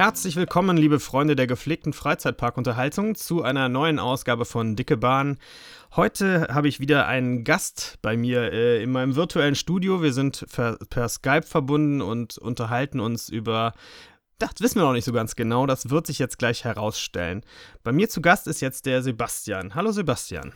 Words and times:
Herzlich 0.00 0.34
willkommen, 0.36 0.78
liebe 0.78 0.98
Freunde 0.98 1.36
der 1.36 1.46
gepflegten 1.46 1.92
Freizeitparkunterhaltung, 1.92 3.16
zu 3.16 3.42
einer 3.42 3.68
neuen 3.68 3.98
Ausgabe 3.98 4.46
von 4.46 4.74
Dicke 4.74 4.96
Bahn. 4.96 5.36
Heute 5.94 6.48
habe 6.50 6.68
ich 6.68 6.80
wieder 6.80 7.06
einen 7.06 7.44
Gast 7.44 7.98
bei 8.00 8.16
mir 8.16 8.50
äh, 8.50 8.82
in 8.82 8.92
meinem 8.92 9.14
virtuellen 9.14 9.56
Studio. 9.56 10.02
Wir 10.02 10.14
sind 10.14 10.46
per, 10.50 10.78
per 10.88 11.06
Skype 11.10 11.42
verbunden 11.42 12.00
und 12.00 12.38
unterhalten 12.38 12.98
uns 12.98 13.28
über 13.28 13.74
das 14.38 14.52
wissen 14.60 14.76
wir 14.76 14.84
noch 14.84 14.94
nicht 14.94 15.04
so 15.04 15.12
ganz 15.12 15.36
genau, 15.36 15.66
das 15.66 15.90
wird 15.90 16.06
sich 16.06 16.18
jetzt 16.18 16.38
gleich 16.38 16.64
herausstellen. 16.64 17.42
Bei 17.84 17.92
mir 17.92 18.08
zu 18.08 18.22
Gast 18.22 18.46
ist 18.46 18.62
jetzt 18.62 18.86
der 18.86 19.02
Sebastian. 19.02 19.74
Hallo 19.74 19.92
Sebastian. 19.92 20.54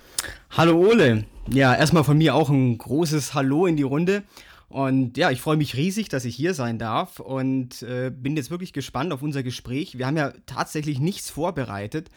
Hallo 0.56 0.78
Ole. 0.78 1.26
Ja, 1.50 1.74
erstmal 1.74 2.02
von 2.02 2.16
mir 2.16 2.34
auch 2.34 2.48
ein 2.48 2.78
großes 2.78 3.34
Hallo 3.34 3.66
in 3.66 3.76
die 3.76 3.82
Runde. 3.82 4.22
Und 4.74 5.16
ja, 5.16 5.30
ich 5.30 5.41
freue 5.41 5.56
mich 5.56 5.77
riesig, 5.77 6.09
dass 6.09 6.24
ich 6.24 6.34
hier 6.34 6.52
sein 6.52 6.80
darf 6.80 7.20
und 7.20 7.83
äh, 7.83 8.10
bin 8.10 8.37
jetzt 8.37 8.51
wirklich 8.51 8.73
gespannt 8.73 9.12
auf 9.12 9.23
unser 9.23 9.45
Gespräch. 9.45 9.98
Wir 9.98 10.06
haben 10.09 10.16
ja 10.16 10.33
tatsächlich 10.47 10.98
nichts 10.98 11.30
vorbereitet. 11.30 12.09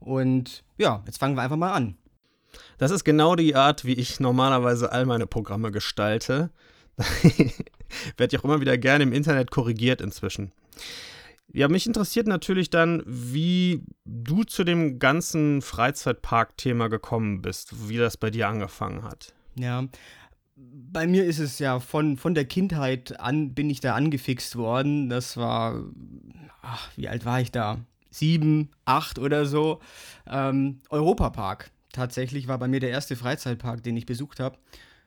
Und 0.00 0.64
ja, 0.76 1.02
jetzt 1.06 1.16
fangen 1.16 1.34
wir 1.34 1.40
einfach 1.40 1.56
mal 1.56 1.72
an. 1.72 1.96
Das 2.76 2.90
ist 2.90 3.04
genau 3.04 3.36
die 3.36 3.54
Art, 3.56 3.86
wie 3.86 3.94
ich 3.94 4.20
normalerweise 4.20 4.92
all 4.92 5.06
meine 5.06 5.26
Programme 5.26 5.72
gestalte. 5.72 6.50
Werde 8.18 8.36
ich 8.36 8.38
auch 8.38 8.44
immer 8.44 8.60
wieder 8.60 8.76
gerne 8.76 9.04
im 9.04 9.14
Internet 9.14 9.50
korrigiert 9.50 10.02
inzwischen. 10.02 10.52
Ja, 11.54 11.68
mich 11.68 11.86
interessiert 11.86 12.26
natürlich 12.26 12.68
dann, 12.68 13.02
wie 13.06 13.82
du 14.04 14.44
zu 14.44 14.64
dem 14.64 14.98
ganzen 14.98 15.62
Freizeitpark-Thema 15.62 16.88
gekommen 16.88 17.40
bist, 17.40 17.88
wie 17.88 17.96
das 17.96 18.18
bei 18.18 18.28
dir 18.28 18.48
angefangen 18.48 19.04
hat. 19.04 19.32
Ja, 19.56 19.84
bei 20.56 21.06
mir 21.06 21.24
ist 21.24 21.38
es 21.38 21.58
ja 21.58 21.80
von, 21.80 22.16
von 22.16 22.34
der 22.34 22.44
Kindheit 22.44 23.18
an, 23.20 23.54
bin 23.54 23.70
ich 23.70 23.80
da 23.80 23.94
angefixt 23.94 24.56
worden. 24.56 25.08
Das 25.08 25.36
war, 25.36 25.82
ach, 26.62 26.90
wie 26.96 27.08
alt 27.08 27.24
war 27.24 27.40
ich 27.40 27.50
da? 27.50 27.78
Sieben, 28.10 28.70
acht 28.84 29.18
oder 29.18 29.46
so. 29.46 29.80
Ähm, 30.26 30.80
Europapark. 30.90 31.70
Tatsächlich 31.92 32.48
war 32.48 32.58
bei 32.58 32.68
mir 32.68 32.80
der 32.80 32.90
erste 32.90 33.16
Freizeitpark, 33.16 33.82
den 33.82 33.96
ich 33.96 34.06
besucht 34.06 34.40
habe, 34.40 34.58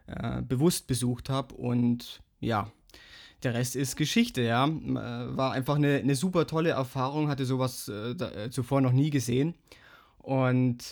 äh, 0.08 0.42
bewusst 0.42 0.88
besucht 0.88 1.30
habe. 1.30 1.56
Und 1.56 2.22
ja, 2.39 2.72
der 3.44 3.54
Rest 3.54 3.76
ist 3.76 3.95
Geschichte, 3.95 4.42
ja. 4.42 4.67
Äh, 4.67 5.38
war 5.38 5.54
einfach 5.54 5.76
eine, 5.76 5.98
eine 5.98 6.16
super 6.16 6.48
tolle 6.48 6.72
Erfahrung, 6.72 7.30
hatte 7.30 7.45
sowas 7.45 7.88
äh, 7.88 8.16
da, 8.16 8.32
äh, 8.32 8.50
zuvor 8.50 8.82
noch 8.82 8.92
nie 8.94 9.09
gesehen. 9.09 9.56
Und 10.17 10.84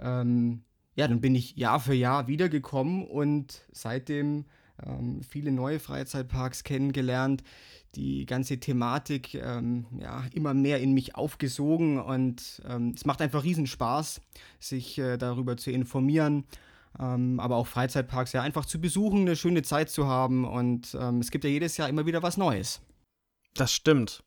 ähm, 0.00 0.62
ja, 1.00 1.08
dann 1.08 1.22
bin 1.22 1.34
ich 1.34 1.56
Jahr 1.56 1.80
für 1.80 1.94
Jahr 1.94 2.28
wiedergekommen 2.28 3.06
und 3.06 3.62
seitdem 3.72 4.44
ähm, 4.86 5.22
viele 5.22 5.50
neue 5.50 5.80
Freizeitparks 5.80 6.62
kennengelernt, 6.62 7.42
die 7.94 8.26
ganze 8.26 8.60
Thematik 8.60 9.34
ähm, 9.34 9.86
ja, 9.98 10.24
immer 10.34 10.52
mehr 10.52 10.80
in 10.80 10.92
mich 10.92 11.14
aufgesogen 11.14 11.98
und 11.98 12.60
ähm, 12.68 12.92
es 12.94 13.06
macht 13.06 13.22
einfach 13.22 13.44
riesen 13.44 13.66
Spaß, 13.66 14.20
sich 14.58 14.98
äh, 14.98 15.16
darüber 15.16 15.56
zu 15.56 15.70
informieren 15.70 16.44
ähm, 16.98 17.38
aber 17.40 17.56
auch 17.56 17.66
Freizeitparks 17.66 18.32
ja 18.32 18.42
einfach 18.42 18.66
zu 18.66 18.80
besuchen, 18.80 19.20
eine 19.20 19.36
schöne 19.36 19.62
Zeit 19.62 19.90
zu 19.90 20.06
haben 20.06 20.44
und 20.44 20.94
ähm, 21.00 21.20
es 21.20 21.30
gibt 21.30 21.44
ja 21.44 21.50
jedes 21.50 21.76
Jahr 21.76 21.88
immer 21.88 22.04
wieder 22.04 22.22
was 22.22 22.36
Neues. 22.36 22.82
Das 23.54 23.72
stimmt. 23.72 24.24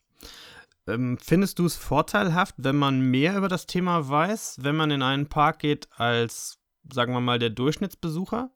Ähm, 0.87 1.17
findest 1.21 1.59
du 1.59 1.65
es 1.65 1.75
vorteilhaft, 1.75 2.55
wenn 2.57 2.75
man 2.75 2.99
mehr 2.99 3.37
über 3.37 3.47
das 3.47 3.67
Thema 3.67 4.07
weiß, 4.07 4.57
wenn 4.61 4.75
man 4.75 4.91
in 4.91 5.01
einen 5.01 5.27
Park 5.27 5.59
geht, 5.59 5.87
als, 5.95 6.57
sagen 6.91 7.13
wir 7.13 7.21
mal, 7.21 7.39
der 7.39 7.49
Durchschnittsbesucher? 7.49 8.51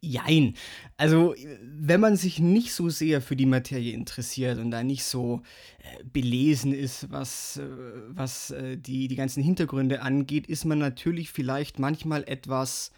Jein. 0.00 0.54
Also, 0.96 1.34
wenn 1.60 2.00
man 2.00 2.16
sich 2.16 2.38
nicht 2.38 2.72
so 2.72 2.88
sehr 2.88 3.20
für 3.20 3.34
die 3.34 3.46
Materie 3.46 3.92
interessiert 3.92 4.58
und 4.58 4.70
da 4.70 4.84
nicht 4.84 5.02
so 5.02 5.42
äh, 5.78 6.04
belesen 6.04 6.72
ist, 6.72 7.10
was, 7.10 7.56
äh, 7.56 7.66
was 8.10 8.52
äh, 8.52 8.76
die, 8.76 9.08
die 9.08 9.16
ganzen 9.16 9.42
Hintergründe 9.42 10.00
angeht, 10.02 10.46
ist 10.46 10.64
man 10.64 10.78
natürlich 10.78 11.32
vielleicht 11.32 11.80
manchmal 11.80 12.22
etwas 12.28 12.92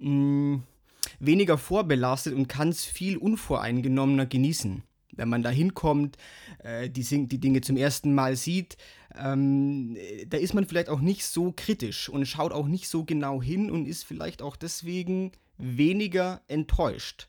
mh, 0.00 0.06
hm, 0.06 0.62
weniger 1.20 1.58
vorbelastet 1.58 2.32
und 2.34 2.48
kann 2.48 2.70
es 2.70 2.82
viel 2.82 3.18
unvoreingenommener 3.18 4.24
genießen. 4.24 4.82
Wenn 5.12 5.28
man 5.28 5.42
da 5.42 5.50
hinkommt, 5.50 6.16
äh, 6.60 6.88
die, 6.88 7.28
die 7.28 7.40
Dinge 7.40 7.60
zum 7.60 7.76
ersten 7.76 8.14
Mal 8.14 8.36
sieht, 8.36 8.78
ähm, 9.16 9.96
da 10.28 10.36
ist 10.36 10.54
man 10.54 10.66
vielleicht 10.66 10.88
auch 10.88 11.00
nicht 11.00 11.24
so 11.24 11.52
kritisch 11.56 12.08
und 12.08 12.26
schaut 12.26 12.52
auch 12.52 12.66
nicht 12.66 12.88
so 12.88 13.04
genau 13.04 13.42
hin 13.42 13.70
und 13.70 13.86
ist 13.86 14.04
vielleicht 14.04 14.42
auch 14.42 14.56
deswegen 14.56 15.32
weniger 15.56 16.40
enttäuscht. 16.48 17.26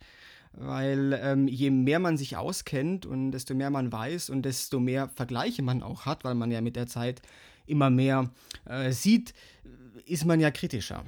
Weil 0.53 1.17
ähm, 1.21 1.47
je 1.47 1.69
mehr 1.69 1.99
man 1.99 2.17
sich 2.17 2.35
auskennt 2.35 3.05
und 3.05 3.31
desto 3.31 3.53
mehr 3.53 3.69
man 3.69 3.91
weiß 3.91 4.29
und 4.29 4.43
desto 4.43 4.79
mehr 4.79 5.09
Vergleiche 5.09 5.61
man 5.61 5.83
auch 5.83 6.05
hat, 6.05 6.23
weil 6.23 6.35
man 6.35 6.51
ja 6.51 6.61
mit 6.61 6.75
der 6.75 6.87
Zeit 6.87 7.21
immer 7.65 7.89
mehr 7.89 8.31
äh, 8.65 8.91
sieht, 8.91 9.33
ist 10.05 10.25
man 10.25 10.39
ja 10.39 10.51
kritischer. 10.51 11.03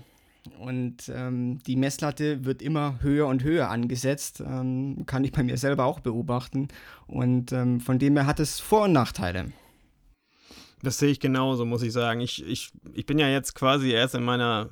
Und 0.59 1.11
ähm, 1.13 1.59
die 1.67 1.75
Messlatte 1.75 2.45
wird 2.45 2.61
immer 2.61 2.99
höher 3.01 3.27
und 3.27 3.43
höher 3.43 3.69
angesetzt, 3.69 4.41
ähm, 4.45 5.03
kann 5.05 5.23
ich 5.23 5.31
bei 5.31 5.43
mir 5.43 5.57
selber 5.57 5.85
auch 5.85 5.99
beobachten. 5.99 6.67
Und 7.07 7.51
ähm, 7.51 7.79
von 7.79 7.99
dem 7.99 8.15
her 8.15 8.25
hat 8.25 8.39
es 8.39 8.59
Vor- 8.59 8.85
und 8.85 8.93
Nachteile. 8.93 9.51
Das 10.83 10.97
sehe 10.97 11.09
ich 11.09 11.19
genauso, 11.19 11.65
muss 11.65 11.83
ich 11.83 11.93
sagen. 11.93 12.21
Ich, 12.21 12.45
ich, 12.45 12.71
ich 12.93 13.05
bin 13.05 13.19
ja 13.19 13.27
jetzt 13.27 13.53
quasi 13.53 13.91
erst 13.91 14.15
in 14.15 14.23
meiner 14.23 14.69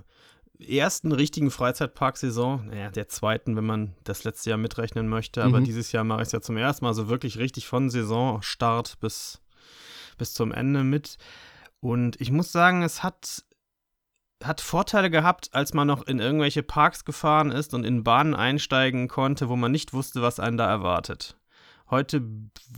ersten 0.59 1.11
richtigen 1.11 1.51
Freizeitparksaison, 1.51 2.67
naja, 2.67 2.89
der 2.91 3.07
zweiten, 3.07 3.55
wenn 3.55 3.65
man 3.65 3.95
das 4.03 4.23
letzte 4.23 4.49
Jahr 4.49 4.59
mitrechnen 4.59 5.07
möchte, 5.07 5.43
aber 5.43 5.61
mhm. 5.61 5.63
dieses 5.63 5.91
Jahr 5.91 6.03
mache 6.03 6.21
ich 6.21 6.27
es 6.27 6.31
ja 6.33 6.41
zum 6.41 6.57
ersten 6.57 6.83
Mal 6.83 6.93
so 6.93 7.07
wirklich 7.07 7.37
richtig 7.37 7.67
von 7.67 7.89
Saisonstart 7.89 8.99
bis, 8.99 9.41
bis 10.17 10.33
zum 10.33 10.51
Ende 10.51 10.83
mit. 10.83 11.17
Und 11.79 12.19
ich 12.19 12.31
muss 12.31 12.51
sagen, 12.51 12.83
es 12.83 13.03
hat, 13.03 13.45
hat 14.43 14.59
Vorteile 14.59 15.09
gehabt, 15.09 15.49
als 15.53 15.73
man 15.73 15.87
noch 15.87 16.05
in 16.05 16.19
irgendwelche 16.19 16.63
Parks 16.63 17.05
gefahren 17.05 17.51
ist 17.51 17.73
und 17.73 17.85
in 17.85 18.03
Bahnen 18.03 18.35
einsteigen 18.35 19.07
konnte, 19.07 19.47
wo 19.47 19.55
man 19.55 19.71
nicht 19.71 19.93
wusste, 19.93 20.21
was 20.21 20.41
einen 20.41 20.57
da 20.57 20.67
erwartet. 20.67 21.38
Heute 21.91 22.21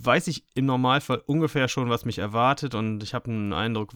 weiß 0.01 0.27
ich 0.27 0.45
im 0.53 0.65
Normalfall 0.65 1.21
ungefähr 1.25 1.67
schon, 1.67 1.89
was 1.89 2.05
mich 2.05 2.19
erwartet 2.19 2.75
und 2.75 3.03
ich 3.03 3.13
habe 3.13 3.29
einen 3.29 3.51
Eindruck, 3.51 3.91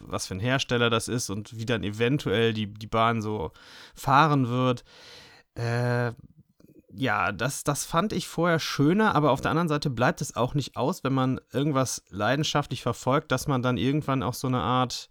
was 0.00 0.26
für 0.26 0.34
ein 0.34 0.40
Hersteller 0.40 0.88
das 0.88 1.08
ist 1.08 1.28
und 1.28 1.58
wie 1.58 1.66
dann 1.66 1.82
eventuell 1.82 2.54
die, 2.54 2.72
die 2.72 2.86
Bahn 2.86 3.20
so 3.20 3.52
fahren 3.94 4.48
wird. 4.48 4.84
Äh, 5.54 6.12
ja, 6.98 7.32
das, 7.32 7.64
das 7.64 7.84
fand 7.84 8.14
ich 8.14 8.26
vorher 8.26 8.58
schöner, 8.58 9.14
aber 9.14 9.30
auf 9.32 9.42
der 9.42 9.50
anderen 9.50 9.68
Seite 9.68 9.90
bleibt 9.90 10.22
es 10.22 10.36
auch 10.36 10.54
nicht 10.54 10.76
aus, 10.76 11.04
wenn 11.04 11.12
man 11.12 11.38
irgendwas 11.52 12.02
leidenschaftlich 12.08 12.80
verfolgt, 12.80 13.32
dass 13.32 13.48
man 13.48 13.62
dann 13.62 13.76
irgendwann 13.76 14.22
auch 14.22 14.34
so 14.34 14.46
eine 14.46 14.60
Art, 14.60 15.10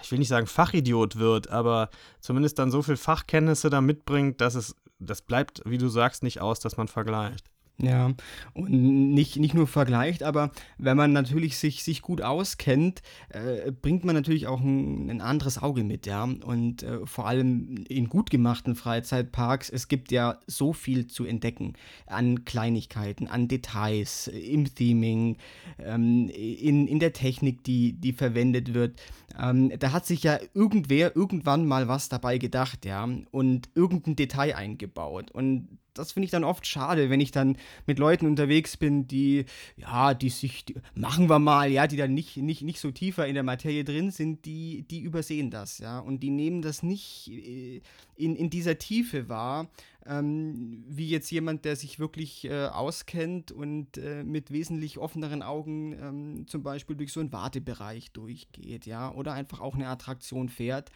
ich 0.00 0.12
will 0.12 0.20
nicht 0.20 0.28
sagen 0.28 0.46
Fachidiot 0.46 1.16
wird, 1.16 1.50
aber 1.50 1.90
zumindest 2.20 2.60
dann 2.60 2.70
so 2.70 2.82
viel 2.82 2.96
Fachkenntnisse 2.96 3.70
da 3.70 3.80
mitbringt, 3.80 4.40
dass 4.40 4.54
es, 4.54 4.76
das 5.00 5.22
bleibt, 5.22 5.62
wie 5.64 5.78
du 5.78 5.88
sagst, 5.88 6.22
nicht 6.22 6.40
aus, 6.40 6.60
dass 6.60 6.76
man 6.76 6.86
vergleicht. 6.86 7.50
Ja, 7.78 8.12
und 8.52 8.70
nicht, 8.70 9.36
nicht 9.36 9.52
nur 9.52 9.66
vergleicht, 9.66 10.22
aber 10.22 10.52
wenn 10.78 10.96
man 10.96 11.12
natürlich 11.12 11.58
sich, 11.58 11.82
sich 11.82 12.02
gut 12.02 12.22
auskennt, 12.22 13.02
äh, 13.30 13.72
bringt 13.72 14.04
man 14.04 14.14
natürlich 14.14 14.46
auch 14.46 14.60
ein, 14.60 15.10
ein, 15.10 15.20
anderes 15.20 15.60
Auge 15.60 15.82
mit, 15.82 16.06
ja. 16.06 16.22
Und 16.22 16.84
äh, 16.84 17.04
vor 17.04 17.26
allem 17.26 17.84
in 17.88 18.08
gut 18.08 18.30
gemachten 18.30 18.76
Freizeitparks, 18.76 19.70
es 19.70 19.88
gibt 19.88 20.12
ja 20.12 20.38
so 20.46 20.72
viel 20.72 21.08
zu 21.08 21.24
entdecken 21.24 21.72
an 22.06 22.44
Kleinigkeiten, 22.44 23.26
an 23.26 23.48
Details, 23.48 24.28
im 24.28 24.72
Theming, 24.72 25.38
ähm, 25.80 26.28
in, 26.28 26.86
in 26.86 27.00
der 27.00 27.12
Technik, 27.12 27.64
die, 27.64 27.94
die 27.94 28.12
verwendet 28.12 28.72
wird. 28.72 29.02
Ähm, 29.36 29.72
da 29.80 29.90
hat 29.90 30.06
sich 30.06 30.22
ja 30.22 30.38
irgendwer 30.54 31.16
irgendwann 31.16 31.66
mal 31.66 31.88
was 31.88 32.08
dabei 32.08 32.38
gedacht, 32.38 32.84
ja, 32.84 33.08
und 33.32 33.68
irgendein 33.74 34.14
Detail 34.14 34.54
eingebaut. 34.54 35.32
Und 35.32 35.66
das 35.94 36.12
finde 36.12 36.24
ich 36.24 36.30
dann 36.30 36.44
oft 36.44 36.66
schade, 36.66 37.08
wenn 37.10 37.20
ich 37.20 37.30
dann 37.30 37.56
mit 37.86 37.98
Leuten 37.98 38.26
unterwegs 38.26 38.76
bin, 38.76 39.06
die, 39.06 39.46
ja, 39.76 40.14
die 40.14 40.28
sich, 40.28 40.64
die, 40.64 40.74
machen 40.94 41.28
wir 41.28 41.38
mal, 41.38 41.70
ja, 41.70 41.86
die 41.86 41.96
dann 41.96 42.12
nicht, 42.14 42.36
nicht, 42.36 42.62
nicht 42.62 42.80
so 42.80 42.90
tiefer 42.90 43.26
in 43.26 43.34
der 43.34 43.42
Materie 43.42 43.84
drin 43.84 44.10
sind, 44.10 44.44
die, 44.44 44.82
die 44.82 45.00
übersehen 45.00 45.50
das, 45.50 45.78
ja, 45.78 45.98
und 45.98 46.20
die 46.20 46.30
nehmen 46.30 46.62
das 46.62 46.82
nicht 46.82 47.28
äh, 47.30 47.80
in, 48.16 48.36
in 48.36 48.50
dieser 48.50 48.78
Tiefe 48.78 49.28
wahr, 49.28 49.68
ähm, 50.06 50.84
wie 50.86 51.08
jetzt 51.08 51.30
jemand, 51.30 51.64
der 51.64 51.76
sich 51.76 51.98
wirklich 51.98 52.44
äh, 52.44 52.66
auskennt 52.66 53.52
und 53.52 53.96
äh, 53.96 54.22
mit 54.24 54.50
wesentlich 54.50 54.98
offeneren 54.98 55.42
Augen 55.42 55.92
ähm, 55.92 56.46
zum 56.46 56.62
Beispiel 56.62 56.96
durch 56.96 57.12
so 57.12 57.20
einen 57.20 57.32
Wartebereich 57.32 58.12
durchgeht, 58.12 58.86
ja, 58.86 59.12
oder 59.12 59.32
einfach 59.32 59.60
auch 59.60 59.74
eine 59.74 59.88
Attraktion 59.88 60.48
fährt. 60.48 60.90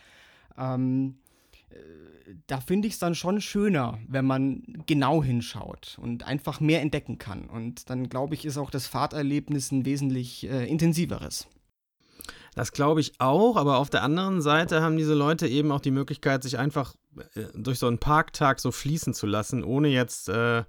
Ähm, 0.57 1.17
da 2.47 2.61
finde 2.61 2.89
ich 2.89 2.95
es 2.95 2.99
dann 2.99 3.15
schon 3.15 3.41
schöner, 3.41 3.99
wenn 4.07 4.25
man 4.25 4.63
genau 4.87 5.23
hinschaut 5.23 5.99
und 6.01 6.25
einfach 6.25 6.61
mehr 6.61 6.81
entdecken 6.81 7.19
kann. 7.19 7.47
Und 7.47 7.91
dann 7.91 8.09
glaube 8.09 8.35
ich, 8.35 8.45
ist 8.45 8.59
auch 8.59 8.71
das 8.71 8.87
Fahrterlebnis 8.87 9.73
ein 9.73 9.85
wesentlich 9.85 10.49
äh, 10.49 10.67
intensiveres. 10.67 11.47
Das 12.55 12.73
glaube 12.73 13.01
ich 13.01 13.13
auch, 13.21 13.57
aber 13.57 13.79
auf 13.79 13.91
der 13.91 14.03
anderen 14.03 14.41
Seite 14.41 14.83
haben 14.83 14.97
diese 14.97 15.15
Leute 15.15 15.47
eben 15.47 15.71
auch 15.71 15.81
die 15.81 15.91
Möglichkeit, 15.91 16.43
sich 16.43 16.59
einfach 16.59 16.95
äh, 17.35 17.45
durch 17.55 17.79
so 17.79 17.87
einen 17.87 17.99
Parktag 17.99 18.61
so 18.61 18.73
fließen 18.73 19.15
zu 19.15 19.27
lassen, 19.27 19.63
ohne 19.63 19.89
jetzt 19.89 20.29
äh, 20.29 20.65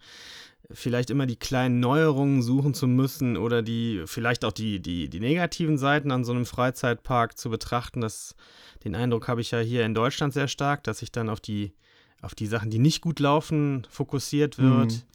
vielleicht 0.71 1.09
immer 1.09 1.25
die 1.25 1.35
kleinen 1.35 1.79
Neuerungen 1.79 2.41
suchen 2.41 2.73
zu 2.73 2.87
müssen 2.87 3.37
oder 3.37 3.61
die 3.61 4.03
vielleicht 4.05 4.45
auch 4.45 4.51
die, 4.51 4.79
die, 4.79 5.09
die 5.09 5.19
negativen 5.19 5.77
Seiten 5.77 6.11
an 6.11 6.23
so 6.23 6.31
einem 6.31 6.45
Freizeitpark 6.45 7.37
zu 7.37 7.49
betrachten. 7.49 8.01
Das, 8.01 8.35
den 8.83 8.95
Eindruck 8.95 9.27
habe 9.27 9.41
ich 9.41 9.51
ja 9.51 9.59
hier 9.59 9.85
in 9.85 9.93
Deutschland 9.93 10.33
sehr 10.33 10.47
stark, 10.47 10.83
dass 10.83 10.99
sich 10.99 11.11
dann 11.11 11.29
auf 11.29 11.39
die, 11.39 11.73
auf 12.21 12.35
die 12.35 12.45
Sachen, 12.45 12.69
die 12.69 12.79
nicht 12.79 13.01
gut 13.01 13.19
laufen, 13.19 13.87
fokussiert 13.89 14.59
wird. 14.59 15.05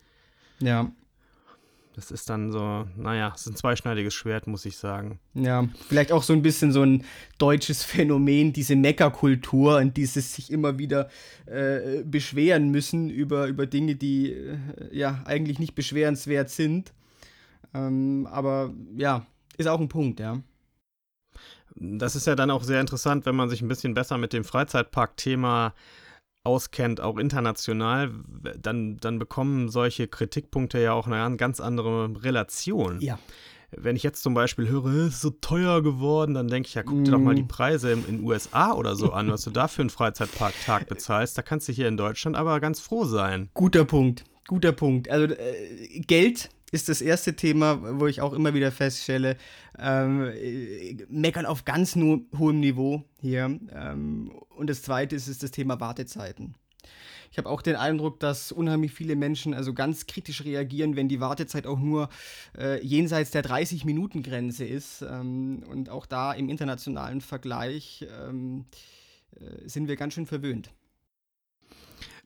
Mhm. 0.61 0.67
Ja. 0.67 0.93
Das 1.95 2.11
ist 2.11 2.29
dann 2.29 2.51
so, 2.51 2.87
naja, 2.97 3.33
es 3.35 3.43
ist 3.43 3.53
ein 3.53 3.57
zweischneidiges 3.57 4.13
Schwert, 4.15 4.49
muss 4.49 4.65
ich 4.65 4.77
sagen. 4.77 5.21
Ja, 5.35 5.69
vielleicht 5.89 6.11
auch 6.11 6.25
so 6.25 6.33
ein 6.33 6.43
bisschen 6.43 6.73
so 6.73 6.83
ein 6.83 7.05
deutsches 7.39 7.85
Phänomen, 7.85 8.53
diese 8.53 8.75
Meckerkultur 8.75 9.77
und 9.77 9.97
dieses 9.97 10.35
sich 10.35 10.51
immer 10.51 10.77
wieder 10.79 11.09
äh, 11.47 12.03
beschweren 12.03 12.71
müssen 12.71 13.11
über, 13.11 13.47
über 13.47 13.67
Dinge, 13.67 13.95
die 13.95 14.33
äh, 14.33 14.59
ja 14.91 15.23
eigentlich 15.25 15.61
nicht 15.61 15.77
beschwerenswert 15.77 16.51
sind. 16.51 16.93
Ähm, 17.75 18.27
aber 18.29 18.75
ja, 18.97 19.25
ist 19.57 19.69
auch 19.69 19.81
ein 19.81 19.89
Punkt, 19.89 20.19
ja. 20.19 20.41
Das 21.77 22.17
ist 22.17 22.27
ja 22.27 22.35
dann 22.35 22.51
auch 22.51 22.65
sehr 22.65 22.81
interessant, 22.81 23.25
wenn 23.25 23.37
man 23.37 23.49
sich 23.49 23.63
ein 23.63 23.69
bisschen 23.69 23.95
besser 23.95 24.19
mit 24.19 24.33
dem 24.33 24.45
Freizeitpark-Thema 24.45 25.75
auskennt, 26.45 27.01
auch 27.01 27.19
international, 27.19 28.13
dann, 28.61 28.99
dann 28.99 29.19
bekommen 29.19 29.71
solche 29.71 30.07
Kritikpunkte 30.07 30.79
ja 30.79 30.93
auch 30.93 31.07
eine 31.07 31.37
ganz 31.37 31.59
andere 31.59 32.23
Relation. 32.23 33.01
Ja. 33.01 33.19
Wenn 33.77 33.97
ich 33.97 34.05
jetzt 34.05 34.23
zum 34.23 34.35
Beispiel 34.35 34.69
höre, 34.69 34.87
es 34.87 35.15
ist 35.15 35.21
so 35.23 35.31
teuer 35.31 35.83
geworden, 35.83 36.35
dann 36.35 36.47
denke 36.47 36.69
ich, 36.69 36.75
ja, 36.75 36.83
guck 36.85 37.03
dir 37.03 37.11
mm. 37.11 37.13
doch 37.13 37.19
mal 37.19 37.35
die 37.35 37.43
mhm. 37.43 37.49
Preise 37.49 37.91
in 37.91 38.05
den 38.05 38.23
USA 38.23 38.73
oder 38.73 38.95
so 38.95 39.13
an, 39.13 39.31
was 39.31 39.43
du 39.43 39.51
da 39.51 39.67
für 39.67 39.83
einen 39.83 39.91
Freizeitparktag 39.91 40.87
bezahlst. 40.89 41.37
Da 41.37 41.43
kannst 41.43 41.67
du 41.67 41.73
hier 41.73 41.89
in 41.89 41.97
Deutschland 41.97 42.37
aber 42.37 42.61
ganz 42.61 42.79
froh 42.79 43.05
sein. 43.05 43.49
Guter 43.55 43.85
Punkt, 43.85 44.25
guter 44.47 44.71
Punkt. 44.73 45.11
Also 45.11 45.35
äh, 45.35 46.01
Geld 46.07 46.51
ist 46.75 46.89
das 46.89 47.01
erste 47.01 47.37
Thema, 47.37 48.01
wo 48.01 48.09
ich 48.09 48.21
auch 48.21 48.33
immer 48.33 48.53
wieder 48.53 48.73
feststelle, 48.73 49.37
ähm, 49.79 50.33
meckern 51.09 51.47
auf 51.47 51.65
ganz 51.65 51.95
hohem 51.95 52.59
Niveau 52.59 53.05
hier. 53.21 53.45
Ähm, 53.73 54.33
und 54.57 54.69
das 54.69 54.83
zweite 54.83 55.15
ist, 55.15 55.29
ist 55.29 55.45
das 55.45 55.53
Thema 55.53 55.79
Wartezeiten. 55.79 56.57
Ich 57.31 57.39
habe 57.39 57.49
auch 57.49 57.63
den 57.63 57.77
Eindruck, 57.77 58.19
dass 58.19 58.51
unheimlich 58.51 58.93
viele 58.93 59.15
Menschen 59.15 59.55
also 59.55 59.73
ganz 59.73 60.07
kritisch 60.07 60.45
reagieren, 60.45 60.97
wenn 60.97 61.09
die 61.09 61.21
Wartezeit 61.21 61.67
auch 61.69 61.79
nur 61.79 62.09
äh, 62.59 62.85
jenseits 62.85 63.31
der 63.31 63.45
30-Minuten-Grenze 63.45 64.65
ist. 64.65 65.03
Ähm, 65.03 65.63
und 65.71 65.91
auch 65.91 66.07
da 66.07 66.33
im 66.33 66.49
internationalen 66.49 67.21
Vergleich 67.21 68.05
ähm, 68.21 68.65
äh, 69.37 69.69
sind 69.69 69.87
wir 69.87 69.95
ganz 69.95 70.15
schön 70.15 70.27
verwöhnt. 70.27 70.71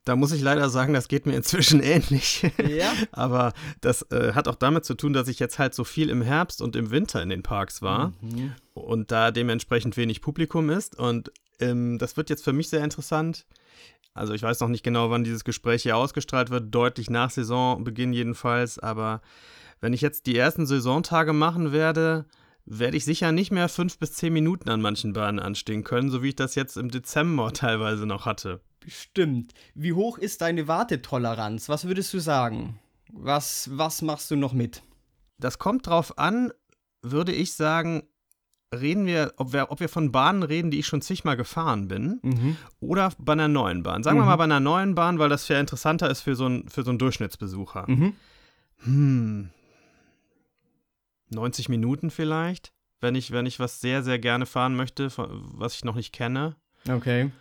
Da 0.09 0.15
muss 0.15 0.31
ich 0.31 0.41
leider 0.41 0.71
sagen, 0.71 0.95
das 0.95 1.07
geht 1.07 1.27
mir 1.27 1.35
inzwischen 1.35 1.79
ähnlich. 1.83 2.41
Ja. 2.67 2.91
Aber 3.11 3.53
das 3.79 4.01
äh, 4.11 4.33
hat 4.33 4.47
auch 4.47 4.55
damit 4.55 4.83
zu 4.83 4.95
tun, 4.95 5.13
dass 5.13 5.27
ich 5.27 5.37
jetzt 5.37 5.59
halt 5.59 5.75
so 5.75 5.83
viel 5.83 6.09
im 6.09 6.23
Herbst 6.23 6.63
und 6.63 6.75
im 6.75 6.89
Winter 6.89 7.21
in 7.21 7.29
den 7.29 7.43
Parks 7.43 7.83
war 7.83 8.13
mhm. 8.19 8.55
und 8.73 9.11
da 9.11 9.29
dementsprechend 9.29 9.97
wenig 9.97 10.21
Publikum 10.21 10.71
ist. 10.71 10.97
Und 10.97 11.31
ähm, 11.59 11.99
das 11.99 12.17
wird 12.17 12.31
jetzt 12.31 12.43
für 12.43 12.53
mich 12.53 12.69
sehr 12.69 12.83
interessant. 12.83 13.45
Also 14.15 14.33
ich 14.33 14.41
weiß 14.41 14.61
noch 14.61 14.69
nicht 14.69 14.81
genau, 14.81 15.11
wann 15.11 15.23
dieses 15.23 15.43
Gespräch 15.43 15.83
hier 15.83 15.95
ausgestrahlt 15.95 16.49
wird, 16.49 16.73
deutlich 16.73 17.11
nach 17.11 17.29
Saisonbeginn 17.29 18.11
jedenfalls. 18.11 18.79
Aber 18.79 19.21
wenn 19.79 19.93
ich 19.93 20.01
jetzt 20.01 20.25
die 20.25 20.35
ersten 20.35 20.65
Saisontage 20.65 21.33
machen 21.33 21.71
werde, 21.71 22.25
werde 22.65 22.97
ich 22.97 23.05
sicher 23.05 23.31
nicht 23.31 23.51
mehr 23.51 23.69
fünf 23.69 23.99
bis 23.99 24.13
zehn 24.13 24.33
Minuten 24.33 24.71
an 24.71 24.81
manchen 24.81 25.13
Bahnen 25.13 25.37
anstehen 25.37 25.83
können, 25.83 26.09
so 26.09 26.23
wie 26.23 26.29
ich 26.29 26.35
das 26.35 26.55
jetzt 26.55 26.77
im 26.77 26.89
Dezember 26.89 27.53
teilweise 27.53 28.07
noch 28.07 28.25
hatte. 28.25 28.59
Stimmt. 28.89 29.53
Wie 29.75 29.93
hoch 29.93 30.17
ist 30.17 30.41
deine 30.41 30.67
Wartetoleranz? 30.67 31.69
Was 31.69 31.85
würdest 31.85 32.13
du 32.13 32.19
sagen? 32.19 32.79
Was, 33.11 33.69
was 33.73 34.01
machst 34.01 34.29
du 34.31 34.35
noch 34.35 34.53
mit? 34.53 34.83
Das 35.37 35.59
kommt 35.59 35.87
drauf 35.87 36.17
an, 36.17 36.51
würde 37.01 37.31
ich 37.31 37.53
sagen, 37.53 38.03
reden 38.73 39.05
wir 39.05 39.33
ob, 39.37 39.53
wir, 39.53 39.71
ob 39.71 39.79
wir 39.79 39.89
von 39.89 40.11
Bahnen 40.11 40.43
reden, 40.43 40.71
die 40.71 40.79
ich 40.79 40.87
schon 40.87 41.01
zigmal 41.01 41.37
gefahren 41.37 41.87
bin, 41.87 42.19
mhm. 42.21 42.57
oder 42.79 43.11
bei 43.17 43.33
einer 43.33 43.47
neuen 43.47 43.83
Bahn. 43.83 44.03
Sagen 44.03 44.17
mhm. 44.17 44.23
wir 44.23 44.25
mal 44.27 44.35
bei 44.35 44.43
einer 44.43 44.59
neuen 44.59 44.95
Bahn, 44.95 45.19
weil 45.19 45.29
das 45.29 45.45
viel 45.45 45.55
interessanter 45.55 46.09
ist 46.09 46.21
für 46.21 46.35
so, 46.35 46.47
ein, 46.47 46.67
für 46.69 46.83
so 46.83 46.91
einen 46.91 46.99
Durchschnittsbesucher. 46.99 47.85
Mhm. 47.87 48.13
Hm. 48.83 49.49
90 51.31 51.69
Minuten 51.69 52.11
vielleicht, 52.11 52.73
wenn 53.01 53.15
ich, 53.15 53.31
wenn 53.31 53.45
ich 53.45 53.59
was 53.59 53.81
sehr, 53.81 54.03
sehr 54.03 54.19
gerne 54.19 54.45
fahren 54.45 54.75
möchte, 54.75 55.09
was 55.15 55.75
ich 55.75 55.83
noch 55.83 55.95
nicht 55.95 56.13
kenne. 56.13 56.55
Okay. 56.87 57.31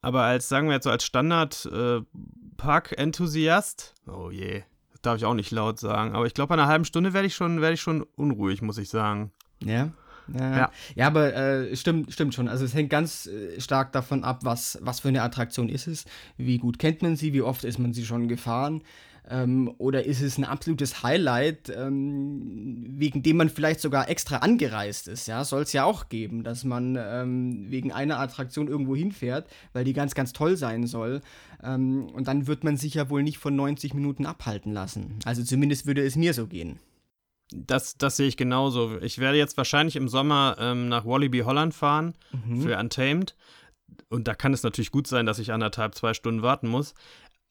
Aber 0.00 0.22
als, 0.22 0.48
sagen 0.48 0.68
wir 0.68 0.74
jetzt 0.74 0.84
so, 0.84 0.90
als 0.90 1.04
Standard-Park-Enthusiast, 1.04 3.94
äh, 4.06 4.10
oh 4.10 4.30
je, 4.30 4.62
das 4.92 5.02
darf 5.02 5.16
ich 5.16 5.24
auch 5.24 5.34
nicht 5.34 5.50
laut 5.50 5.80
sagen, 5.80 6.14
aber 6.14 6.26
ich 6.26 6.34
glaube, 6.34 6.48
bei 6.48 6.54
einer 6.54 6.68
halben 6.68 6.84
Stunde 6.84 7.12
werde 7.12 7.26
ich, 7.26 7.34
schon, 7.34 7.60
werd 7.60 7.74
ich 7.74 7.80
schon 7.80 8.04
unruhig, 8.14 8.62
muss 8.62 8.78
ich 8.78 8.88
sagen. 8.88 9.32
Ja. 9.62 9.90
Ja, 10.32 10.56
ja. 10.56 10.70
ja 10.94 11.06
aber 11.06 11.34
äh, 11.34 11.74
stimmt, 11.74 12.12
stimmt 12.12 12.34
schon. 12.34 12.48
Also 12.48 12.64
es 12.64 12.74
hängt 12.74 12.90
ganz 12.90 13.26
äh, 13.26 13.60
stark 13.60 13.92
davon 13.92 14.24
ab, 14.24 14.40
was, 14.42 14.78
was 14.82 15.00
für 15.00 15.08
eine 15.08 15.22
Attraktion 15.22 15.68
ist 15.68 15.86
es, 15.86 16.04
wie 16.36 16.58
gut 16.58 16.78
kennt 16.78 17.02
man 17.02 17.16
sie, 17.16 17.32
wie 17.32 17.42
oft 17.42 17.64
ist 17.64 17.78
man 17.78 17.92
sie 17.92 18.04
schon 18.04 18.28
gefahren. 18.28 18.82
Ähm, 19.30 19.74
oder 19.78 20.04
ist 20.04 20.22
es 20.22 20.38
ein 20.38 20.44
absolutes 20.44 21.02
Highlight, 21.02 21.70
ähm, 21.74 22.86
wegen 22.96 23.22
dem 23.22 23.36
man 23.36 23.50
vielleicht 23.50 23.80
sogar 23.80 24.08
extra 24.08 24.38
angereist 24.38 25.06
ist? 25.06 25.28
Ja, 25.28 25.44
soll 25.44 25.62
es 25.62 25.72
ja 25.72 25.84
auch 25.84 26.08
geben, 26.08 26.44
dass 26.44 26.64
man 26.64 26.96
ähm, 26.98 27.66
wegen 27.68 27.92
einer 27.92 28.18
Attraktion 28.18 28.68
irgendwo 28.68 28.96
hinfährt, 28.96 29.46
weil 29.72 29.84
die 29.84 29.92
ganz, 29.92 30.14
ganz 30.14 30.32
toll 30.32 30.56
sein 30.56 30.86
soll. 30.86 31.20
Ähm, 31.62 32.06
und 32.06 32.26
dann 32.26 32.46
wird 32.46 32.64
man 32.64 32.78
sich 32.78 32.94
ja 32.94 33.10
wohl 33.10 33.22
nicht 33.22 33.38
von 33.38 33.54
90 33.54 33.92
Minuten 33.92 34.24
abhalten 34.24 34.72
lassen. 34.72 35.18
Also 35.24 35.42
zumindest 35.42 35.86
würde 35.86 36.04
es 36.04 36.16
mir 36.16 36.32
so 36.32 36.46
gehen. 36.46 36.78
Das, 37.50 37.96
das 37.98 38.16
sehe 38.16 38.28
ich 38.28 38.36
genauso. 38.36 38.98
Ich 39.00 39.18
werde 39.18 39.38
jetzt 39.38 39.56
wahrscheinlich 39.56 39.96
im 39.96 40.08
Sommer 40.08 40.56
ähm, 40.58 40.88
nach 40.88 41.04
Wallaby 41.04 41.40
Holland 41.40 41.74
fahren 41.74 42.14
mhm. 42.32 42.62
für 42.62 42.78
Untamed. 42.78 43.36
Und 44.10 44.28
da 44.28 44.34
kann 44.34 44.54
es 44.54 44.62
natürlich 44.62 44.90
gut 44.90 45.06
sein, 45.06 45.26
dass 45.26 45.38
ich 45.38 45.52
anderthalb, 45.52 45.94
zwei 45.94 46.14
Stunden 46.14 46.42
warten 46.42 46.68
muss 46.68 46.94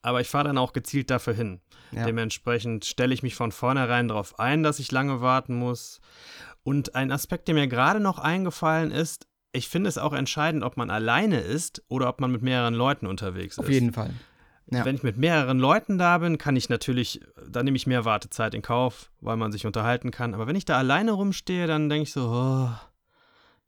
aber 0.02 0.20
ich 0.20 0.28
fahre 0.28 0.44
dann 0.44 0.58
auch 0.58 0.72
gezielt 0.72 1.10
dafür 1.10 1.34
hin. 1.34 1.60
Ja. 1.90 2.04
Dementsprechend 2.04 2.84
stelle 2.84 3.14
ich 3.14 3.22
mich 3.22 3.34
von 3.34 3.52
vornherein 3.52 4.08
darauf 4.08 4.38
ein, 4.38 4.62
dass 4.62 4.78
ich 4.78 4.92
lange 4.92 5.20
warten 5.20 5.54
muss. 5.54 6.00
Und 6.62 6.94
ein 6.94 7.10
Aspekt, 7.10 7.48
der 7.48 7.54
mir 7.54 7.66
gerade 7.66 8.00
noch 8.00 8.18
eingefallen 8.18 8.90
ist, 8.90 9.26
ich 9.52 9.68
finde 9.68 9.88
es 9.88 9.98
auch 9.98 10.12
entscheidend, 10.12 10.62
ob 10.62 10.76
man 10.76 10.90
alleine 10.90 11.40
ist 11.40 11.82
oder 11.88 12.08
ob 12.08 12.20
man 12.20 12.30
mit 12.30 12.42
mehreren 12.42 12.74
Leuten 12.74 13.06
unterwegs 13.06 13.58
Auf 13.58 13.64
ist. 13.64 13.68
Auf 13.68 13.74
jeden 13.74 13.92
Fall. 13.92 14.10
Ja. 14.70 14.84
Wenn 14.84 14.96
ich 14.96 15.02
mit 15.02 15.16
mehreren 15.16 15.58
Leuten 15.58 15.96
da 15.96 16.18
bin, 16.18 16.36
kann 16.36 16.54
ich 16.54 16.68
natürlich, 16.68 17.22
dann 17.48 17.64
nehme 17.64 17.78
ich 17.78 17.86
mehr 17.86 18.04
Wartezeit 18.04 18.52
in 18.54 18.60
Kauf, 18.60 19.10
weil 19.20 19.38
man 19.38 19.50
sich 19.50 19.64
unterhalten 19.64 20.10
kann. 20.10 20.34
Aber 20.34 20.46
wenn 20.46 20.56
ich 20.56 20.66
da 20.66 20.76
alleine 20.76 21.12
rumstehe, 21.12 21.66
dann 21.66 21.88
denke 21.88 22.02
ich 22.02 22.12
so, 22.12 22.28
oh, 22.28 22.70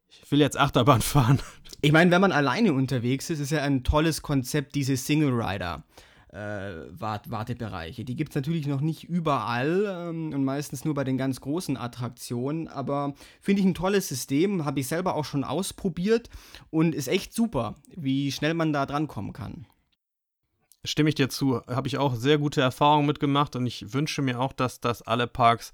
ich 0.08 0.30
will 0.30 0.40
jetzt 0.40 0.58
Achterbahn 0.58 1.00
fahren. 1.00 1.40
Ich 1.80 1.92
meine, 1.92 2.10
wenn 2.10 2.20
man 2.20 2.32
alleine 2.32 2.74
unterwegs 2.74 3.30
ist, 3.30 3.40
ist 3.40 3.50
ja 3.50 3.62
ein 3.62 3.82
tolles 3.82 4.20
Konzept, 4.20 4.74
diese 4.74 4.98
Single 4.98 5.32
Rider 5.32 5.84
Wart 6.32 7.30
Wartebereiche. 7.30 8.04
Die 8.04 8.14
gibt 8.14 8.30
es 8.30 8.36
natürlich 8.36 8.66
noch 8.66 8.80
nicht 8.80 9.04
überall 9.04 9.84
ähm, 9.88 10.32
und 10.32 10.44
meistens 10.44 10.84
nur 10.84 10.94
bei 10.94 11.02
den 11.02 11.18
ganz 11.18 11.40
großen 11.40 11.76
Attraktionen, 11.76 12.68
aber 12.68 13.14
finde 13.40 13.60
ich 13.62 13.66
ein 13.66 13.74
tolles 13.74 14.08
System, 14.08 14.64
habe 14.64 14.80
ich 14.80 14.86
selber 14.86 15.14
auch 15.16 15.24
schon 15.24 15.42
ausprobiert 15.42 16.30
und 16.70 16.94
ist 16.94 17.08
echt 17.08 17.34
super, 17.34 17.74
wie 17.96 18.30
schnell 18.30 18.54
man 18.54 18.72
da 18.72 18.86
drankommen 18.86 19.32
kann. 19.32 19.66
Stimme 20.84 21.08
ich 21.08 21.14
dir 21.14 21.28
zu, 21.28 21.60
habe 21.66 21.88
ich 21.88 21.98
auch 21.98 22.14
sehr 22.14 22.38
gute 22.38 22.60
Erfahrungen 22.60 23.06
mitgemacht 23.06 23.56
und 23.56 23.66
ich 23.66 23.92
wünsche 23.92 24.22
mir 24.22 24.40
auch, 24.40 24.52
dass 24.52 24.80
das 24.80 25.02
alle 25.02 25.26
Parks 25.26 25.72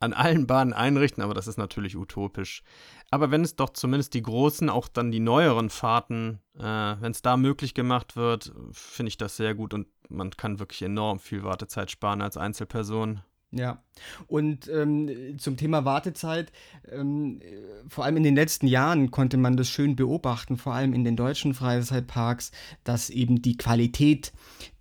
an 0.00 0.12
allen 0.12 0.46
Bahnen 0.46 0.72
einrichten, 0.72 1.22
aber 1.22 1.34
das 1.34 1.46
ist 1.46 1.58
natürlich 1.58 1.96
utopisch. 1.96 2.62
Aber 3.10 3.30
wenn 3.30 3.42
es 3.42 3.56
doch 3.56 3.70
zumindest 3.70 4.14
die 4.14 4.22
großen, 4.22 4.68
auch 4.68 4.88
dann 4.88 5.10
die 5.10 5.20
neueren 5.20 5.70
Fahrten, 5.70 6.40
äh, 6.56 6.62
wenn 6.62 7.12
es 7.12 7.22
da 7.22 7.36
möglich 7.36 7.74
gemacht 7.74 8.16
wird, 8.16 8.52
finde 8.72 9.08
ich 9.08 9.16
das 9.16 9.36
sehr 9.36 9.54
gut 9.54 9.74
und 9.74 9.88
man 10.08 10.30
kann 10.30 10.58
wirklich 10.58 10.82
enorm 10.82 11.18
viel 11.18 11.42
Wartezeit 11.42 11.90
sparen 11.90 12.22
als 12.22 12.36
Einzelperson. 12.36 13.22
Ja, 13.50 13.82
und 14.26 14.68
ähm, 14.68 15.38
zum 15.38 15.56
Thema 15.56 15.86
Wartezeit, 15.86 16.52
ähm, 16.92 17.40
vor 17.88 18.04
allem 18.04 18.18
in 18.18 18.22
den 18.22 18.34
letzten 18.34 18.66
Jahren 18.66 19.10
konnte 19.10 19.38
man 19.38 19.56
das 19.56 19.70
schön 19.70 19.96
beobachten, 19.96 20.58
vor 20.58 20.74
allem 20.74 20.92
in 20.92 21.02
den 21.02 21.16
deutschen 21.16 21.54
Freizeitparks, 21.54 22.50
dass 22.84 23.08
eben 23.08 23.40
die 23.40 23.56
Qualität 23.56 24.32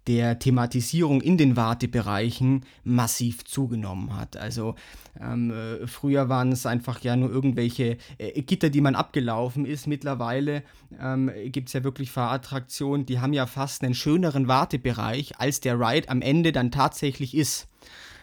der 0.07 0.39
Thematisierung 0.39 1.21
in 1.21 1.37
den 1.37 1.55
Wartebereichen 1.55 2.65
massiv 2.83 3.43
zugenommen 3.45 4.15
hat. 4.15 4.37
Also 4.37 4.75
ähm, 5.19 5.51
äh, 5.51 5.87
früher 5.87 6.29
waren 6.29 6.51
es 6.51 6.65
einfach 6.65 7.01
ja 7.01 7.15
nur 7.15 7.29
irgendwelche 7.29 7.97
äh, 8.17 8.41
Gitter, 8.41 8.69
die 8.69 8.81
man 8.81 8.95
abgelaufen 8.95 9.65
ist. 9.65 9.87
Mittlerweile 9.87 10.63
ähm, 10.99 11.29
gibt 11.47 11.69
es 11.69 11.73
ja 11.73 11.83
wirklich 11.83 12.11
Fahrattraktionen, 12.11 13.05
die 13.05 13.19
haben 13.19 13.33
ja 13.33 13.45
fast 13.45 13.83
einen 13.83 13.93
schöneren 13.93 14.47
Wartebereich, 14.47 15.39
als 15.39 15.59
der 15.59 15.79
Ride 15.79 16.09
am 16.09 16.21
Ende 16.21 16.51
dann 16.51 16.71
tatsächlich 16.71 17.35
ist. 17.35 17.67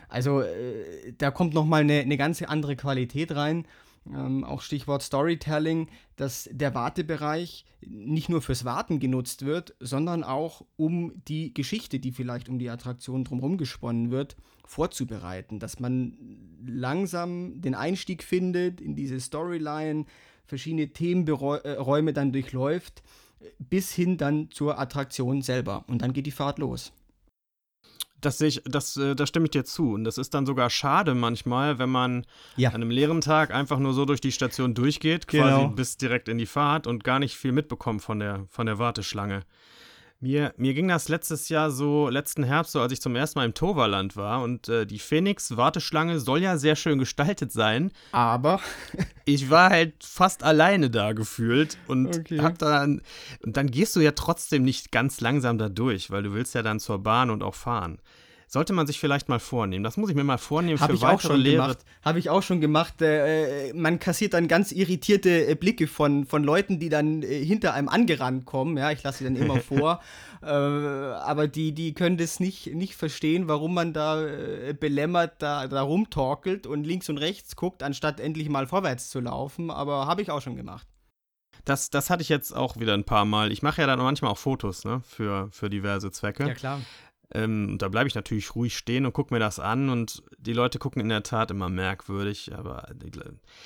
Also 0.09 0.41
äh, 0.41 1.13
da 1.19 1.31
kommt 1.31 1.55
nochmal 1.55 1.83
eine, 1.83 2.01
eine 2.01 2.17
ganz 2.17 2.41
andere 2.43 2.77
Qualität 2.77 3.35
rein. 3.35 3.67
Ähm, 4.13 4.45
auch 4.45 4.61
Stichwort 4.61 5.03
Storytelling, 5.03 5.89
dass 6.17 6.49
der 6.53 6.75
Wartebereich 6.75 7.65
nicht 7.81 8.29
nur 8.29 8.43
fürs 8.43 8.65
Warten 8.65 9.01
genutzt 9.01 9.45
wird, 9.45 9.75
sondern 9.81 10.25
auch 10.25 10.65
um 10.77 11.13
die 11.29 11.55
Geschichte, 11.55 11.99
die 11.99 12.13
vielleicht 12.13 12.49
um 12.49 12.59
die 12.59 12.71
Attraktion 12.71 13.25
drumherum 13.25 13.57
gesponnen 13.59 14.11
wird, 14.11 14.37
vorzubereiten. 14.67 15.59
Dass 15.59 15.81
man 15.81 16.17
langsam 16.67 17.61
den 17.61 17.75
Einstieg 17.75 18.23
findet 18.23 18.81
in 18.81 18.95
diese 18.95 19.21
Storyline, 19.21 20.07
verschiedene 20.47 20.89
Themenräume 20.89 22.13
dann 22.13 22.33
durchläuft, 22.33 23.03
bis 23.59 23.93
hin 23.93 24.17
dann 24.17 24.51
zur 24.51 24.79
Attraktion 24.79 25.43
selber. 25.43 25.85
Und 25.89 26.03
dann 26.03 26.13
geht 26.13 26.27
die 26.27 26.31
Fahrt 26.31 26.59
los. 26.59 26.93
Das 28.25 28.39
sehe 28.39 28.49
ich, 28.49 28.63
das, 28.65 28.97
äh, 28.97 29.15
da 29.15 29.27
stimme 29.27 29.47
ich 29.47 29.51
dir 29.51 29.65
zu. 29.65 29.93
Und 29.93 30.05
das 30.05 30.19
ist 30.19 30.35
dann 30.35 30.47
sogar 30.47 30.71
schade 30.71 31.15
manchmal, 31.15 31.79
wenn 31.79 31.91
man 31.91 32.27
ja. 32.57 32.71
an 32.71 32.77
einem 32.77 32.91
leeren 32.91 33.21
Tag 33.21 33.53
einfach 33.53 33.79
nur 33.79 33.93
so 33.93 34.05
durch 34.05 34.21
die 34.21 34.33
Station 34.33 34.75
durchgeht, 34.75 35.27
quasi 35.27 35.63
genau. 35.63 35.69
bis 35.69 35.97
direkt 35.97 36.29
in 36.29 36.39
die 36.39 36.47
Fahrt 36.47 36.87
und 36.87 37.05
gar 37.05 37.19
nicht 37.19 37.37
viel 37.37 37.53
mitbekommt 37.53 38.03
von 38.03 38.19
der, 38.19 38.47
von 38.49 38.67
der 38.67 38.79
Warteschlange. 38.79 39.43
Mir, 40.25 40.55
mir 40.57 40.73
ging 40.73 40.89
das 40.89 41.11
letztes 41.11 41.51
Jahr 41.51 41.71
so, 41.71 42.09
letzten 42.09 42.45
Herbst, 42.45 42.73
so 42.73 42.81
als 42.81 42.95
ich 42.95 43.03
zum 43.03 43.15
ersten 43.15 43.39
Mal 43.39 43.45
im 43.45 43.53
Toverland 43.53 44.17
war 44.17 44.43
und 44.43 44.71
äh, 44.71 44.87
die 44.87 44.99
Phoenix-Warteschlange 44.99 46.19
soll 46.19 46.41
ja 46.41 46.57
sehr 46.57 46.77
schön 46.77 46.99
gestaltet 46.99 47.53
sein. 47.53 47.93
Aber 48.11 48.59
ich 49.27 49.51
war 49.51 49.69
halt 49.69 49.93
fast 50.03 50.43
alleine 50.43 50.89
da 50.89 51.13
gefühlt 51.13 51.77
und 51.89 52.07
okay. 52.07 52.41
hab 52.41 52.57
dann, 52.57 53.03
und 53.45 53.59
dann 53.59 53.71
gehst 53.71 53.97
du 53.97 54.01
ja 54.01 54.13
trotzdem 54.13 54.65
nicht 54.65 54.91
ganz 54.91 55.21
langsam 55.21 55.59
da 55.59 55.69
durch, 55.69 56.11
weil 56.11 56.23
du 56.23 56.33
willst 56.33 56.55
ja 56.55 56.63
dann 56.63 56.81
zur 56.81 57.03
Bahn 57.03 57.29
und 57.29 57.43
auch 57.43 57.55
fahren. 57.55 57.99
Sollte 58.55 58.73
man 58.73 58.87
sich 58.87 59.01
vielleicht 59.01 59.29
mal 59.29 59.41
vornehmen. 59.41 59.83
Das 59.83 59.97
muss 59.97 60.11
ich 60.11 60.15
mir 60.15 60.23
mal 60.23 60.39
vornehmen 60.39 60.79
Hab 60.79 60.89
für 60.89 60.95
ich 60.95 61.03
weitere 61.03 61.17
auch 61.17 61.33
schon 61.33 61.41
Lehre. 61.41 61.63
Gemacht. 61.63 61.79
Habe 62.05 62.21
ich 62.21 62.31
auch 62.31 62.41
schon 62.41 62.61
gemacht. 62.61 63.03
Äh, 63.03 63.73
man 63.75 63.99
kassiert 63.99 64.33
dann 64.33 64.47
ganz 64.47 64.71
irritierte 64.71 65.49
äh, 65.49 65.57
Blicke 65.57 65.89
von, 65.89 66.25
von 66.25 66.45
Leuten, 66.45 66.79
die 66.79 66.89
dann 66.89 67.25
äh, 67.25 67.45
hinter 67.45 67.75
einem 67.75 67.89
angerannt 67.89 68.45
kommen. 68.45 68.77
Ja, 68.77 68.93
ich 68.93 69.03
lasse 69.03 69.19
sie 69.19 69.25
dann 69.25 69.35
immer 69.35 69.59
vor. 69.61 70.01
Äh, 70.41 70.47
aber 70.47 71.49
die, 71.49 71.73
die 71.73 71.95
können 71.95 72.17
das 72.17 72.39
nicht, 72.39 72.73
nicht 72.73 72.95
verstehen, 72.95 73.49
warum 73.49 73.75
man 73.75 73.93
da 73.93 74.25
äh, 74.25 74.73
belämmert 74.73 75.43
da, 75.43 75.67
da 75.67 75.83
rumtorkelt 75.83 76.69
und 76.69 76.85
links 76.85 77.09
und 77.09 77.19
rechts 77.19 77.57
guckt, 77.57 77.83
anstatt 77.83 78.21
endlich 78.21 78.49
mal 78.49 78.69
vorwärts 78.69 79.11
zu 79.11 79.19
laufen. 79.19 79.73
Aber 79.73 80.07
habe 80.07 80.23
ich 80.23 80.31
auch 80.31 80.41
schon 80.41 80.55
gemacht. 80.55 80.87
Das, 81.65 81.91
das 81.91 82.09
hatte 82.09 82.23
ich 82.23 82.29
jetzt 82.29 82.55
auch 82.55 82.77
wieder 82.77 82.95
ein 82.95 83.03
paar 83.03 83.25
Mal. 83.25 83.51
Ich 83.51 83.63
mache 83.65 83.81
ja 83.81 83.89
dann 83.89 83.99
manchmal 83.99 84.31
auch 84.31 84.39
Fotos 84.39 84.85
ne, 84.85 85.03
für, 85.05 85.49
für 85.51 85.69
diverse 85.69 86.13
Zwecke. 86.13 86.47
Ja, 86.47 86.55
klar. 86.55 86.81
Ähm, 87.35 87.79
da 87.79 87.89
bleibe 87.89 88.07
ich 88.07 88.15
natürlich 88.15 88.55
ruhig 88.55 88.77
stehen 88.77 89.05
und 89.07 89.13
gucke 89.13 89.35
mir 89.35 89.41
das 89.41 89.59
an 89.59 89.91
und 89.91 90.23
die 90.39 90.53
Leute 90.53 90.79
gucken 90.79 91.03
in 91.03 91.09
der 91.09 91.25
Tat 91.25 91.51
immer 91.51 91.69
merkwürdig, 91.69 92.55
aber 92.55 92.89
die, 92.95 93.11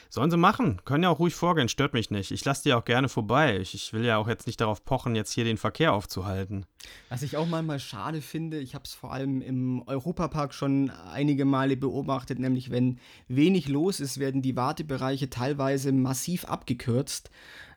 sollen 0.08 0.30
sie 0.30 0.38
machen, 0.38 0.80
können 0.86 1.02
ja 1.02 1.10
auch 1.10 1.18
ruhig 1.18 1.34
vorgehen, 1.34 1.68
stört 1.68 1.92
mich 1.92 2.10
nicht. 2.10 2.30
Ich 2.30 2.44
lasse 2.46 2.62
die 2.62 2.72
auch 2.72 2.86
gerne 2.86 3.10
vorbei. 3.10 3.58
Ich, 3.58 3.74
ich, 3.74 3.92
will 3.92 4.06
ja 4.06 4.16
auch 4.16 4.26
jetzt 4.26 4.46
nicht 4.46 4.62
darauf 4.62 4.86
pochen, 4.86 5.14
jetzt 5.14 5.32
hier 5.32 5.44
den 5.44 5.58
Verkehr 5.58 5.92
aufzuhalten. 5.92 6.64
Was 7.10 7.22
ich 7.22 7.36
auch 7.36 7.46
manchmal 7.46 7.78
schade 7.78 8.22
finde, 8.22 8.58
ich 8.58 8.74
habe 8.74 8.84
es 8.84 8.94
vor 8.94 9.12
allem 9.12 9.42
im 9.42 9.82
Europapark 9.86 10.54
schon 10.54 10.90
einige 11.12 11.44
Male 11.44 11.76
beobachtet, 11.76 12.38
nämlich 12.38 12.70
wenn 12.70 12.98
wenig 13.28 13.68
los 13.68 14.00
ist, 14.00 14.18
werden 14.18 14.40
die 14.40 14.56
Wartebereiche 14.56 15.28
teilweise 15.28 15.92
massiv 15.92 16.46
abgekürzt. 16.46 17.30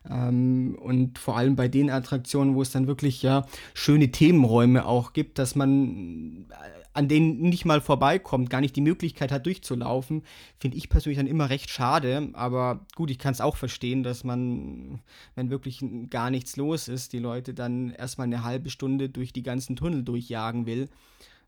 Ähm, 0.08 0.76
und 0.80 1.18
vor 1.18 1.36
allem 1.36 1.56
bei 1.56 1.68
den 1.68 1.90
Attraktionen, 1.90 2.54
wo 2.54 2.62
es 2.62 2.70
dann 2.70 2.86
wirklich 2.86 3.22
ja 3.22 3.46
schöne 3.74 4.10
Themenräume 4.10 4.86
auch 4.86 5.12
gibt, 5.12 5.38
dass 5.38 5.54
man 5.54 6.46
äh, 6.50 6.82
an 6.94 7.08
denen 7.08 7.40
nicht 7.40 7.64
mal 7.64 7.80
vorbeikommt, 7.80 8.50
gar 8.50 8.60
nicht 8.60 8.76
die 8.76 8.82
Möglichkeit 8.82 9.32
hat 9.32 9.46
durchzulaufen, 9.46 10.22
finde 10.58 10.76
ich 10.76 10.88
persönlich 10.88 11.18
dann 11.18 11.26
immer 11.26 11.48
recht 11.48 11.70
schade. 11.70 12.30
Aber 12.34 12.86
gut, 12.94 13.10
ich 13.10 13.18
kann 13.18 13.32
es 13.32 13.40
auch 13.40 13.56
verstehen, 13.56 14.02
dass 14.02 14.24
man, 14.24 15.00
wenn 15.34 15.50
wirklich 15.50 15.82
gar 16.10 16.30
nichts 16.30 16.56
los 16.56 16.88
ist, 16.88 17.12
die 17.12 17.18
Leute 17.18 17.54
dann 17.54 17.90
erstmal 17.90 18.26
eine 18.26 18.44
halbe 18.44 18.70
Stunde 18.70 19.08
durch 19.08 19.32
die 19.32 19.42
ganzen 19.42 19.76
Tunnel 19.76 20.02
durchjagen 20.02 20.66
will. 20.66 20.88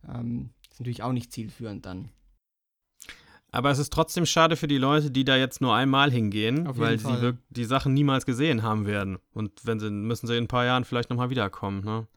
Ähm, 0.09 0.51
ist 0.71 0.81
natürlich 0.81 1.03
auch 1.03 1.13
nicht 1.13 1.33
zielführend 1.33 1.85
dann. 1.85 2.09
Aber 3.55 3.71
es 3.71 3.79
ist 3.79 3.93
trotzdem 3.93 4.27
schade 4.27 4.57
für 4.57 4.67
die 4.67 4.79
Leute, 4.79 5.13
die 5.13 5.25
da 5.25 5.37
jetzt 5.37 5.61
nur 5.61 5.77
einmal 5.77 6.11
hingehen, 6.11 6.67
weil 6.77 6.99
Fall. 6.99 7.21
sie 7.21 7.39
die 7.51 7.65
Sachen 7.65 7.95
niemals 7.95 8.27
gesehen 8.27 8.65
haben 8.65 8.85
werden. 8.85 9.19
Und 9.33 9.53
wenn 9.63 9.79
sie, 9.79 9.91
müssen 9.91 10.27
sie 10.27 10.37
in 10.37 10.45
ein 10.45 10.49
paar 10.49 10.65
Jahren 10.65 10.85
vielleicht 10.85 11.09
nochmal 11.09 11.31
wiederkommen. 11.31 11.85
Ne? 11.85 12.09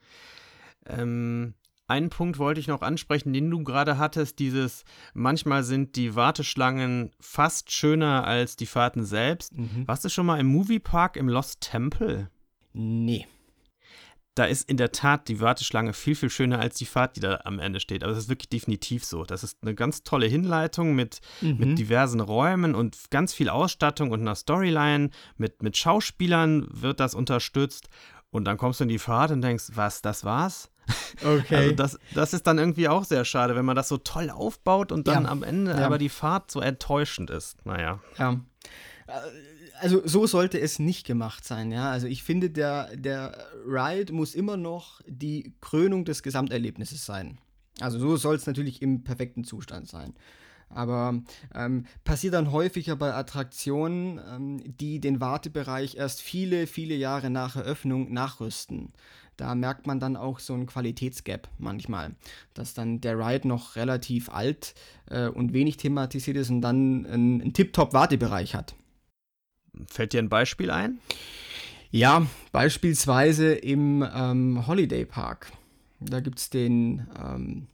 Ähm, 0.88 1.54
einen 1.86 2.10
Punkt 2.10 2.40
wollte 2.40 2.60
ich 2.60 2.68
noch 2.68 2.82
ansprechen, 2.82 3.34
den 3.34 3.52
du 3.52 3.64
gerade 3.64 4.00
hattest, 4.00 4.40
dieses, 4.40 4.84
manchmal 5.14 5.62
sind 5.62 5.96
die 5.96 6.16
Warteschlangen 6.16 7.12
fast 7.20 7.72
schöner 7.72 8.26
als 8.26 8.56
die 8.56 8.66
Fahrten 8.66 9.06
selbst. 9.06 9.56
Mhm. 9.56 9.88
Warst 9.88 10.06
du 10.06 10.10
schon 10.10 10.26
mal 10.26 10.40
im 10.40 10.48
Moviepark 10.48 11.18
im 11.18 11.30
Lost 11.30 11.62
Temple? 11.62 12.32
Nee 12.74 13.28
da 14.38 14.46
ist 14.46 14.70
in 14.70 14.78
der 14.78 14.92
Tat 14.92 15.28
die 15.28 15.40
Warteschlange 15.40 15.94
viel, 15.94 16.16
viel 16.16 16.30
schöner 16.30 16.60
als 16.60 16.76
die 16.76 16.86
Fahrt, 16.86 17.16
die 17.16 17.22
da 17.22 17.42
am 17.44 17.60
Ende 17.60 17.80
steht. 17.80 18.04
Aber 18.04 18.14
das 18.14 18.24
ist 18.24 18.30
wirklich 18.30 18.50
definitiv 18.50 19.04
so. 19.04 19.24
Das 19.24 19.44
ist 19.44 19.58
eine 19.62 19.74
ganz 19.74 20.04
tolle 20.04 20.28
Hinleitung 20.28 20.94
mit, 20.94 21.22
mhm. 21.42 21.58
mit 21.58 21.80
diversen 21.80 22.20
Räumen 22.20 22.76
und 22.76 23.10
ganz 23.10 23.34
viel 23.34 23.50
Ausstattung 23.50 24.12
und 24.12 24.22
einer 24.22 24.36
Storyline. 24.36 25.10
Mit, 25.38 25.64
mit 25.64 25.76
Schauspielern 25.76 26.68
wird 26.70 27.00
das 27.00 27.16
unterstützt. 27.16 27.90
Und 28.30 28.46
dann 28.46 28.58
kommst 28.58 28.80
du 28.80 28.84
in 28.84 28.90
die 28.90 29.00
Fahrt 29.00 29.32
und 29.32 29.42
denkst, 29.42 29.72
was, 29.74 30.02
das 30.02 30.24
war's? 30.24 30.70
Okay. 31.26 31.56
Also 31.56 31.72
das, 31.74 32.00
das 32.14 32.34
ist 32.34 32.48
dann 32.48 32.60
irgendwie 32.60 32.88
auch 32.88 33.04
sehr 33.04 33.26
schade, 33.26 33.56
wenn 33.56 33.66
man 33.66 33.76
das 33.76 33.90
so 33.90 33.98
toll 33.98 34.30
aufbaut 34.30 34.92
und 34.92 35.08
dann 35.08 35.24
ja. 35.24 35.30
am 35.30 35.44
Ende 35.44 35.72
ja. 35.72 35.86
aber 35.86 35.98
die 35.98 36.10
Fahrt 36.10 36.50
so 36.52 36.62
enttäuschend 36.62 37.30
ist. 37.30 37.66
Naja. 37.66 38.00
Ja. 38.18 38.40
Also 39.80 40.02
so 40.06 40.28
sollte 40.28 40.60
es 40.60 40.80
nicht 40.80 41.06
gemacht 41.06 41.46
sein, 41.46 41.72
ja. 41.72 41.92
Also 41.92 42.08
ich 42.08 42.24
finde, 42.24 42.50
der, 42.50 42.96
der 42.96 43.38
Ride 43.66 44.14
muss 44.14 44.36
immer 44.36 44.58
noch 44.58 45.02
die 45.08 45.54
Krönung 45.62 46.06
des 46.06 46.24
Gesamterlebnisses 46.24 47.06
sein. 47.06 47.38
Also 47.80 48.00
so 48.00 48.16
soll 48.18 48.36
es 48.36 48.48
natürlich 48.48 48.82
im 48.82 49.04
perfekten 49.04 49.44
Zustand 49.44 49.88
sein. 49.88 50.14
Aber 50.70 51.22
ähm, 51.56 51.86
passiert 52.04 52.34
dann 52.34 52.52
häufiger 52.52 52.96
bei 52.96 53.14
Attraktionen, 53.14 54.20
ähm, 54.30 54.78
die 54.78 55.00
den 55.00 55.22
Wartebereich 55.22 55.96
erst 55.96 56.22
viele, 56.22 56.68
viele 56.68 56.96
Jahre 56.96 57.30
nach 57.30 57.56
Eröffnung 57.56 58.12
nachrüsten. 58.12 58.92
Da 59.38 59.54
merkt 59.54 59.86
man 59.86 60.00
dann 60.00 60.18
auch 60.18 60.40
so 60.40 60.54
einen 60.54 60.66
Qualitätsgap 60.66 61.48
manchmal, 61.60 62.16
dass 62.54 62.74
dann 62.74 63.02
der 63.02 63.20
Ride 63.20 63.48
noch 63.48 63.76
relativ 63.76 64.30
alt 64.30 64.74
äh, 65.10 65.28
und 65.28 65.54
wenig 65.54 65.78
thematisiert 65.78 66.38
ist 66.38 66.50
und 66.50 66.62
dann 66.62 67.06
einen, 67.06 67.42
einen 67.42 67.54
Tip-Top-Wartebereich 67.54 68.56
hat. 68.56 68.76
Fällt 69.88 70.14
dir 70.14 70.20
ein 70.20 70.30
Beispiel 70.30 70.72
ein? 70.72 71.00
Ja, 71.92 72.26
beispielsweise 72.52 73.54
im 73.54 74.06
ähm, 74.14 74.68
Holiday 74.68 75.06
Park. 75.06 75.52
Da 76.00 76.20
gibt 76.20 76.40
es 76.40 76.50
den, 76.50 77.08
ähm, 77.24 77.68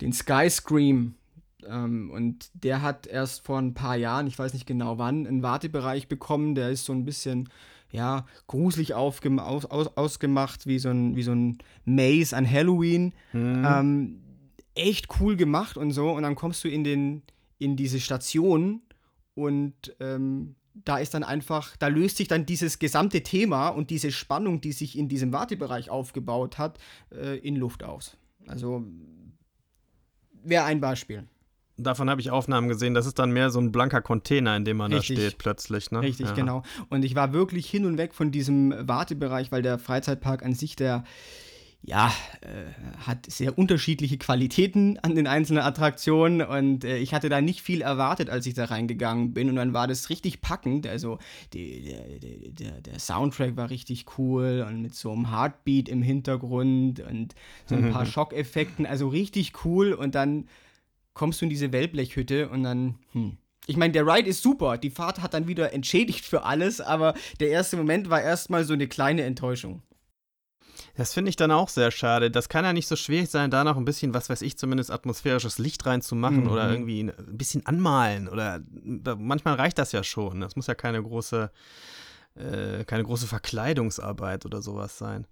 den 0.00 0.12
Sky 0.12 0.48
Scream. 0.48 1.14
Ähm, 1.68 2.10
und 2.10 2.50
der 2.54 2.82
hat 2.82 3.06
erst 3.06 3.44
vor 3.44 3.58
ein 3.58 3.74
paar 3.74 3.96
Jahren, 3.96 4.26
ich 4.26 4.38
weiß 4.38 4.52
nicht 4.52 4.66
genau 4.66 4.98
wann, 4.98 5.26
einen 5.26 5.42
Wartebereich 5.42 6.08
bekommen. 6.08 6.54
Der 6.54 6.70
ist 6.70 6.84
so 6.84 6.92
ein 6.92 7.04
bisschen 7.04 7.48
ja, 7.90 8.26
gruselig 8.46 8.94
aus, 8.94 9.20
aus, 9.24 9.66
ausgemacht, 9.96 10.66
wie 10.66 10.78
so 10.78 10.90
ein, 10.90 11.16
wie 11.16 11.22
so 11.22 11.32
ein 11.32 11.58
Maze 11.84 12.36
an 12.36 12.50
Halloween. 12.50 13.14
Mhm. 13.32 13.64
Ähm, 13.66 14.20
echt 14.74 15.20
cool 15.20 15.36
gemacht 15.36 15.76
und 15.76 15.92
so. 15.92 16.10
Und 16.10 16.22
dann 16.22 16.34
kommst 16.34 16.64
du 16.64 16.68
in, 16.68 16.84
den, 16.84 17.22
in 17.58 17.76
diese 17.76 18.00
Station 18.00 18.82
und 19.34 19.94
ähm, 20.00 20.56
da 20.84 20.98
ist 20.98 21.14
dann 21.14 21.24
einfach, 21.24 21.76
da 21.76 21.88
löst 21.88 22.16
sich 22.16 22.28
dann 22.28 22.46
dieses 22.46 22.78
gesamte 22.78 23.22
Thema 23.22 23.68
und 23.68 23.90
diese 23.90 24.12
Spannung, 24.12 24.60
die 24.60 24.72
sich 24.72 24.98
in 24.98 25.08
diesem 25.08 25.32
Wartebereich 25.32 25.90
aufgebaut 25.90 26.58
hat, 26.58 26.78
äh, 27.10 27.38
in 27.38 27.56
Luft 27.56 27.82
aus. 27.82 28.16
Also 28.46 28.84
wäre 30.42 30.64
ein 30.64 30.80
Beispiel. 30.80 31.24
Davon 31.78 32.08
habe 32.08 32.20
ich 32.22 32.30
Aufnahmen 32.30 32.68
gesehen. 32.68 32.94
Das 32.94 33.06
ist 33.06 33.18
dann 33.18 33.32
mehr 33.32 33.50
so 33.50 33.60
ein 33.60 33.70
blanker 33.70 34.00
Container, 34.00 34.56
in 34.56 34.64
dem 34.64 34.78
man 34.78 34.92
Richtig. 34.92 35.16
da 35.16 35.22
steht 35.22 35.38
plötzlich. 35.38 35.90
Ne? 35.90 36.00
Richtig, 36.00 36.28
ja. 36.28 36.32
genau. 36.32 36.62
Und 36.88 37.04
ich 37.04 37.14
war 37.14 37.34
wirklich 37.34 37.68
hin 37.68 37.84
und 37.84 37.98
weg 37.98 38.14
von 38.14 38.30
diesem 38.30 38.74
Wartebereich, 38.88 39.52
weil 39.52 39.60
der 39.60 39.78
Freizeitpark 39.78 40.42
an 40.42 40.54
sich, 40.54 40.76
der 40.76 41.04
ja, 41.86 42.12
äh, 42.40 43.06
hat 43.06 43.26
sehr 43.30 43.56
unterschiedliche 43.56 44.18
Qualitäten 44.18 44.98
an 44.98 45.14
den 45.14 45.28
einzelnen 45.28 45.62
Attraktionen 45.62 46.42
und 46.42 46.84
äh, 46.84 46.98
ich 46.98 47.14
hatte 47.14 47.28
da 47.28 47.40
nicht 47.40 47.62
viel 47.62 47.80
erwartet, 47.80 48.28
als 48.28 48.44
ich 48.46 48.54
da 48.54 48.64
reingegangen 48.64 49.32
bin 49.32 49.48
und 49.48 49.54
dann 49.54 49.72
war 49.72 49.86
das 49.86 50.10
richtig 50.10 50.40
packend. 50.40 50.88
Also 50.88 51.18
die, 51.52 51.84
der, 51.84 52.50
der, 52.50 52.80
der, 52.80 52.98
Soundtrack 52.98 53.56
war 53.56 53.70
richtig 53.70 54.06
cool 54.18 54.66
und 54.68 54.82
mit 54.82 54.96
so 54.96 55.12
einem 55.12 55.30
Heartbeat 55.30 55.88
im 55.88 56.02
Hintergrund 56.02 56.98
und 56.98 57.36
so 57.66 57.76
ein 57.76 57.92
paar 57.92 58.04
Schockeffekten, 58.06 58.84
also 58.84 59.06
richtig 59.06 59.64
cool 59.64 59.92
und 59.92 60.16
dann 60.16 60.48
kommst 61.14 61.40
du 61.40 61.44
in 61.44 61.50
diese 61.50 61.72
Wellblechhütte 61.72 62.48
und 62.48 62.64
dann, 62.64 62.98
hm. 63.12 63.38
Ich 63.68 63.76
meine, 63.76 63.92
der 63.92 64.06
Ride 64.06 64.28
ist 64.28 64.42
super, 64.42 64.78
die 64.78 64.90
Fahrt 64.90 65.22
hat 65.22 65.34
dann 65.34 65.48
wieder 65.48 65.72
entschädigt 65.72 66.24
für 66.24 66.44
alles, 66.44 66.80
aber 66.80 67.14
der 67.40 67.48
erste 67.48 67.76
Moment 67.76 68.10
war 68.10 68.22
erstmal 68.22 68.62
so 68.62 68.74
eine 68.74 68.86
kleine 68.86 69.22
Enttäuschung. 69.22 69.82
Das 70.96 71.12
finde 71.12 71.28
ich 71.28 71.36
dann 71.36 71.50
auch 71.50 71.68
sehr 71.68 71.90
schade. 71.90 72.30
Das 72.30 72.48
kann 72.48 72.64
ja 72.64 72.72
nicht 72.72 72.88
so 72.88 72.96
schwierig 72.96 73.30
sein, 73.30 73.50
da 73.50 73.64
noch 73.64 73.76
ein 73.76 73.84
bisschen, 73.84 74.14
was 74.14 74.30
weiß 74.30 74.40
ich, 74.42 74.56
zumindest 74.56 74.90
atmosphärisches 74.90 75.58
Licht 75.58 75.84
reinzumachen 75.84 76.44
mhm. 76.44 76.50
oder 76.50 76.70
irgendwie 76.70 77.00
ein 77.00 77.36
bisschen 77.36 77.66
anmalen 77.66 78.28
oder 78.28 78.60
manchmal 79.18 79.54
reicht 79.54 79.78
das 79.78 79.92
ja 79.92 80.02
schon. 80.02 80.40
Das 80.40 80.56
muss 80.56 80.66
ja 80.66 80.74
keine 80.74 81.02
große, 81.02 81.50
äh, 82.34 82.84
keine 82.84 83.04
große 83.04 83.26
Verkleidungsarbeit 83.26 84.46
oder 84.46 84.62
sowas 84.62 84.96
sein. 84.96 85.26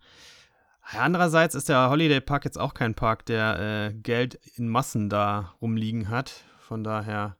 Andererseits 0.92 1.54
ist 1.54 1.70
der 1.70 1.88
Holiday 1.88 2.20
Park 2.20 2.44
jetzt 2.44 2.58
auch 2.58 2.74
kein 2.74 2.94
Park, 2.94 3.24
der 3.24 3.58
äh, 3.58 3.94
Geld 3.94 4.38
in 4.56 4.68
Massen 4.68 5.08
da 5.08 5.54
rumliegen 5.62 6.10
hat. 6.10 6.44
Von 6.58 6.84
daher 6.84 7.36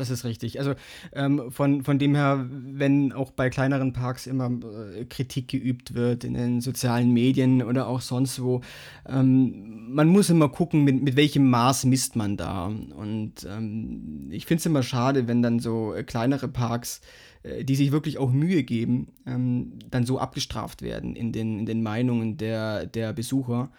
das 0.00 0.10
ist 0.10 0.24
richtig. 0.24 0.58
Also 0.58 0.74
ähm, 1.12 1.50
von, 1.50 1.82
von 1.82 1.98
dem 1.98 2.14
her, 2.14 2.46
wenn 2.50 3.12
auch 3.12 3.30
bei 3.30 3.50
kleineren 3.50 3.92
Parks 3.92 4.26
immer 4.26 4.50
äh, 4.50 5.04
Kritik 5.04 5.48
geübt 5.48 5.94
wird 5.94 6.24
in 6.24 6.34
den 6.34 6.60
sozialen 6.60 7.12
Medien 7.12 7.62
oder 7.62 7.86
auch 7.86 8.00
sonst 8.00 8.42
wo, 8.42 8.60
ähm, 9.06 9.92
man 9.92 10.08
muss 10.08 10.30
immer 10.30 10.48
gucken, 10.48 10.84
mit, 10.84 11.02
mit 11.02 11.16
welchem 11.16 11.48
Maß 11.50 11.84
misst 11.84 12.16
man 12.16 12.36
da. 12.36 12.66
Und 12.66 13.46
ähm, 13.48 14.28
ich 14.30 14.46
finde 14.46 14.60
es 14.60 14.66
immer 14.66 14.82
schade, 14.82 15.28
wenn 15.28 15.42
dann 15.42 15.58
so 15.58 15.94
äh, 15.94 16.04
kleinere 16.04 16.48
Parks, 16.48 17.00
äh, 17.42 17.64
die 17.64 17.76
sich 17.76 17.92
wirklich 17.92 18.18
auch 18.18 18.30
Mühe 18.30 18.62
geben, 18.62 19.08
ähm, 19.26 19.72
dann 19.90 20.04
so 20.04 20.18
abgestraft 20.18 20.82
werden 20.82 21.16
in 21.16 21.32
den, 21.32 21.58
in 21.58 21.66
den 21.66 21.82
Meinungen 21.82 22.36
der, 22.36 22.86
der 22.86 23.12
Besucher. 23.12 23.70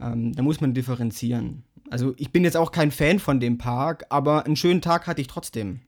Ähm, 0.00 0.32
da 0.34 0.42
muss 0.42 0.60
man 0.60 0.74
differenzieren. 0.74 1.64
Also 1.90 2.14
ich 2.16 2.32
bin 2.32 2.44
jetzt 2.44 2.56
auch 2.56 2.72
kein 2.72 2.90
Fan 2.90 3.18
von 3.18 3.40
dem 3.40 3.58
Park, 3.58 4.06
aber 4.10 4.44
einen 4.44 4.56
schönen 4.56 4.82
Tag 4.82 5.06
hatte 5.06 5.20
ich 5.20 5.26
trotzdem. 5.26 5.80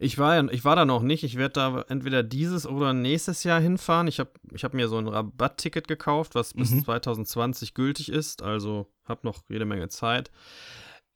Ich 0.00 0.16
war, 0.16 0.52
ich 0.52 0.64
war 0.64 0.76
da 0.76 0.84
noch 0.84 1.02
nicht. 1.02 1.24
Ich 1.24 1.36
werde 1.36 1.54
da 1.54 1.84
entweder 1.88 2.22
dieses 2.22 2.66
oder 2.66 2.92
nächstes 2.92 3.42
Jahr 3.42 3.60
hinfahren. 3.60 4.06
Ich 4.06 4.20
habe 4.20 4.30
ich 4.52 4.62
hab 4.62 4.72
mir 4.72 4.86
so 4.88 4.96
ein 4.96 5.08
Rabattticket 5.08 5.88
gekauft, 5.88 6.36
was 6.36 6.54
bis 6.54 6.70
mhm. 6.70 6.84
2020 6.84 7.74
gültig 7.74 8.08
ist. 8.10 8.42
Also 8.42 8.86
habe 9.04 9.20
noch 9.24 9.42
jede 9.48 9.64
Menge 9.64 9.88
Zeit. 9.88 10.30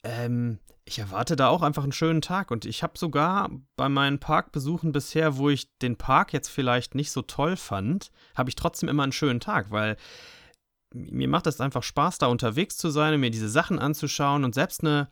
Ähm, 0.03 0.59
ich 0.85 0.99
erwarte 0.99 1.37
da 1.37 1.49
auch 1.49 1.63
einfach 1.63 1.85
einen 1.85 1.93
schönen 1.93 2.23
Tag. 2.23 2.51
Und 2.51 2.65
ich 2.65 2.83
habe 2.83 2.99
sogar 2.99 3.51
bei 3.77 3.89
meinen 3.89 4.19
Parkbesuchen 4.19 4.91
bisher, 4.91 5.37
wo 5.37 5.49
ich 5.49 5.79
den 5.79 5.97
Park 5.97 6.33
jetzt 6.33 6.49
vielleicht 6.49 6.97
nicht 6.97 7.13
so 7.13 7.23
toll 7.23 7.57
fand, 7.57 8.11
habe 8.35 8.51
ich 8.51 8.57
trotzdem 8.57 8.89
immer 8.89 9.05
einen 9.05 9.13
schönen 9.13 9.39
Tag, 9.39 9.71
weil 9.71 9.97
mir 10.95 11.29
macht 11.29 11.47
es 11.47 11.61
einfach 11.61 11.83
Spaß, 11.83 12.19
da 12.19 12.27
unterwegs 12.27 12.77
zu 12.77 12.91
sein 12.91 13.15
und 13.15 13.21
mir 13.21 13.31
diese 13.31 13.49
Sachen 13.49 13.79
anzuschauen 13.79 14.45
und 14.45 14.55
selbst 14.55 14.83
eine, 14.83 15.09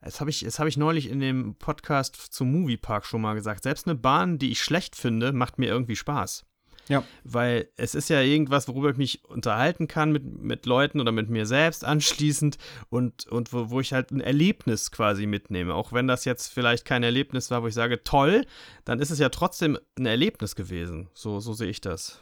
das 0.00 0.20
habe 0.20 0.30
ich, 0.30 0.42
hab 0.44 0.66
ich 0.66 0.76
neulich 0.76 1.08
in 1.08 1.20
dem 1.20 1.54
Podcast 1.56 2.16
zum 2.16 2.50
Moviepark 2.52 3.04
schon 3.04 3.20
mal 3.20 3.34
gesagt, 3.34 3.62
selbst 3.62 3.86
eine 3.86 3.96
Bahn, 3.96 4.38
die 4.38 4.50
ich 4.50 4.62
schlecht 4.62 4.96
finde, 4.96 5.32
macht 5.32 5.58
mir 5.58 5.68
irgendwie 5.68 5.96
Spaß. 5.96 6.44
Ja. 6.88 7.04
Weil 7.22 7.68
es 7.76 7.94
ist 7.94 8.10
ja 8.10 8.20
irgendwas, 8.20 8.66
worüber 8.66 8.90
ich 8.90 8.96
mich 8.96 9.24
unterhalten 9.24 9.86
kann 9.86 10.10
mit, 10.10 10.24
mit 10.24 10.66
Leuten 10.66 11.00
oder 11.00 11.12
mit 11.12 11.30
mir 11.30 11.46
selbst 11.46 11.84
anschließend 11.86 12.58
und, 12.88 13.28
und 13.28 13.52
wo, 13.52 13.70
wo 13.70 13.80
ich 13.80 13.92
halt 13.92 14.10
ein 14.10 14.20
Erlebnis 14.20 14.90
quasi 14.90 15.26
mitnehme. 15.26 15.72
Auch 15.72 15.92
wenn 15.92 16.08
das 16.08 16.24
jetzt 16.24 16.48
vielleicht 16.48 16.84
kein 16.84 17.04
Erlebnis 17.04 17.50
war, 17.52 17.62
wo 17.62 17.68
ich 17.68 17.74
sage, 17.74 18.02
toll, 18.02 18.44
dann 18.84 18.98
ist 18.98 19.10
es 19.10 19.20
ja 19.20 19.28
trotzdem 19.28 19.78
ein 19.96 20.06
Erlebnis 20.06 20.56
gewesen. 20.56 21.08
So, 21.14 21.38
so 21.38 21.52
sehe 21.52 21.70
ich 21.70 21.80
das. 21.80 22.20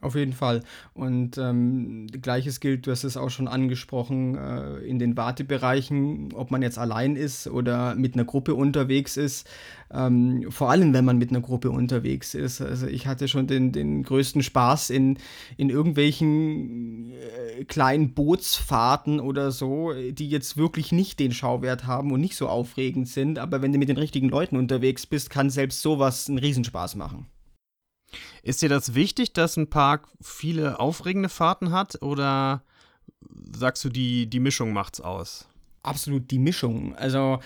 Auf 0.00 0.16
jeden 0.16 0.34
Fall. 0.34 0.62
Und 0.92 1.38
ähm, 1.38 2.08
gleiches 2.08 2.60
gilt, 2.60 2.86
du 2.86 2.90
hast 2.90 3.04
es 3.04 3.16
auch 3.16 3.30
schon 3.30 3.48
angesprochen, 3.48 4.36
äh, 4.36 4.78
in 4.80 4.98
den 4.98 5.16
Wartebereichen, 5.16 6.34
ob 6.34 6.50
man 6.50 6.60
jetzt 6.60 6.78
allein 6.78 7.16
ist 7.16 7.46
oder 7.46 7.94
mit 7.94 8.14
einer 8.14 8.26
Gruppe 8.26 8.54
unterwegs 8.54 9.16
ist. 9.16 9.48
Ähm, 9.90 10.50
vor 10.50 10.70
allem, 10.70 10.92
wenn 10.92 11.06
man 11.06 11.16
mit 11.16 11.30
einer 11.30 11.40
Gruppe 11.40 11.70
unterwegs 11.70 12.34
ist. 12.34 12.60
Also 12.60 12.86
ich 12.86 13.06
hatte 13.06 13.28
schon 13.28 13.46
den, 13.46 13.72
den 13.72 14.02
größten 14.02 14.42
Spaß 14.42 14.90
in, 14.90 15.16
in 15.56 15.70
irgendwelchen 15.70 17.12
äh, 17.12 17.64
kleinen 17.64 18.12
Bootsfahrten 18.12 19.20
oder 19.20 19.52
so, 19.52 19.92
die 19.94 20.28
jetzt 20.28 20.58
wirklich 20.58 20.92
nicht 20.92 21.18
den 21.18 21.32
Schauwert 21.32 21.86
haben 21.86 22.12
und 22.12 22.20
nicht 22.20 22.36
so 22.36 22.48
aufregend 22.48 23.08
sind. 23.08 23.38
Aber 23.38 23.62
wenn 23.62 23.72
du 23.72 23.78
mit 23.78 23.88
den 23.88 23.96
richtigen 23.96 24.28
Leuten 24.28 24.56
unterwegs 24.56 25.06
bist, 25.06 25.30
kann 25.30 25.48
selbst 25.48 25.80
sowas 25.80 26.28
einen 26.28 26.38
Riesenspaß 26.38 26.96
machen. 26.96 27.26
Ist 28.42 28.62
dir 28.62 28.68
das 28.68 28.94
wichtig, 28.94 29.32
dass 29.32 29.56
ein 29.56 29.68
Park 29.68 30.08
viele 30.20 30.80
aufregende 30.80 31.28
Fahrten 31.28 31.72
hat 31.72 32.02
oder 32.02 32.62
sagst 33.56 33.84
du, 33.84 33.88
die, 33.88 34.26
die 34.26 34.40
Mischung 34.40 34.72
macht's 34.72 35.00
aus? 35.00 35.46
Absolut 35.82 36.30
die 36.30 36.38
Mischung. 36.38 36.94
Also, 36.96 37.40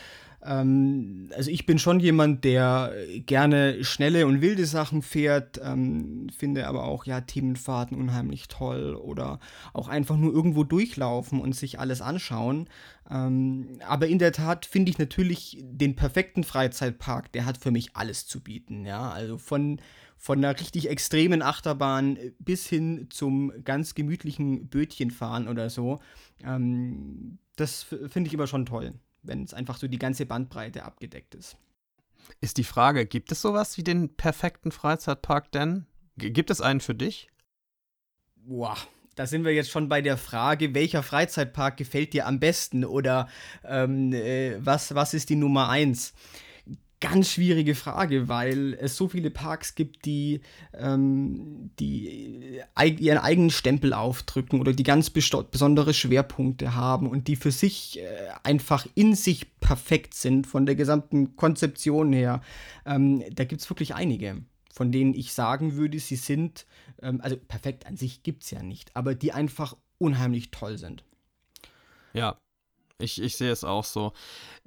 ähm, 0.44 1.30
also 1.36 1.50
ich 1.50 1.66
bin 1.66 1.78
schon 1.78 1.98
jemand, 1.98 2.44
der 2.44 2.92
gerne 3.26 3.82
schnelle 3.84 4.26
und 4.26 4.40
wilde 4.40 4.66
Sachen 4.66 5.02
fährt, 5.02 5.60
ähm, 5.62 6.28
finde 6.36 6.68
aber 6.68 6.84
auch 6.84 7.04
ja 7.04 7.20
Themenfahrten 7.20 7.98
unheimlich 7.98 8.46
toll 8.48 8.94
oder 8.94 9.40
auch 9.72 9.88
einfach 9.88 10.16
nur 10.16 10.32
irgendwo 10.32 10.62
durchlaufen 10.62 11.40
und 11.40 11.56
sich 11.56 11.80
alles 11.80 12.00
anschauen. 12.00 12.68
Ähm, 13.10 13.80
aber 13.86 14.06
in 14.06 14.18
der 14.18 14.32
Tat 14.32 14.66
finde 14.66 14.90
ich 14.90 14.98
natürlich 14.98 15.58
den 15.62 15.96
perfekten 15.96 16.44
Freizeitpark, 16.44 17.32
der 17.32 17.44
hat 17.44 17.58
für 17.58 17.72
mich 17.72 17.96
alles 17.96 18.26
zu 18.26 18.40
bieten. 18.40 18.84
Ja, 18.86 19.10
also 19.10 19.38
von 19.38 19.80
von 20.18 20.38
einer 20.38 20.58
richtig 20.58 20.90
extremen 20.90 21.42
Achterbahn 21.42 22.18
bis 22.38 22.68
hin 22.68 23.06
zum 23.10 23.52
ganz 23.64 23.94
gemütlichen 23.94 24.68
Bötchenfahren 24.68 25.48
oder 25.48 25.70
so. 25.70 26.00
Ähm, 26.44 27.38
das 27.56 27.84
finde 27.84 28.28
ich 28.28 28.34
immer 28.34 28.46
schon 28.46 28.66
toll, 28.66 28.94
wenn 29.22 29.44
es 29.44 29.54
einfach 29.54 29.78
so 29.78 29.88
die 29.88 29.98
ganze 29.98 30.26
Bandbreite 30.26 30.84
abgedeckt 30.84 31.34
ist. 31.34 31.56
Ist 32.40 32.58
die 32.58 32.64
Frage, 32.64 33.06
gibt 33.06 33.32
es 33.32 33.40
sowas 33.40 33.78
wie 33.78 33.84
den 33.84 34.16
perfekten 34.16 34.72
Freizeitpark 34.72 35.50
denn? 35.52 35.86
Gibt 36.16 36.50
es 36.50 36.60
einen 36.60 36.80
für 36.80 36.94
dich? 36.94 37.28
Boah, 38.36 38.76
da 39.14 39.26
sind 39.26 39.44
wir 39.44 39.54
jetzt 39.54 39.70
schon 39.70 39.88
bei 39.88 40.02
der 40.02 40.16
Frage, 40.16 40.74
welcher 40.74 41.02
Freizeitpark 41.02 41.76
gefällt 41.76 42.12
dir 42.12 42.26
am 42.26 42.40
besten 42.40 42.84
oder 42.84 43.28
ähm, 43.64 44.12
äh, 44.12 44.64
was, 44.64 44.94
was 44.94 45.14
ist 45.14 45.30
die 45.30 45.36
Nummer 45.36 45.68
eins? 45.68 46.12
Ganz 47.00 47.30
schwierige 47.30 47.74
Frage, 47.74 48.28
weil 48.28 48.74
es 48.74 48.96
so 48.96 49.08
viele 49.08 49.30
Parks 49.30 49.74
gibt, 49.74 50.04
die, 50.04 50.40
ähm, 50.74 51.70
die 51.78 52.60
ihren 52.76 53.18
eigenen 53.18 53.50
Stempel 53.50 53.92
aufdrücken 53.92 54.60
oder 54.60 54.72
die 54.72 54.82
ganz 54.82 55.10
besondere 55.10 55.94
Schwerpunkte 55.94 56.74
haben 56.74 57.08
und 57.08 57.28
die 57.28 57.36
für 57.36 57.52
sich 57.52 58.00
äh, 58.00 58.28
einfach 58.42 58.86
in 58.94 59.14
sich 59.14 59.58
perfekt 59.60 60.14
sind 60.14 60.46
von 60.46 60.66
der 60.66 60.74
gesamten 60.74 61.36
Konzeption 61.36 62.12
her. 62.12 62.40
Ähm, 62.84 63.22
da 63.32 63.44
gibt 63.44 63.60
es 63.60 63.70
wirklich 63.70 63.94
einige, 63.94 64.42
von 64.72 64.90
denen 64.90 65.14
ich 65.14 65.32
sagen 65.32 65.76
würde, 65.76 65.98
sie 66.00 66.16
sind, 66.16 66.66
ähm, 67.00 67.20
also 67.22 67.36
perfekt 67.36 67.86
an 67.86 67.96
sich 67.96 68.22
gibt 68.22 68.42
es 68.42 68.50
ja 68.50 68.62
nicht, 68.62 68.94
aber 68.96 69.14
die 69.14 69.32
einfach 69.32 69.76
unheimlich 69.98 70.50
toll 70.50 70.78
sind. 70.78 71.04
Ja, 72.12 72.38
ich, 72.98 73.22
ich 73.22 73.36
sehe 73.36 73.52
es 73.52 73.62
auch 73.62 73.84
so. 73.84 74.12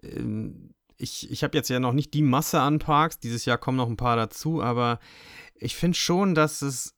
Ähm 0.01 0.71
ich, 1.01 1.29
ich 1.31 1.43
habe 1.43 1.57
jetzt 1.57 1.69
ja 1.69 1.79
noch 1.79 1.93
nicht 1.93 2.13
die 2.13 2.21
Masse 2.21 2.61
an 2.61 2.79
Parks, 2.79 3.19
dieses 3.19 3.45
Jahr 3.45 3.57
kommen 3.57 3.77
noch 3.77 3.89
ein 3.89 3.97
paar 3.97 4.15
dazu, 4.15 4.61
aber 4.61 4.99
ich 5.55 5.75
finde 5.75 5.97
schon, 5.97 6.35
dass 6.35 6.61
es. 6.61 6.95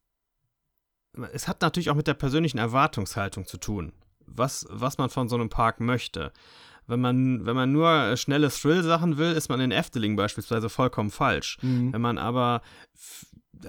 Es 1.31 1.47
hat 1.47 1.61
natürlich 1.61 1.91
auch 1.91 1.95
mit 1.95 2.07
der 2.07 2.15
persönlichen 2.15 2.57
Erwartungshaltung 2.57 3.45
zu 3.45 3.57
tun, 3.57 3.93
was, 4.25 4.65
was 4.69 4.97
man 4.97 5.11
von 5.11 5.29
so 5.29 5.35
einem 5.35 5.49
Park 5.49 5.79
möchte. 5.79 6.33
Wenn 6.87 6.99
man, 7.01 7.45
wenn 7.45 7.55
man 7.55 7.71
nur 7.71 8.17
schnelle 8.17 8.49
Thrill-Sachen 8.49 9.17
will, 9.17 9.31
ist 9.33 9.47
man 9.47 9.61
in 9.61 9.71
Efteling 9.71 10.15
beispielsweise 10.15 10.69
vollkommen 10.69 11.11
falsch. 11.11 11.59
Mhm. 11.61 11.93
Wenn 11.93 12.01
man 12.01 12.17
aber 12.17 12.61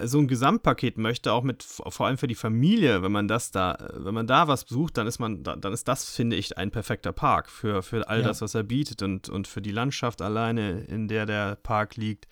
so 0.03 0.19
ein 0.19 0.29
Gesamtpaket 0.29 0.99
möchte, 0.99 1.33
auch 1.33 1.43
mit 1.43 1.63
vor 1.63 2.07
allem 2.07 2.19
für 2.19 2.27
die 2.27 2.35
Familie, 2.35 3.03
wenn 3.03 3.13
man 3.13 3.29
das 3.29 3.51
da, 3.51 3.77
wenn 3.95 4.15
man 4.15 4.27
da 4.27 4.49
was 4.49 4.65
besucht, 4.65 4.97
dann 4.97 5.07
ist 5.07 5.19
man, 5.19 5.43
dann 5.43 5.73
ist 5.73 5.89
das, 5.89 6.09
finde 6.09 6.37
ich, 6.37 6.59
ein 6.59 6.71
perfekter 6.71 7.13
Park 7.13 7.49
für, 7.49 7.83
für 7.83 8.09
all 8.09 8.21
ja. 8.21 8.27
das, 8.27 8.41
was 8.41 8.55
er 8.55 8.63
bietet 8.63 9.03
und, 9.03 9.29
und 9.29 9.47
für 9.47 9.63
die 9.63 9.73
Landschaft 9.73 10.23
alleine, 10.23 10.81
in 10.81 11.09
der 11.09 11.27
der 11.27 11.57
Park 11.57 11.97
liegt. 11.97 12.29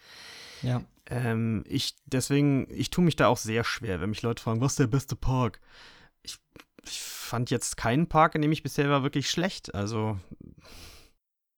Ja. 0.62 0.82
Ähm, 1.06 1.64
ich, 1.66 1.96
deswegen, 2.06 2.66
ich 2.70 2.90
tue 2.90 3.04
mich 3.04 3.16
da 3.16 3.26
auch 3.28 3.36
sehr 3.36 3.64
schwer, 3.64 4.00
wenn 4.00 4.10
mich 4.10 4.22
Leute 4.22 4.42
fragen, 4.42 4.60
was 4.60 4.72
ist 4.72 4.78
der 4.78 4.86
beste 4.86 5.16
Park? 5.16 5.60
Ich, 6.22 6.38
ich 6.84 7.00
fand 7.00 7.50
jetzt 7.50 7.76
keinen 7.76 8.08
Park, 8.08 8.34
in 8.34 8.42
dem 8.42 8.52
ich 8.52 8.62
bisher 8.62 8.88
war, 8.88 9.02
wirklich 9.02 9.30
schlecht. 9.30 9.74
Also 9.74 10.18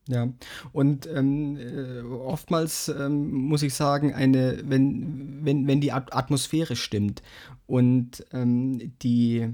ja, 0.07 0.29
und 0.73 1.07
ähm, 1.07 1.57
äh, 1.57 2.03
oftmals 2.03 2.89
ähm, 2.89 3.33
muss 3.33 3.63
ich 3.63 3.73
sagen, 3.73 4.13
eine, 4.13 4.61
wenn, 4.65 5.45
wenn, 5.45 5.67
wenn 5.67 5.81
die 5.81 5.93
Atmosphäre 5.93 6.77
stimmt 6.77 7.23
und 7.67 8.23
ähm, 8.33 8.93
die, 9.03 9.49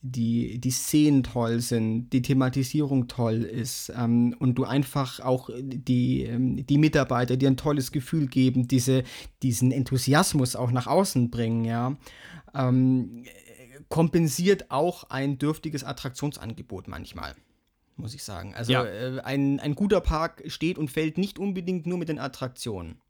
die, 0.00 0.58
die 0.58 0.70
Szenen 0.72 1.22
toll 1.22 1.60
sind, 1.60 2.10
die 2.12 2.20
Thematisierung 2.20 3.06
toll 3.06 3.42
ist 3.42 3.92
ähm, 3.96 4.34
und 4.40 4.56
du 4.56 4.64
einfach 4.64 5.20
auch 5.20 5.50
die, 5.60 6.24
ähm, 6.24 6.66
die 6.66 6.78
Mitarbeiter 6.78 7.36
dir 7.36 7.48
ein 7.48 7.56
tolles 7.56 7.92
Gefühl 7.92 8.26
geben, 8.26 8.66
diese, 8.66 9.04
diesen 9.44 9.70
Enthusiasmus 9.70 10.56
auch 10.56 10.72
nach 10.72 10.88
außen 10.88 11.30
bringen, 11.30 11.64
ja, 11.64 11.96
ähm, 12.56 13.24
kompensiert 13.88 14.72
auch 14.72 15.04
ein 15.10 15.38
dürftiges 15.38 15.84
Attraktionsangebot 15.84 16.88
manchmal 16.88 17.36
muss 18.02 18.14
ich 18.14 18.24
sagen. 18.24 18.54
Also 18.54 18.72
ja. 18.72 18.84
äh, 18.84 19.20
ein, 19.20 19.60
ein 19.60 19.74
guter 19.74 20.00
Park 20.00 20.42
steht 20.46 20.76
und 20.76 20.90
fällt 20.90 21.16
nicht 21.16 21.38
unbedingt 21.38 21.86
nur 21.86 21.96
mit 21.96 22.08
den 22.08 22.18
Attraktionen. 22.18 23.00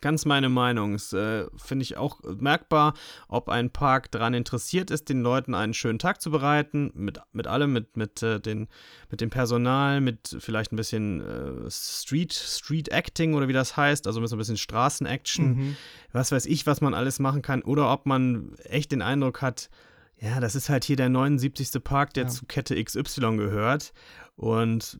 ganz 0.00 0.24
meine 0.24 0.48
Meinung. 0.48 0.94
Das 0.94 1.12
äh, 1.12 1.46
finde 1.56 1.82
ich 1.82 1.96
auch 1.96 2.20
merkbar, 2.24 2.94
ob 3.28 3.48
ein 3.48 3.70
Park 3.70 4.10
daran 4.10 4.34
interessiert 4.34 4.90
ist, 4.90 5.08
den 5.08 5.22
Leuten 5.22 5.54
einen 5.54 5.74
schönen 5.74 5.98
Tag 5.98 6.20
zu 6.20 6.30
bereiten, 6.30 6.90
mit, 6.94 7.20
mit 7.32 7.46
allem, 7.46 7.72
mit, 7.72 7.96
mit, 7.96 8.22
äh, 8.22 8.40
den, 8.40 8.68
mit 9.10 9.20
dem 9.20 9.30
Personal, 9.30 10.00
mit 10.00 10.36
vielleicht 10.40 10.72
ein 10.72 10.76
bisschen 10.76 11.20
äh, 11.20 11.70
Street, 11.70 12.32
Street 12.32 12.88
Acting 12.88 13.34
oder 13.34 13.48
wie 13.48 13.52
das 13.52 13.76
heißt, 13.76 14.06
also 14.06 14.20
mit 14.20 14.28
so 14.28 14.36
ein 14.36 14.38
bisschen 14.38 14.56
Straßenaction, 14.56 15.46
mhm. 15.46 15.76
was 16.12 16.32
weiß 16.32 16.46
ich, 16.46 16.66
was 16.66 16.80
man 16.80 16.94
alles 16.94 17.18
machen 17.18 17.42
kann, 17.42 17.62
oder 17.62 17.92
ob 17.92 18.06
man 18.06 18.54
echt 18.64 18.92
den 18.92 19.02
Eindruck 19.02 19.42
hat, 19.42 19.70
ja, 20.20 20.38
das 20.38 20.54
ist 20.54 20.68
halt 20.68 20.84
hier 20.84 20.96
der 20.96 21.08
79. 21.08 21.82
Park, 21.82 22.14
der 22.14 22.24
ja. 22.24 22.28
zu 22.28 22.44
Kette 22.46 22.82
XY 22.82 23.36
gehört. 23.36 23.92
Und 24.36 24.98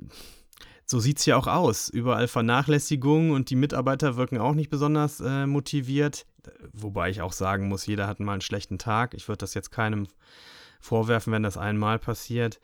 so 0.86 0.98
sieht 0.98 1.18
es 1.18 1.26
ja 1.26 1.36
auch 1.36 1.46
aus. 1.46 1.88
Überall 1.88 2.26
Vernachlässigung 2.26 3.30
und 3.30 3.50
die 3.50 3.56
Mitarbeiter 3.56 4.16
wirken 4.16 4.38
auch 4.38 4.54
nicht 4.54 4.70
besonders 4.70 5.20
äh, 5.20 5.46
motiviert. 5.46 6.26
Wobei 6.72 7.10
ich 7.10 7.20
auch 7.20 7.32
sagen 7.32 7.68
muss, 7.68 7.86
jeder 7.86 8.06
hat 8.06 8.18
mal 8.18 8.32
einen 8.32 8.40
schlechten 8.40 8.78
Tag. 8.78 9.14
Ich 9.14 9.28
würde 9.28 9.38
das 9.38 9.54
jetzt 9.54 9.70
keinem 9.70 10.08
vorwerfen, 10.80 11.32
wenn 11.32 11.42
das 11.42 11.58
einmal 11.58 11.98
passiert. 11.98 12.58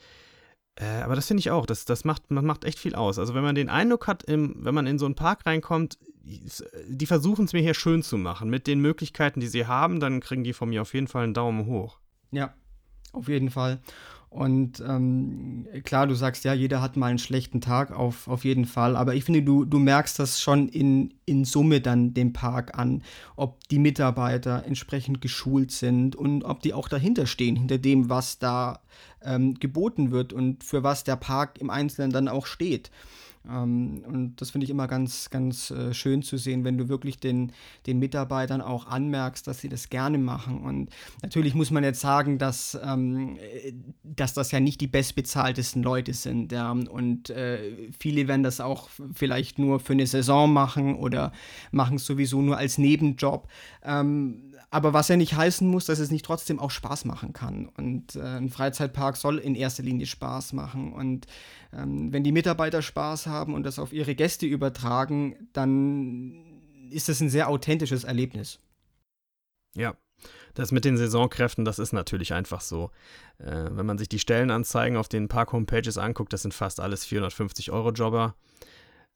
Äh, 0.77 1.03
aber 1.03 1.14
das 1.14 1.27
finde 1.27 1.40
ich 1.40 1.51
auch, 1.51 1.66
das, 1.66 1.85
das 1.85 2.05
macht, 2.05 2.31
man 2.31 2.47
macht 2.47 2.64
echt 2.64 2.79
viel 2.79 2.95
aus. 2.95 3.19
Also 3.19 3.35
wenn 3.35 3.45
man 3.45 3.55
den 3.55 3.69
Eindruck 3.69 4.07
hat, 4.07 4.23
im, 4.23 4.57
wenn 4.64 4.75
man 4.75 4.87
in 4.87 4.99
so 4.99 5.05
einen 5.05 5.14
Park 5.14 5.45
reinkommt, 5.45 5.99
die 6.25 7.07
versuchen 7.07 7.45
es 7.45 7.53
mir 7.53 7.62
hier 7.62 7.75
schön 7.75 8.03
zu 8.03 8.16
machen. 8.16 8.49
Mit 8.49 8.66
den 8.66 8.81
Möglichkeiten, 8.81 9.40
die 9.40 9.47
sie 9.47 9.66
haben, 9.66 10.01
dann 10.01 10.21
kriegen 10.21 10.42
die 10.42 10.55
von 10.55 10.71
mir 10.71 10.83
auf 10.83 10.95
jeden 10.95 11.07
Fall 11.07 11.25
einen 11.25 11.35
Daumen 11.35 11.66
hoch. 11.66 12.01
Ja, 12.37 12.53
auf 13.12 13.29
jeden 13.29 13.49
Fall. 13.49 13.81
Und 14.29 14.81
ähm, 14.87 15.66
klar, 15.85 16.07
du 16.07 16.14
sagst 16.14 16.44
ja, 16.44 16.53
jeder 16.53 16.83
hat 16.83 16.99
mal 16.99 17.07
einen 17.07 17.18
schlechten 17.18 17.62
Tag, 17.62 17.92
auf, 17.92 18.29
auf 18.29 18.44
jeden 18.44 18.66
Fall. 18.66 18.94
Aber 18.94 19.14
ich 19.14 19.25
finde, 19.25 19.42
du, 19.42 19.64
du 19.64 19.79
merkst 19.79 20.18
das 20.18 20.42
schon 20.42 20.68
in, 20.68 21.14
in 21.25 21.46
Summe 21.46 21.81
dann 21.81 22.12
dem 22.12 22.35
Park 22.35 22.79
an, 22.79 23.03
ob 23.37 23.66
die 23.70 23.79
Mitarbeiter 23.79 24.64
entsprechend 24.66 25.22
geschult 25.22 25.70
sind 25.70 26.14
und 26.14 26.44
ob 26.44 26.61
die 26.61 26.75
auch 26.75 26.88
dahinter 26.88 27.25
stehen, 27.25 27.57
hinter 27.57 27.79
dem, 27.79 28.11
was 28.11 28.38
da 28.38 28.81
ähm, 29.22 29.55
geboten 29.55 30.11
wird 30.11 30.35
und 30.35 30.62
für 30.62 30.83
was 30.83 31.05
der 31.05 31.16
Park 31.16 31.59
im 31.59 31.70
Einzelnen 31.70 32.11
dann 32.11 32.29
auch 32.29 32.44
steht. 32.44 32.90
Ähm, 33.51 34.05
und 34.07 34.41
das 34.41 34.51
finde 34.51 34.65
ich 34.65 34.71
immer 34.71 34.89
ganz, 34.89 35.31
ganz 35.31 35.71
äh, 35.71 35.95
schön 35.95 36.23
zu 36.23 36.37
sehen, 36.37 36.65
wenn 36.65 36.79
du 36.79 36.89
wirklich 36.89 37.19
den, 37.19 37.53
den 37.87 37.99
Mitarbeitern 37.99 38.61
auch 38.61 38.87
anmerkst, 38.87 39.47
dass 39.47 39.61
sie 39.61 39.69
das 39.69 39.89
gerne 39.89 40.19
machen. 40.19 40.61
Und 40.61 40.91
natürlich 41.23 41.55
muss 41.55 41.71
man 41.71 41.85
jetzt 41.85 42.01
sagen, 42.01 42.39
dass, 42.39 42.79
ähm, 42.83 43.39
dass 44.03 44.35
das 44.35 44.51
ja 44.53 44.61
nicht 44.61 44.81
die 44.81 44.87
bestbezahltesten 44.87 45.83
Leute 45.83 46.13
sind. 46.15 46.53
Ja? 46.53 46.71
Und 46.71 47.31
äh, 47.31 47.91
viele 47.99 48.29
werden 48.29 48.43
das 48.43 48.61
auch 48.61 48.89
vielleicht 49.15 49.59
nur 49.59 49.81
für 49.81 49.93
eine 49.93 50.07
Saison 50.07 50.53
machen 50.53 50.97
oder 50.97 51.33
machen 51.71 51.97
es 51.97 52.07
sowieso 52.07 52.43
nur 52.43 52.57
als 52.57 52.79
Nebenjob. 52.79 53.49
Ähm, 53.85 54.46
aber 54.77 54.93
was 54.93 55.09
ja 55.09 55.17
nicht 55.17 55.35
heißen 55.35 55.67
muss, 55.67 55.87
dass 55.87 56.01
es 56.01 56.11
nicht 56.11 56.27
trotzdem 56.27 56.61
auch 56.61 56.71
Spaß 56.71 57.07
machen 57.07 57.33
kann. 57.33 57.67
Und 57.79 58.15
äh, 58.15 58.21
ein 58.21 58.51
Freizeitpark 58.51 59.17
soll 59.17 59.39
in 59.39 59.55
erster 59.55 59.83
Linie 59.83 60.05
Spaß 60.05 60.53
machen. 60.53 60.93
Und 60.93 61.27
ähm, 61.73 62.12
wenn 62.12 62.25
die 62.25 62.31
Mitarbeiter 62.31 62.83
Spaß 62.83 63.27
haben 63.27 63.55
und 63.55 63.62
das 63.62 63.79
auf 63.79 63.95
ihre 63.95 64.15
Gäste 64.15 64.45
übertragen, 64.45 65.49
dann 65.55 66.91
ist 66.91 67.09
das 67.09 67.21
ein 67.23 67.31
sehr 67.31 67.49
authentisches 67.49 68.05
Erlebnis. 68.05 68.59
Ja, 69.75 69.97
das 70.53 70.73
mit 70.73 70.85
den 70.85 70.99
Saisonkräften, 70.99 71.65
das 71.65 71.79
ist 71.79 71.95
natürlich 71.95 72.35
einfach 72.35 72.61
so. 72.61 72.91
Äh, 73.39 73.71
wenn 73.71 73.87
man 73.87 73.97
sich 73.97 74.11
die 74.11 74.19
Stellenanzeigen 74.19 74.99
auf 74.99 75.09
den 75.09 75.29
Park-Homepages 75.29 75.97
anguckt, 75.97 76.35
das 76.35 76.43
sind 76.43 76.53
fast 76.53 76.81
alles 76.81 77.07
450-Euro-Jobber. 77.07 78.35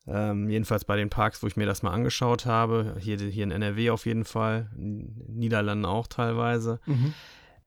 Ähm, 0.07 0.49
jedenfalls 0.49 0.85
bei 0.85 0.97
den 0.97 1.11
Parks, 1.11 1.43
wo 1.43 1.47
ich 1.47 1.57
mir 1.57 1.67
das 1.67 1.83
mal 1.83 1.93
angeschaut 1.93 2.47
habe. 2.47 2.97
Hier, 2.99 3.19
hier 3.19 3.45
in 3.45 3.51
NRW 3.51 3.91
auf 3.91 4.07
jeden 4.07 4.25
Fall, 4.25 4.71
in 4.77 5.15
Niederlanden 5.29 5.85
auch 5.85 6.07
teilweise. 6.07 6.81
Mhm. 6.87 7.15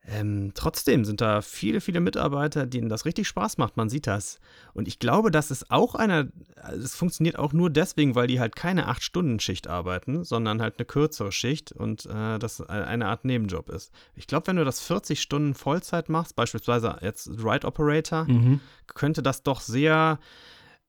Ähm, 0.06 0.52
trotzdem 0.54 1.06
sind 1.06 1.22
da 1.22 1.42
viele, 1.42 1.80
viele 1.80 2.02
Mitarbeiter, 2.02 2.66
denen 2.66 2.90
das 2.90 3.06
richtig 3.06 3.28
Spaß 3.28 3.58
macht. 3.58 3.78
Man 3.78 3.88
sieht 3.88 4.06
das. 4.06 4.40
Und 4.74 4.90
ich 4.90 5.00
glaube, 5.00 5.32
das 5.32 5.50
ist 5.50 5.72
auch 5.72 5.96
einer, 5.96 6.28
es 6.74 6.94
funktioniert 6.94 7.40
auch 7.40 7.54
nur 7.54 7.70
deswegen, 7.70 8.14
weil 8.14 8.28
die 8.28 8.40
halt 8.42 8.56
keine 8.56 8.90
8-Stunden-Schicht 8.90 9.68
arbeiten, 9.68 10.26
sondern 10.26 10.62
halt 10.62 10.78
eine 10.78 10.86
kürzere 10.86 11.32
Schicht 11.32 11.72
und 11.72 12.06
äh, 12.08 12.38
das 12.38 12.60
eine 12.62 13.08
Art 13.08 13.24
Nebenjob 13.24 13.70
ist. 13.70 13.94
Ich 14.16 14.28
glaube, 14.28 14.48
wenn 14.48 14.58
du 14.58 14.66
das 14.66 14.82
40 14.82 15.22
Stunden 15.22 15.54
Vollzeit 15.54 16.10
machst, 16.10 16.36
beispielsweise 16.36 16.98
jetzt 17.02 17.30
Ride 17.30 17.66
Operator, 17.66 18.26
mhm. 18.26 18.60
könnte 18.88 19.24
das 19.24 19.44
doch 19.44 19.62
sehr 19.62 20.20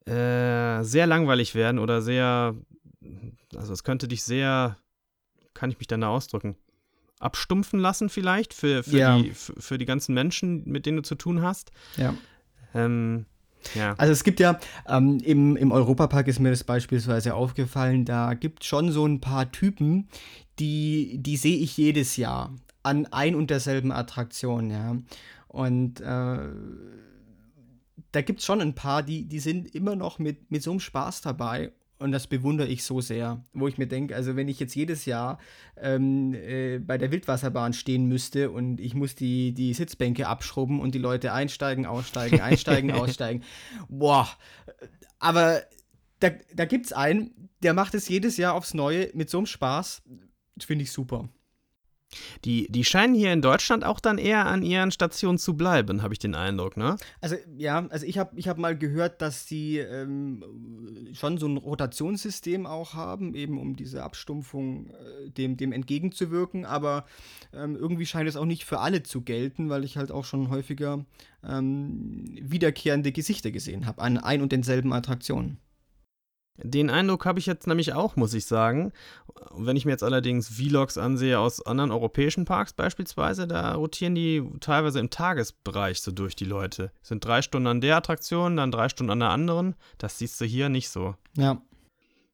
äh, 0.06 0.82
sehr 0.82 1.06
langweilig 1.06 1.54
werden 1.54 1.78
oder 1.78 2.02
sehr, 2.02 2.54
also 3.56 3.72
es 3.72 3.84
könnte 3.84 4.08
dich 4.08 4.22
sehr, 4.22 4.76
kann 5.54 5.70
ich 5.70 5.78
mich 5.78 5.86
dann 5.86 6.02
da 6.02 6.08
ausdrücken, 6.08 6.56
abstumpfen 7.20 7.78
lassen 7.80 8.08
vielleicht 8.08 8.52
für, 8.54 8.82
für, 8.82 8.98
ja. 8.98 9.18
die, 9.18 9.30
für, 9.30 9.54
für, 9.60 9.78
die 9.78 9.86
ganzen 9.86 10.14
Menschen, 10.14 10.62
mit 10.66 10.84
denen 10.86 10.98
du 10.98 11.02
zu 11.02 11.14
tun 11.14 11.42
hast. 11.42 11.70
Ja. 11.96 12.14
Ähm, 12.74 13.26
ja. 13.74 13.94
Also 13.96 14.12
es 14.12 14.24
gibt 14.24 14.40
ja, 14.40 14.58
ähm, 14.86 15.20
im, 15.24 15.56
im 15.56 15.72
Europapark 15.72 16.28
ist 16.28 16.38
mir 16.38 16.50
das 16.50 16.64
beispielsweise 16.64 17.34
aufgefallen, 17.34 18.04
da 18.04 18.34
gibt 18.34 18.62
es 18.62 18.68
schon 18.68 18.92
so 18.92 19.06
ein 19.06 19.20
paar 19.20 19.50
Typen, 19.52 20.08
die, 20.58 21.18
die 21.18 21.36
sehe 21.36 21.56
ich 21.56 21.76
jedes 21.76 22.16
Jahr 22.16 22.52
an 22.82 23.06
ein 23.06 23.34
und 23.34 23.50
derselben 23.50 23.90
Attraktion, 23.90 24.70
ja. 24.70 24.96
Und 25.48 26.00
äh, 26.00 26.38
da 28.14 28.22
gibt 28.22 28.40
es 28.40 28.46
schon 28.46 28.60
ein 28.60 28.74
paar, 28.74 29.02
die, 29.02 29.26
die 29.26 29.40
sind 29.40 29.74
immer 29.74 29.96
noch 29.96 30.18
mit, 30.18 30.50
mit 30.50 30.62
so 30.62 30.70
einem 30.70 30.80
Spaß 30.80 31.20
dabei. 31.22 31.72
Und 31.98 32.12
das 32.12 32.26
bewundere 32.26 32.68
ich 32.68 32.84
so 32.84 33.00
sehr, 33.00 33.44
wo 33.52 33.68
ich 33.68 33.78
mir 33.78 33.86
denke, 33.86 34.14
also 34.14 34.36
wenn 34.36 34.48
ich 34.48 34.60
jetzt 34.60 34.74
jedes 34.74 35.04
Jahr 35.04 35.38
ähm, 35.76 36.34
äh, 36.34 36.78
bei 36.78 36.98
der 36.98 37.10
Wildwasserbahn 37.10 37.72
stehen 37.72 38.06
müsste 38.06 38.50
und 38.50 38.80
ich 38.80 38.94
muss 38.94 39.14
die, 39.14 39.52
die 39.52 39.72
Sitzbänke 39.74 40.26
abschrubben 40.26 40.80
und 40.80 40.94
die 40.94 40.98
Leute 40.98 41.32
einsteigen, 41.32 41.86
aussteigen, 41.86 42.40
einsteigen, 42.40 42.90
aussteigen. 42.92 43.42
Boah, 43.88 44.28
aber 45.18 45.62
da, 46.18 46.30
da 46.54 46.64
gibt 46.64 46.86
es 46.86 46.92
einen, 46.92 47.48
der 47.62 47.74
macht 47.74 47.94
es 47.94 48.08
jedes 48.08 48.36
Jahr 48.36 48.54
aufs 48.54 48.74
Neue 48.74 49.10
mit 49.14 49.30
so 49.30 49.38
einem 49.38 49.46
Spaß. 49.46 50.02
Finde 50.58 50.82
ich 50.82 50.92
super. 50.92 51.28
Die, 52.44 52.70
die 52.70 52.84
scheinen 52.84 53.14
hier 53.14 53.32
in 53.32 53.42
Deutschland 53.42 53.84
auch 53.84 54.00
dann 54.00 54.18
eher 54.18 54.46
an 54.46 54.62
ihren 54.62 54.90
Stationen 54.90 55.38
zu 55.38 55.56
bleiben, 55.56 56.02
habe 56.02 56.14
ich 56.14 56.18
den 56.18 56.34
Eindruck, 56.34 56.76
ne? 56.76 56.96
Also 57.20 57.36
ja, 57.56 57.86
also 57.88 58.06
ich 58.06 58.18
habe 58.18 58.38
ich 58.38 58.48
hab 58.48 58.58
mal 58.58 58.76
gehört, 58.76 59.20
dass 59.22 59.46
sie 59.46 59.78
ähm, 59.78 60.44
schon 61.12 61.38
so 61.38 61.46
ein 61.46 61.56
Rotationssystem 61.56 62.66
auch 62.66 62.94
haben, 62.94 63.34
eben 63.34 63.58
um 63.58 63.76
diese 63.76 64.02
Abstumpfung 64.02 64.90
äh, 64.90 65.30
dem, 65.30 65.56
dem 65.56 65.72
entgegenzuwirken, 65.72 66.64
aber 66.64 67.06
ähm, 67.52 67.76
irgendwie 67.76 68.06
scheint 68.06 68.28
es 68.28 68.36
auch 68.36 68.44
nicht 68.44 68.64
für 68.64 68.80
alle 68.80 69.02
zu 69.02 69.22
gelten, 69.22 69.70
weil 69.70 69.84
ich 69.84 69.96
halt 69.96 70.12
auch 70.12 70.24
schon 70.24 70.50
häufiger 70.50 71.04
ähm, 71.46 72.36
wiederkehrende 72.40 73.12
Gesichter 73.12 73.50
gesehen 73.50 73.86
habe 73.86 74.02
an 74.02 74.18
ein 74.18 74.42
und 74.42 74.52
denselben 74.52 74.92
Attraktionen. 74.92 75.58
Den 76.56 76.88
Eindruck 76.88 77.26
habe 77.26 77.40
ich 77.40 77.46
jetzt 77.46 77.66
nämlich 77.66 77.94
auch, 77.94 78.14
muss 78.14 78.32
ich 78.32 78.46
sagen. 78.46 78.92
Wenn 79.56 79.76
ich 79.76 79.84
mir 79.84 79.90
jetzt 79.90 80.04
allerdings 80.04 80.48
Vlogs 80.48 80.96
ansehe 80.96 81.38
aus 81.38 81.64
anderen 81.66 81.90
europäischen 81.90 82.44
Parks 82.44 82.72
beispielsweise, 82.72 83.48
da 83.48 83.74
rotieren 83.74 84.14
die 84.14 84.42
teilweise 84.60 85.00
im 85.00 85.10
Tagesbereich 85.10 86.00
so 86.00 86.12
durch 86.12 86.36
die 86.36 86.44
Leute. 86.44 86.92
Sind 87.02 87.24
drei 87.24 87.42
Stunden 87.42 87.66
an 87.66 87.80
der 87.80 87.96
Attraktion, 87.96 88.56
dann 88.56 88.70
drei 88.70 88.88
Stunden 88.88 89.10
an 89.10 89.20
der 89.20 89.30
anderen. 89.30 89.74
Das 89.98 90.18
siehst 90.18 90.40
du 90.40 90.44
hier 90.44 90.68
nicht 90.68 90.90
so. 90.90 91.16
Ja. 91.36 91.60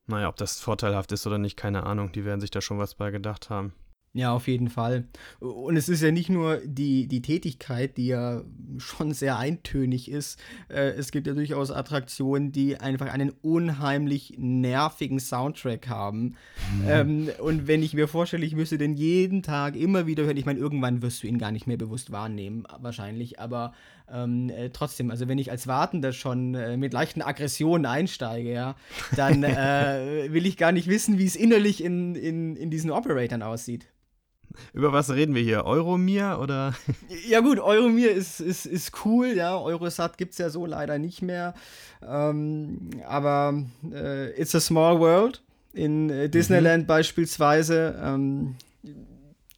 Naja, 0.06 0.28
ob 0.28 0.37
das 0.37 0.61
vorteilhaft 0.61 1.12
ist 1.12 1.26
oder 1.26 1.38
nicht, 1.38 1.56
keine 1.56 1.85
Ahnung. 1.85 2.12
Die 2.12 2.24
werden 2.24 2.40
sich 2.40 2.50
da 2.50 2.61
schon 2.61 2.78
was 2.78 2.96
bei 2.96 3.11
gedacht 3.11 3.48
haben. 3.48 3.72
Ja, 4.12 4.32
auf 4.32 4.48
jeden 4.48 4.70
Fall. 4.70 5.04
Und 5.38 5.76
es 5.76 5.88
ist 5.88 6.02
ja 6.02 6.10
nicht 6.10 6.30
nur 6.30 6.56
die, 6.64 7.06
die 7.06 7.22
Tätigkeit, 7.22 7.96
die 7.96 8.08
ja 8.08 8.42
schon 8.78 9.12
sehr 9.12 9.38
eintönig 9.38 10.10
ist. 10.10 10.40
Äh, 10.68 10.90
es 10.90 11.12
gibt 11.12 11.28
ja 11.28 11.32
durchaus 11.32 11.70
Attraktionen, 11.70 12.50
die 12.50 12.76
einfach 12.76 13.06
einen 13.06 13.30
unheimlich 13.30 14.34
nervigen 14.36 15.20
Soundtrack 15.20 15.88
haben. 15.88 16.34
Mhm. 16.82 16.88
Ähm, 16.88 17.30
und 17.38 17.68
wenn 17.68 17.84
ich 17.84 17.94
mir 17.94 18.08
vorstelle, 18.08 18.44
ich 18.44 18.56
müsste 18.56 18.78
den 18.78 18.94
jeden 18.94 19.44
Tag 19.44 19.76
immer 19.76 20.08
wieder 20.08 20.24
hören, 20.24 20.36
ich 20.36 20.46
meine, 20.46 20.58
irgendwann 20.58 21.02
wirst 21.02 21.22
du 21.22 21.28
ihn 21.28 21.38
gar 21.38 21.52
nicht 21.52 21.68
mehr 21.68 21.76
bewusst 21.76 22.10
wahrnehmen, 22.10 22.64
wahrscheinlich. 22.80 23.38
Aber 23.38 23.72
ähm, 24.12 24.50
äh, 24.50 24.70
trotzdem, 24.70 25.12
also 25.12 25.28
wenn 25.28 25.38
ich 25.38 25.52
als 25.52 25.68
Wartender 25.68 26.12
schon 26.12 26.56
äh, 26.56 26.76
mit 26.76 26.92
leichten 26.92 27.22
Aggressionen 27.22 27.86
einsteige, 27.86 28.52
ja, 28.52 28.74
dann 29.14 29.44
äh, 29.44 30.32
will 30.32 30.46
ich 30.46 30.56
gar 30.56 30.72
nicht 30.72 30.88
wissen, 30.88 31.16
wie 31.16 31.26
es 31.26 31.36
innerlich 31.36 31.84
in, 31.84 32.16
in, 32.16 32.56
in 32.56 32.70
diesen 32.70 32.90
Operatoren 32.90 33.44
aussieht. 33.44 33.86
Über 34.72 34.92
was 34.92 35.10
reden 35.10 35.34
wir 35.34 35.42
hier? 35.42 35.64
Euromir 35.64 36.38
oder? 36.40 36.74
Ja 37.26 37.40
gut, 37.40 37.58
Euromir 37.58 38.10
ist, 38.10 38.40
ist, 38.40 38.66
ist 38.66 39.04
cool, 39.04 39.34
ja. 39.36 39.56
Eurosat 39.58 40.18
gibt 40.18 40.32
es 40.32 40.38
ja 40.38 40.50
so 40.50 40.66
leider 40.66 40.98
nicht 40.98 41.22
mehr. 41.22 41.54
Ähm, 42.06 42.90
aber 43.06 43.62
äh, 43.92 44.40
It's 44.40 44.54
a 44.54 44.60
Small 44.60 45.00
World 45.00 45.42
in 45.72 46.10
äh, 46.10 46.28
Disneyland 46.28 46.84
mhm. 46.84 46.86
beispielsweise. 46.86 48.00
Ähm, 48.02 48.56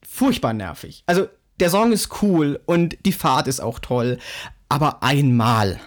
furchtbar 0.06 0.52
nervig. 0.52 1.02
Also 1.06 1.28
der 1.60 1.70
Song 1.70 1.92
ist 1.92 2.22
cool 2.22 2.60
und 2.66 2.96
die 3.06 3.12
Fahrt 3.12 3.48
ist 3.48 3.60
auch 3.60 3.78
toll. 3.78 4.18
Aber 4.68 5.02
einmal 5.02 5.78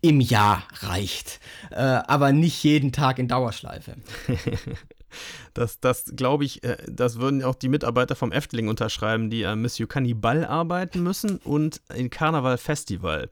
im 0.00 0.20
Jahr 0.20 0.64
reicht. 0.80 1.40
Äh, 1.70 1.76
aber 1.76 2.32
nicht 2.32 2.62
jeden 2.64 2.92
Tag 2.92 3.18
in 3.18 3.28
Dauerschleife. 3.28 3.96
das, 5.54 5.80
das 5.80 6.12
glaube 6.16 6.44
ich, 6.44 6.62
äh, 6.64 6.76
das 6.88 7.18
würden 7.18 7.42
auch 7.42 7.54
die 7.54 7.68
Mitarbeiter 7.68 8.14
vom 8.14 8.32
Efteling 8.32 8.68
unterschreiben, 8.68 9.30
die 9.30 9.46
an 9.46 9.62
Monsieur 9.62 9.88
Cannibal 9.88 10.44
arbeiten 10.44 11.02
müssen 11.02 11.38
und 11.38 11.80
in 11.94 12.10
Karneval 12.10 12.58
Festival, 12.58 13.30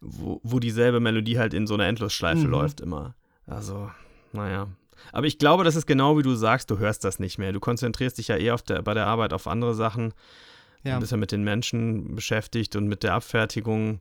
wo, 0.00 0.40
wo 0.42 0.58
dieselbe 0.58 1.00
Melodie 1.00 1.38
halt 1.38 1.54
in 1.54 1.66
so 1.66 1.74
einer 1.74 1.86
Endlosschleife 1.86 2.44
mhm. 2.44 2.50
läuft 2.50 2.80
immer. 2.80 3.14
Also, 3.46 3.90
naja. 4.32 4.68
Aber 5.12 5.26
ich 5.26 5.38
glaube, 5.38 5.64
das 5.64 5.76
ist 5.76 5.86
genau 5.86 6.16
wie 6.16 6.22
du 6.22 6.34
sagst, 6.34 6.70
du 6.70 6.78
hörst 6.78 7.04
das 7.04 7.18
nicht 7.18 7.38
mehr. 7.38 7.52
Du 7.52 7.60
konzentrierst 7.60 8.18
dich 8.18 8.28
ja 8.28 8.36
eher 8.36 8.56
der, 8.56 8.82
bei 8.82 8.94
der 8.94 9.06
Arbeit 9.06 9.32
auf 9.32 9.46
andere 9.46 9.74
Sachen. 9.74 10.14
Ja. 10.82 10.94
Du 10.94 11.00
bist 11.00 11.12
ja 11.12 11.18
mit 11.18 11.32
den 11.32 11.44
Menschen 11.44 12.14
beschäftigt 12.14 12.76
und 12.76 12.88
mit 12.88 13.02
der 13.02 13.14
Abfertigung 13.14 14.00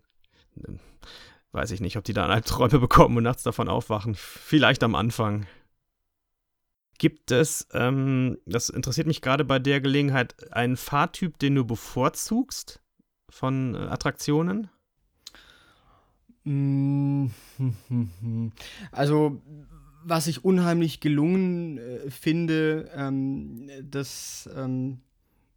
weiß 1.53 1.71
ich 1.71 1.81
nicht, 1.81 1.97
ob 1.97 2.03
die 2.03 2.13
da 2.13 2.25
Albträume 2.27 2.79
bekommen 2.79 3.17
und 3.17 3.23
nachts 3.23 3.43
davon 3.43 3.69
aufwachen. 3.69 4.15
Vielleicht 4.15 4.83
am 4.83 4.95
Anfang. 4.95 5.45
Gibt 6.97 7.31
es, 7.31 7.67
ähm, 7.73 8.37
das 8.45 8.69
interessiert 8.69 9.07
mich 9.07 9.21
gerade 9.21 9.43
bei 9.45 9.59
der 9.59 9.81
Gelegenheit, 9.81 10.53
einen 10.53 10.77
Fahrtyp, 10.77 11.39
den 11.39 11.55
du 11.55 11.65
bevorzugst 11.65 12.81
von 13.29 13.75
äh, 13.75 13.79
Attraktionen? 13.79 14.69
Also, 18.91 19.41
was 20.03 20.27
ich 20.27 20.43
unheimlich 20.43 20.99
gelungen 20.99 21.77
äh, 21.77 22.11
finde, 22.11 22.89
ähm, 22.95 23.69
das 23.81 24.49
ähm, 24.55 24.99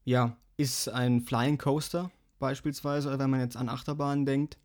ja, 0.04 0.36
ist 0.56 0.88
ein 0.88 1.22
Flying 1.22 1.58
Coaster 1.58 2.10
beispielsweise, 2.38 3.18
wenn 3.18 3.30
man 3.30 3.40
jetzt 3.40 3.56
an 3.56 3.68
Achterbahnen 3.68 4.24
denkt. 4.26 4.58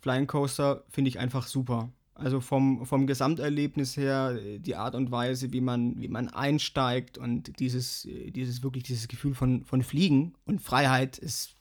Flying 0.00 0.26
Coaster 0.26 0.84
finde 0.88 1.08
ich 1.08 1.18
einfach 1.18 1.46
super. 1.46 1.90
Also 2.22 2.40
vom, 2.40 2.86
vom 2.86 3.06
Gesamterlebnis 3.06 3.96
her, 3.96 4.38
die 4.58 4.76
Art 4.76 4.94
und 4.94 5.10
Weise, 5.10 5.52
wie 5.52 5.60
man, 5.60 6.00
wie 6.00 6.08
man 6.08 6.28
einsteigt 6.28 7.18
und 7.18 7.58
dieses, 7.58 8.06
dieses 8.28 8.62
wirklich 8.62 8.84
dieses 8.84 9.08
Gefühl 9.08 9.34
von, 9.34 9.64
von 9.64 9.82
Fliegen 9.82 10.34
und 10.44 10.60
Freiheit 10.60 11.18
ist, 11.18 11.56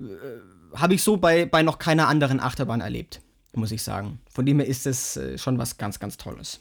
äh, 0.00 0.04
habe 0.74 0.94
ich 0.94 1.02
so 1.02 1.16
bei, 1.16 1.46
bei 1.46 1.62
noch 1.62 1.78
keiner 1.78 2.08
anderen 2.08 2.40
Achterbahn 2.40 2.80
erlebt, 2.80 3.22
muss 3.54 3.72
ich 3.72 3.82
sagen. 3.82 4.20
Von 4.30 4.44
dem 4.44 4.58
her 4.58 4.68
ist 4.68 4.86
es 4.86 5.16
äh, 5.16 5.38
schon 5.38 5.58
was 5.58 5.78
ganz, 5.78 5.98
ganz 5.98 6.16
Tolles. 6.16 6.60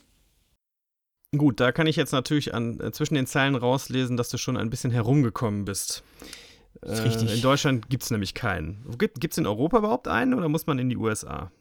Gut, 1.36 1.60
da 1.60 1.72
kann 1.72 1.88
ich 1.88 1.96
jetzt 1.96 2.12
natürlich 2.12 2.54
an, 2.54 2.80
äh, 2.80 2.92
zwischen 2.92 3.16
den 3.16 3.26
Zeilen 3.26 3.56
rauslesen, 3.56 4.18
dass 4.18 4.30
du 4.30 4.38
schon 4.38 4.56
ein 4.56 4.70
bisschen 4.70 4.92
herumgekommen 4.92 5.66
bist. 5.66 6.04
Äh, 6.82 6.92
richtig. 6.92 7.34
In 7.34 7.42
Deutschland 7.42 7.90
gibt 7.90 8.04
es 8.04 8.12
nämlich 8.12 8.34
keinen. 8.34 8.86
Gibt 8.98 9.34
es 9.34 9.38
in 9.38 9.48
Europa 9.48 9.80
überhaupt 9.80 10.08
einen 10.08 10.34
oder 10.36 10.48
muss 10.48 10.68
man 10.68 10.80
in 10.80 10.90
die 10.90 10.98
USA? 10.98 11.52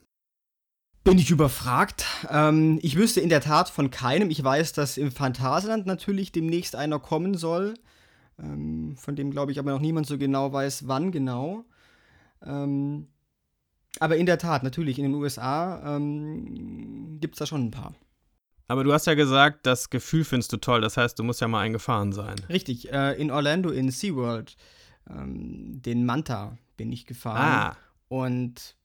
Bin 1.03 1.17
ich 1.17 1.31
überfragt. 1.31 2.05
Ähm, 2.29 2.79
ich 2.81 2.95
wüsste 2.95 3.19
in 3.19 3.29
der 3.29 3.41
Tat 3.41 3.69
von 3.69 3.91
keinem. 3.91 4.29
Ich 4.29 4.41
weiß, 4.41 4.73
dass 4.73 4.97
im 4.97 5.11
Phantasialand 5.11 5.85
natürlich 5.85 6.31
demnächst 6.31 6.75
einer 6.75 6.99
kommen 6.99 7.35
soll. 7.35 7.73
Ähm, 8.39 8.95
von 8.97 9.15
dem 9.15 9.31
glaube 9.31 9.51
ich 9.51 9.59
aber 9.59 9.71
noch 9.71 9.81
niemand 9.81 10.07
so 10.07 10.17
genau 10.17 10.53
weiß, 10.53 10.87
wann 10.87 11.11
genau. 11.11 11.65
Ähm, 12.41 13.07
aber 13.99 14.17
in 14.17 14.25
der 14.25 14.37
Tat, 14.37 14.63
natürlich, 14.63 14.97
in 14.97 15.03
den 15.03 15.13
USA 15.15 15.95
ähm, 15.97 17.19
gibt 17.19 17.35
es 17.35 17.39
da 17.39 17.45
schon 17.45 17.65
ein 17.65 17.71
paar. 17.71 17.93
Aber 18.67 18.83
du 18.83 18.93
hast 18.93 19.05
ja 19.05 19.13
gesagt, 19.13 19.65
das 19.65 19.89
Gefühl 19.89 20.23
findest 20.23 20.53
du 20.53 20.57
toll. 20.57 20.81
Das 20.81 20.97
heißt, 20.97 21.19
du 21.19 21.23
musst 21.23 21.41
ja 21.41 21.47
mal 21.47 21.59
eingefahren 21.61 22.11
sein. 22.11 22.35
Richtig. 22.49 22.91
Äh, 22.91 23.13
in 23.21 23.29
Orlando 23.29 23.69
in 23.69 23.91
SeaWorld 23.91 24.55
ähm, 25.09 25.81
den 25.81 26.05
Manta 26.05 26.57
bin 26.77 26.91
ich 26.91 27.05
gefahren. 27.05 27.37
Ah. 27.37 27.77
Und 28.07 28.75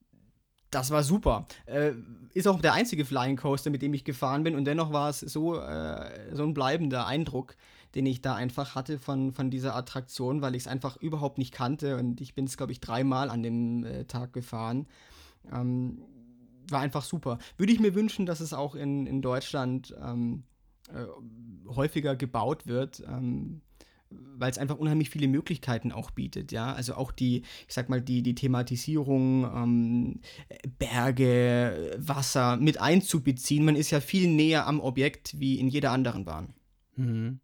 das 0.70 0.90
war 0.90 1.02
super. 1.02 1.46
Äh, 1.66 1.92
ist 2.34 2.46
auch 2.46 2.60
der 2.60 2.74
einzige 2.74 3.04
Flying 3.04 3.36
Coaster, 3.36 3.70
mit 3.70 3.82
dem 3.82 3.94
ich 3.94 4.04
gefahren 4.04 4.42
bin. 4.42 4.54
Und 4.54 4.64
dennoch 4.64 4.92
war 4.92 5.10
es 5.10 5.20
so, 5.20 5.58
äh, 5.58 6.34
so 6.34 6.44
ein 6.44 6.54
bleibender 6.54 7.06
Eindruck, 7.06 7.56
den 7.94 8.06
ich 8.06 8.20
da 8.20 8.34
einfach 8.34 8.74
hatte 8.74 8.98
von, 8.98 9.32
von 9.32 9.50
dieser 9.50 9.74
Attraktion, 9.74 10.42
weil 10.42 10.54
ich 10.54 10.64
es 10.64 10.68
einfach 10.68 10.96
überhaupt 10.98 11.38
nicht 11.38 11.52
kannte. 11.52 11.96
Und 11.96 12.20
ich 12.20 12.34
bin 12.34 12.44
es, 12.44 12.56
glaube 12.56 12.72
ich, 12.72 12.80
dreimal 12.80 13.30
an 13.30 13.42
dem 13.42 13.84
äh, 13.84 14.04
Tag 14.04 14.32
gefahren. 14.32 14.86
Ähm, 15.50 16.02
war 16.70 16.80
einfach 16.80 17.02
super. 17.02 17.38
Würde 17.56 17.72
ich 17.72 17.80
mir 17.80 17.94
wünschen, 17.94 18.26
dass 18.26 18.40
es 18.40 18.52
auch 18.52 18.74
in, 18.74 19.06
in 19.06 19.22
Deutschland 19.22 19.96
ähm, 20.02 20.44
äh, 20.92 21.06
häufiger 21.74 22.14
gebaut 22.14 22.66
wird. 22.66 23.02
Ähm, 23.08 23.62
weil 24.10 24.50
es 24.50 24.58
einfach 24.58 24.76
unheimlich 24.76 25.10
viele 25.10 25.28
Möglichkeiten 25.28 25.92
auch 25.92 26.10
bietet, 26.10 26.52
ja. 26.52 26.72
Also 26.72 26.94
auch 26.94 27.12
die, 27.12 27.42
ich 27.66 27.74
sag 27.74 27.88
mal, 27.88 28.00
die, 28.00 28.22
die 28.22 28.34
Thematisierung, 28.34 29.44
ähm, 29.44 30.20
Berge, 30.78 31.96
Wasser 31.98 32.56
mit 32.56 32.80
einzubeziehen. 32.80 33.64
Man 33.64 33.76
ist 33.76 33.90
ja 33.90 34.00
viel 34.00 34.28
näher 34.28 34.66
am 34.66 34.80
Objekt 34.80 35.38
wie 35.38 35.58
in 35.58 35.68
jeder 35.68 35.92
anderen 35.92 36.24
Bahn. 36.24 36.54
Mhm. 36.96 37.40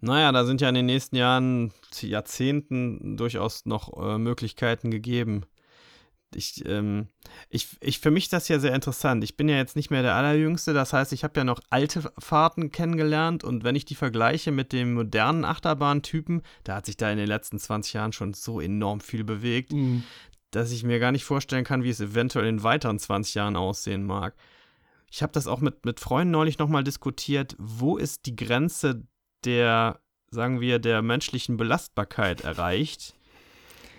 Naja, 0.00 0.30
da 0.30 0.44
sind 0.44 0.60
ja 0.60 0.68
in 0.68 0.74
den 0.74 0.86
nächsten 0.86 1.16
Jahren, 1.16 1.72
Jahrzehnten 2.00 3.16
durchaus 3.16 3.64
noch 3.64 3.96
äh, 3.96 4.18
Möglichkeiten 4.18 4.90
gegeben 4.90 5.46
ich, 6.36 6.64
ähm, 6.66 7.08
ich, 7.48 7.68
ich, 7.80 7.98
für 8.00 8.10
mich 8.10 8.24
ist 8.24 8.32
das 8.32 8.48
ja 8.48 8.58
sehr 8.58 8.74
interessant. 8.74 9.24
Ich 9.24 9.36
bin 9.36 9.48
ja 9.48 9.56
jetzt 9.56 9.74
nicht 9.74 9.90
mehr 9.90 10.02
der 10.02 10.14
Allerjüngste, 10.14 10.72
das 10.72 10.92
heißt, 10.92 11.12
ich 11.12 11.24
habe 11.24 11.40
ja 11.40 11.44
noch 11.44 11.60
alte 11.70 12.12
Fahrten 12.18 12.70
kennengelernt 12.70 13.42
und 13.42 13.64
wenn 13.64 13.74
ich 13.74 13.84
die 13.84 13.94
vergleiche 13.94 14.52
mit 14.52 14.72
dem 14.72 14.94
modernen 14.94 15.44
Achterbahntypen, 15.44 16.42
da 16.64 16.76
hat 16.76 16.86
sich 16.86 16.96
da 16.96 17.10
in 17.10 17.18
den 17.18 17.26
letzten 17.26 17.58
20 17.58 17.94
Jahren 17.94 18.12
schon 18.12 18.34
so 18.34 18.60
enorm 18.60 19.00
viel 19.00 19.24
bewegt, 19.24 19.72
mhm. 19.72 20.04
dass 20.50 20.70
ich 20.70 20.84
mir 20.84 20.98
gar 20.98 21.12
nicht 21.12 21.24
vorstellen 21.24 21.64
kann, 21.64 21.82
wie 21.82 21.90
es 21.90 22.00
eventuell 22.00 22.46
in 22.46 22.62
weiteren 22.62 22.98
20 22.98 23.34
Jahren 23.34 23.56
aussehen 23.56 24.04
mag. 24.04 24.34
Ich 25.10 25.22
habe 25.22 25.32
das 25.32 25.46
auch 25.46 25.60
mit, 25.60 25.84
mit 25.86 26.00
Freunden 26.00 26.32
neulich 26.32 26.58
nochmal 26.58 26.84
diskutiert. 26.84 27.56
Wo 27.58 27.96
ist 27.96 28.26
die 28.26 28.36
Grenze 28.36 29.06
der, 29.44 30.00
sagen 30.30 30.60
wir, 30.60 30.78
der 30.78 31.00
menschlichen 31.02 31.56
Belastbarkeit 31.56 32.42
erreicht? 32.42 33.15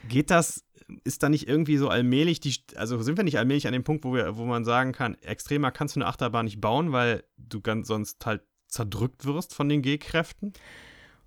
Geht 0.07 0.31
das 0.31 0.63
ist 1.03 1.21
da 1.23 1.29
nicht 1.29 1.47
irgendwie 1.47 1.77
so 1.77 1.89
allmählich 1.89 2.39
die, 2.39 2.55
also 2.75 3.01
sind 3.01 3.17
wir 3.17 3.23
nicht 3.23 3.38
allmählich 3.38 3.67
an 3.67 3.73
dem 3.73 3.83
Punkt, 3.83 4.05
wo 4.05 4.13
wir, 4.13 4.38
wo 4.38 4.45
man 4.45 4.63
sagen 4.63 4.93
kann, 4.93 5.15
extremer 5.15 5.71
kannst 5.71 5.95
du 5.95 5.99
eine 5.99 6.07
Achterbahn 6.07 6.45
nicht 6.45 6.62
bauen, 6.62 6.91
weil 6.91 7.23
du 7.38 7.62
ganz 7.62 7.88
sonst 7.88 8.25
halt 8.25 8.41
zerdrückt 8.67 9.25
wirst 9.25 9.53
von 9.53 9.69
den 9.69 9.81
G-Kräften? 9.81 10.53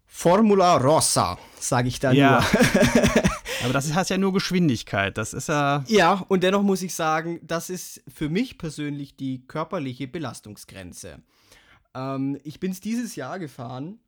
Formula 0.07 0.77
Rossa, 0.77 1.39
sage 1.59 1.89
ich 1.89 2.01
da 2.01 2.13
ja. 2.13 2.41
nur. 2.41 3.23
Aber 3.65 3.73
das 3.73 3.93
heißt 3.93 4.11
ja 4.11 4.19
nur 4.19 4.33
Geschwindigkeit. 4.33 5.17
Das 5.19 5.35
ist 5.35 5.49
ja. 5.49 5.85
Ja, 5.87 6.25
und 6.29 6.43
dennoch 6.43 6.63
muss 6.63 6.83
ich 6.83 6.95
sagen, 6.95 7.41
das 7.43 7.71
ist 7.71 8.03
für 8.09 8.29
mich 8.29 8.59
persönlich 8.59 9.17
die 9.17 9.47
körperliche 9.47 10.09
Belastungsgrenze. 10.09 11.23
Ähm, 11.95 12.39
ich 12.43 12.59
bin 12.59 12.73
es 12.73 12.81
dieses 12.81 13.15
Jahr 13.17 13.39
gefahren. 13.39 14.01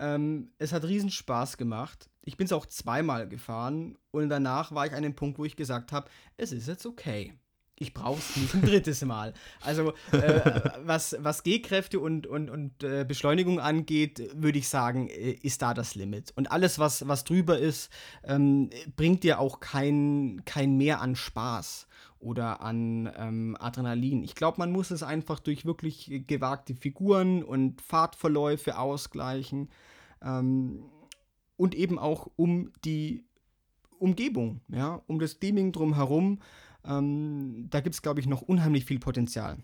Ähm, 0.00 0.50
es 0.58 0.72
hat 0.72 0.84
riesen 0.84 1.10
Spaß 1.10 1.56
gemacht 1.56 2.08
ich 2.28 2.36
bin 2.36 2.44
es 2.44 2.52
auch 2.52 2.66
zweimal 2.66 3.26
gefahren 3.26 3.96
und 4.10 4.28
danach 4.28 4.72
war 4.72 4.84
ich 4.84 4.92
an 4.92 5.02
dem 5.02 5.14
Punkt, 5.14 5.38
wo 5.38 5.46
ich 5.46 5.56
gesagt 5.56 5.92
habe, 5.92 6.10
es 6.36 6.52
ist 6.52 6.68
jetzt 6.68 6.84
okay. 6.84 7.32
Ich 7.78 7.94
brauche 7.94 8.18
es 8.18 8.36
nicht 8.36 8.54
ein 8.54 8.60
drittes 8.60 9.02
Mal. 9.02 9.32
Also 9.62 9.94
äh, 10.12 10.60
was, 10.84 11.16
was 11.20 11.42
Gehkräfte 11.42 12.00
und, 12.00 12.26
und, 12.26 12.50
und 12.50 12.82
äh, 12.84 13.06
Beschleunigung 13.08 13.60
angeht, 13.60 14.30
würde 14.34 14.58
ich 14.58 14.68
sagen, 14.68 15.08
äh, 15.08 15.38
ist 15.40 15.62
da 15.62 15.72
das 15.72 15.94
Limit. 15.94 16.32
Und 16.36 16.52
alles, 16.52 16.78
was, 16.78 17.08
was 17.08 17.24
drüber 17.24 17.58
ist, 17.58 17.90
ähm, 18.24 18.68
bringt 18.94 19.24
dir 19.24 19.38
auch 19.38 19.60
kein, 19.60 20.42
kein 20.44 20.76
Mehr 20.76 21.00
an 21.00 21.16
Spaß 21.16 21.86
oder 22.18 22.60
an 22.60 23.10
ähm, 23.16 23.56
Adrenalin. 23.58 24.22
Ich 24.22 24.34
glaube, 24.34 24.58
man 24.58 24.70
muss 24.70 24.90
es 24.90 25.02
einfach 25.02 25.40
durch 25.40 25.64
wirklich 25.64 26.24
gewagte 26.26 26.74
Figuren 26.74 27.42
und 27.42 27.80
Fahrtverläufe 27.80 28.76
ausgleichen. 28.76 29.70
Ähm, 30.22 30.90
und 31.58 31.74
eben 31.74 31.98
auch 31.98 32.30
um 32.36 32.72
die 32.84 33.26
Umgebung, 33.98 34.62
ja, 34.68 35.02
um 35.06 35.18
das 35.18 35.38
Theming 35.38 35.72
drumherum. 35.72 36.38
Ähm, 36.86 37.66
da 37.68 37.80
gibt 37.80 37.94
es, 37.94 38.00
glaube 38.00 38.20
ich, 38.20 38.26
noch 38.26 38.40
unheimlich 38.40 38.86
viel 38.86 39.00
Potenzial. 39.00 39.58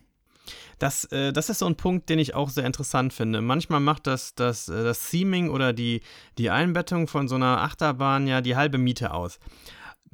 Das, 0.78 1.04
äh, 1.06 1.32
das 1.32 1.48
ist 1.48 1.60
so 1.60 1.66
ein 1.66 1.76
Punkt, 1.76 2.10
den 2.10 2.18
ich 2.18 2.34
auch 2.34 2.50
sehr 2.50 2.66
interessant 2.66 3.12
finde. 3.12 3.40
Manchmal 3.40 3.80
macht 3.80 4.06
das, 4.06 4.34
das, 4.34 4.68
äh, 4.68 4.84
das 4.84 5.08
Theming 5.08 5.48
oder 5.48 5.72
die, 5.72 6.02
die 6.36 6.50
Einbettung 6.50 7.06
von 7.06 7.28
so 7.28 7.36
einer 7.36 7.62
Achterbahn 7.62 8.26
ja 8.26 8.40
die 8.40 8.56
halbe 8.56 8.76
Miete 8.76 9.14
aus. 9.14 9.38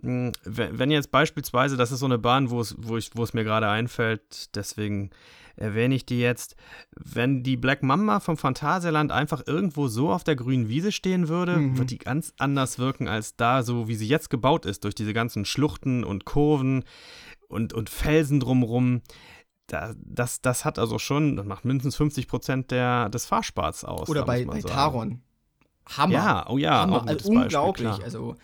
Hm, 0.02 0.32
wenn 0.44 0.90
jetzt 0.90 1.10
beispielsweise, 1.10 1.76
das 1.76 1.92
ist 1.92 2.00
so 2.00 2.06
eine 2.06 2.18
Bahn, 2.18 2.50
wo 2.50 2.60
es, 2.60 2.74
wo 2.78 2.96
ich, 2.96 3.10
wo 3.14 3.22
es 3.22 3.34
mir 3.34 3.44
gerade 3.44 3.68
einfällt, 3.68 4.54
deswegen 4.56 5.10
erwähne 5.56 5.94
ich 5.94 6.06
die 6.06 6.20
jetzt. 6.20 6.56
Wenn 6.96 7.42
die 7.42 7.56
Black 7.56 7.82
Mamba 7.82 8.20
vom 8.20 8.36
Phantasialand 8.36 9.12
einfach 9.12 9.42
irgendwo 9.46 9.88
so 9.88 10.10
auf 10.10 10.24
der 10.24 10.36
grünen 10.36 10.68
Wiese 10.68 10.90
stehen 10.90 11.28
würde, 11.28 11.56
mhm. 11.56 11.78
wird 11.78 11.90
die 11.90 11.98
ganz 11.98 12.32
anders 12.38 12.78
wirken 12.78 13.08
als 13.08 13.36
da, 13.36 13.62
so 13.62 13.86
wie 13.86 13.94
sie 13.94 14.08
jetzt 14.08 14.30
gebaut 14.30 14.66
ist, 14.66 14.84
durch 14.84 14.94
diese 14.94 15.12
ganzen 15.12 15.44
Schluchten 15.44 16.02
und 16.02 16.24
Kurven 16.24 16.84
und, 17.48 17.72
und 17.72 17.90
Felsen 17.90 18.40
drumrum. 18.40 19.02
Da, 19.66 19.94
das, 19.98 20.40
das 20.40 20.64
hat 20.64 20.78
also 20.78 20.98
schon, 20.98 21.36
das 21.36 21.46
macht 21.46 21.64
mindestens 21.64 21.96
50 21.96 22.26
Prozent 22.26 22.70
des 22.70 23.26
Fahrspars 23.26 23.84
aus. 23.84 24.08
Oder 24.08 24.24
bei, 24.24 24.44
bei 24.44 24.62
Taron. 24.62 25.22
Hammer. 25.86 26.12
Ja, 26.12 26.46
oh 26.48 26.58
ja, 26.58 26.80
Hammer. 26.80 27.06
Also 27.06 27.30
unglaublich. 27.30 27.86
Beispiel, 27.86 28.04
also. 28.04 28.36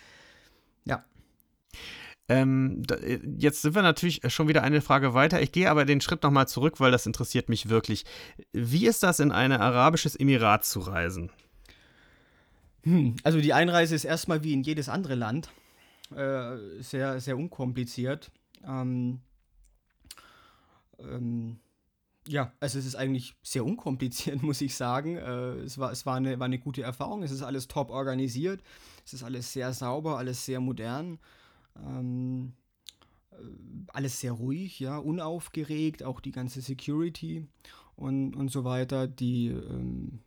Ähm, 2.28 2.82
da, 2.84 2.96
äh, 2.96 3.20
jetzt 3.38 3.62
sind 3.62 3.74
wir 3.74 3.82
natürlich 3.82 4.20
schon 4.28 4.48
wieder 4.48 4.62
eine 4.62 4.80
Frage 4.80 5.14
weiter. 5.14 5.40
Ich 5.40 5.52
gehe 5.52 5.70
aber 5.70 5.84
den 5.84 6.00
Schritt 6.00 6.22
nochmal 6.22 6.48
zurück, 6.48 6.80
weil 6.80 6.90
das 6.90 7.06
interessiert 7.06 7.48
mich 7.48 7.68
wirklich. 7.68 8.04
Wie 8.52 8.86
ist 8.86 9.02
das, 9.02 9.20
in 9.20 9.30
ein 9.30 9.52
arabisches 9.52 10.16
Emirat 10.16 10.64
zu 10.64 10.80
reisen? 10.80 11.30
Hm, 12.82 13.16
also 13.22 13.40
die 13.40 13.52
Einreise 13.52 13.94
ist 13.94 14.04
erstmal 14.04 14.42
wie 14.42 14.52
in 14.52 14.62
jedes 14.62 14.88
andere 14.88 15.14
Land. 15.14 15.50
Äh, 16.14 16.56
sehr, 16.80 17.20
sehr 17.20 17.36
unkompliziert. 17.36 18.30
Ähm, 18.64 19.20
ähm, 20.98 21.58
ja, 22.28 22.52
also 22.58 22.78
es 22.78 22.86
ist 22.86 22.96
eigentlich 22.96 23.34
sehr 23.42 23.64
unkompliziert, 23.64 24.42
muss 24.42 24.60
ich 24.60 24.74
sagen. 24.74 25.16
Äh, 25.16 25.62
es 25.64 25.78
war, 25.78 25.92
es 25.92 26.06
war, 26.06 26.16
eine, 26.16 26.38
war 26.38 26.46
eine 26.46 26.58
gute 26.58 26.82
Erfahrung. 26.82 27.22
Es 27.22 27.30
ist 27.30 27.42
alles 27.42 27.68
top 27.68 27.90
organisiert. 27.90 28.62
Es 29.04 29.14
ist 29.14 29.22
alles 29.22 29.52
sehr 29.52 29.72
sauber, 29.72 30.18
alles 30.18 30.44
sehr 30.44 30.60
modern. 30.60 31.18
Ähm, 31.84 32.52
äh, 33.32 33.36
alles 33.92 34.20
sehr 34.20 34.32
ruhig, 34.32 34.80
ja, 34.80 34.98
unaufgeregt, 34.98 36.02
auch 36.02 36.20
die 36.20 36.32
ganze 36.32 36.60
Security 36.60 37.46
und, 37.96 38.36
und 38.36 38.50
so 38.50 38.64
weiter. 38.64 39.06
Die 39.06 39.48
ähm, 39.48 40.20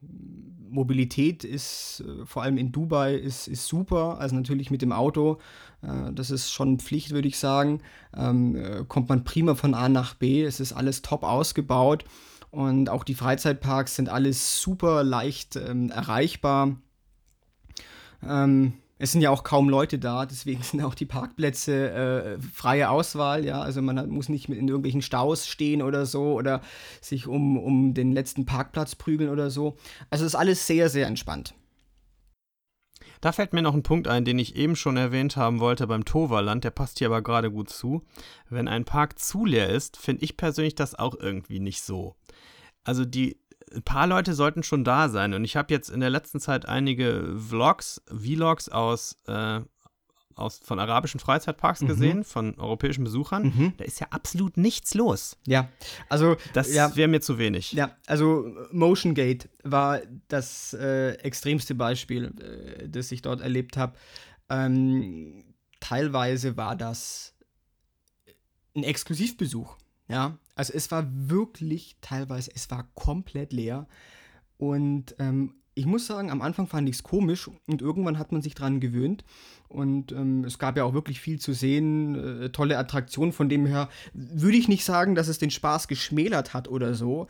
Mobilität 0.70 1.44
ist, 1.44 2.04
äh, 2.06 2.26
vor 2.26 2.44
allem 2.44 2.58
in 2.58 2.72
Dubai, 2.72 3.16
ist, 3.16 3.48
ist 3.48 3.68
super. 3.68 4.20
Also 4.20 4.36
natürlich 4.36 4.72
mit 4.72 4.82
dem 4.82 4.92
Auto, 4.92 5.38
äh, 5.82 6.12
das 6.14 6.32
ist 6.32 6.52
schon 6.52 6.80
Pflicht, 6.80 7.12
würde 7.12 7.28
ich 7.28 7.38
sagen. 7.38 7.82
Ähm, 8.16 8.56
äh, 8.56 8.86
kommt 8.88 9.10
man 9.10 9.24
prima 9.24 9.56
von 9.56 9.74
A 9.74 9.88
nach 9.88 10.16
B. 10.16 10.44
Es 10.44 10.60
ist 10.60 10.74
alles 10.74 11.02
top 11.02 11.24
ausgebaut. 11.24 12.06
Und 12.52 12.90
auch 12.90 13.04
die 13.04 13.14
Freizeitparks 13.14 13.96
sind 13.96 14.10
alles 14.10 14.62
super 14.62 15.04
leicht 15.04 15.56
ähm, 15.56 15.92
erreichbar. 15.92 16.76
Ähm, 18.28 18.74
es 19.02 19.14
sind 19.14 19.22
ja 19.22 19.32
auch 19.32 19.44
kaum 19.44 19.70
Leute 19.70 19.98
da, 19.98 20.26
deswegen 20.26 20.62
sind 20.64 20.84
auch 20.84 20.94
die 20.94 21.06
Parkplätze 21.06 21.92
äh, 21.92 22.42
freie 22.42 22.90
Auswahl, 22.90 23.46
ja. 23.46 23.62
Also 23.62 23.82
man 23.82 23.98
hat, 23.98 24.08
muss 24.08 24.30
nicht 24.30 24.50
in 24.50 24.68
irgendwelchen 24.68 25.02
Staus 25.02 25.48
stehen 25.48 25.82
oder 25.82 26.06
so 26.06 26.34
oder 26.34 26.62
sich 27.02 27.26
um, 27.26 27.58
um 27.58 27.94
den 27.94 28.12
letzten 28.12 28.46
Parkplatz 28.46 28.96
prügeln 28.96 29.30
oder 29.30 29.50
so. 29.50 29.78
Also 30.10 30.26
ist 30.26 30.36
alles 30.36 30.68
sehr, 30.68 30.90
sehr 30.90 31.08
entspannt. 31.08 31.56
Da 33.22 33.32
fällt 33.32 33.54
mir 33.54 33.62
noch 33.62 33.74
ein 33.74 33.84
Punkt 33.84 34.08
ein, 34.08 34.24
den 34.24 34.40
ich 34.40 34.56
eben 34.56 34.76
schon 34.76 34.96
erwähnt 34.96 35.36
haben 35.36 35.60
wollte 35.60 35.88
beim 35.88 36.06
Toverland, 36.06 36.64
der 36.64 36.72
passt 36.72 37.00
hier 37.00 37.08
aber 37.08 37.22
gerade 37.22 37.52
gut 37.52 37.70
zu. 37.70 38.06
Wenn 38.50 38.68
ein 38.68 38.86
Park 38.86 39.20
zu 39.20 39.46
leer 39.46 39.70
ist, 39.70 39.98
finde 39.98 40.24
ich 40.24 40.38
persönlich 40.38 40.76
das 40.76 40.96
auch 40.96 41.16
irgendwie 41.20 41.60
nicht 41.60 41.82
so. 41.82 42.16
Also 42.86 43.04
die 43.04 43.38
ein 43.74 43.84
paar 43.84 44.08
Leute 44.08 44.34
sollten 44.34 44.64
schon 44.64 44.84
da 44.84 45.10
sein. 45.10 45.34
Und 45.34 45.44
ich 45.44 45.56
habe 45.56 45.74
jetzt 45.74 45.90
in 45.90 46.00
der 46.00 46.10
letzten 46.10 46.40
Zeit 46.40 46.66
einige 46.66 47.36
Vlogs, 47.38 48.02
Vlogs 48.08 48.70
aus, 48.70 49.18
äh, 49.28 49.62
aus 50.36 50.60
von 50.64 50.80
arabischen 50.80 51.20
Freizeitparks 51.20 51.82
mhm. 51.82 51.88
gesehen, 51.88 52.24
von 52.24 52.58
europäischen 52.60 53.04
Besuchern. 53.04 53.44
Mhm. 53.44 53.74
Da 53.78 53.84
ist 53.84 54.00
ja 54.00 54.08
absolut 54.12 54.58
nichts 54.58 54.94
los. 54.94 55.38
Ja, 55.46 55.70
also 56.08 56.38
das 56.54 56.74
ja, 56.74 56.96
wäre 56.96 57.08
mir 57.08 57.22
zu 57.22 57.38
wenig. 57.38 57.74
Ja, 57.74 57.98
also 58.08 58.46
Motion 58.72 59.14
Gate 59.14 59.50
war 59.64 60.02
das 60.28 60.74
äh, 60.74 61.12
extremste 61.16 61.76
Beispiel, 61.76 62.34
äh, 62.40 62.90
das 62.90 63.12
ich 63.12 63.22
dort 63.22 63.42
erlebt 63.42 63.78
habe. 63.78 63.94
Ähm, 64.50 65.44
teilweise 65.80 66.58
war 66.58 66.76
das 66.76 67.36
ein 68.76 68.84
Exklusivbesuch. 68.84 69.78
Ja, 70.08 70.40
also 70.60 70.74
es 70.74 70.92
war 70.92 71.08
wirklich 71.10 71.96
teilweise, 72.02 72.52
es 72.54 72.70
war 72.70 72.90
komplett 72.94 73.54
leer. 73.54 73.88
Und 74.58 75.16
ähm, 75.18 75.54
ich 75.74 75.86
muss 75.86 76.06
sagen, 76.06 76.30
am 76.30 76.42
Anfang 76.42 76.68
fand 76.68 76.90
ich 76.90 76.96
es 76.98 77.04
komisch 77.04 77.50
und 77.66 77.82
irgendwann 77.82 78.20
hat 78.20 78.34
man 78.34 78.42
sich 78.42 78.56
dran 78.56 78.82
gewöhnt. 78.82 79.24
Und 79.70 80.12
ähm, 80.12 80.44
es 80.44 80.60
gab 80.60 80.76
ja 80.76 80.84
auch 80.84 80.94
wirklich 80.94 81.22
viel 81.22 81.40
zu 81.40 81.54
sehen, 81.54 82.16
äh, 82.16 82.50
tolle 82.50 82.78
Attraktionen. 82.78 83.32
Von 83.32 83.48
dem 83.48 83.66
her 83.66 83.88
würde 84.12 84.58
ich 84.58 84.68
nicht 84.68 84.84
sagen, 84.84 85.16
dass 85.16 85.30
es 85.30 85.38
den 85.38 85.50
Spaß 85.50 85.88
geschmälert 85.88 86.54
hat 86.54 86.68
oder 86.68 86.94
so. 86.94 87.28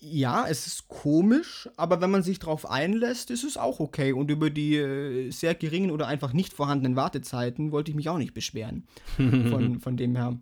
Ja, 0.00 0.48
es 0.48 0.66
ist 0.66 0.88
komisch, 0.88 1.68
aber 1.76 2.00
wenn 2.00 2.10
man 2.10 2.24
sich 2.24 2.40
darauf 2.40 2.68
einlässt, 2.68 3.30
ist 3.30 3.44
es 3.44 3.56
auch 3.56 3.78
okay. 3.78 4.12
Und 4.12 4.28
über 4.28 4.50
die 4.50 4.74
äh, 4.74 5.30
sehr 5.30 5.54
geringen 5.54 5.92
oder 5.92 6.08
einfach 6.08 6.32
nicht 6.32 6.52
vorhandenen 6.52 6.96
Wartezeiten 6.96 7.70
wollte 7.70 7.92
ich 7.92 7.94
mich 7.94 8.08
auch 8.08 8.18
nicht 8.18 8.34
beschweren. 8.34 8.88
von, 9.16 9.78
von 9.78 9.96
dem 9.96 10.16
her. 10.16 10.36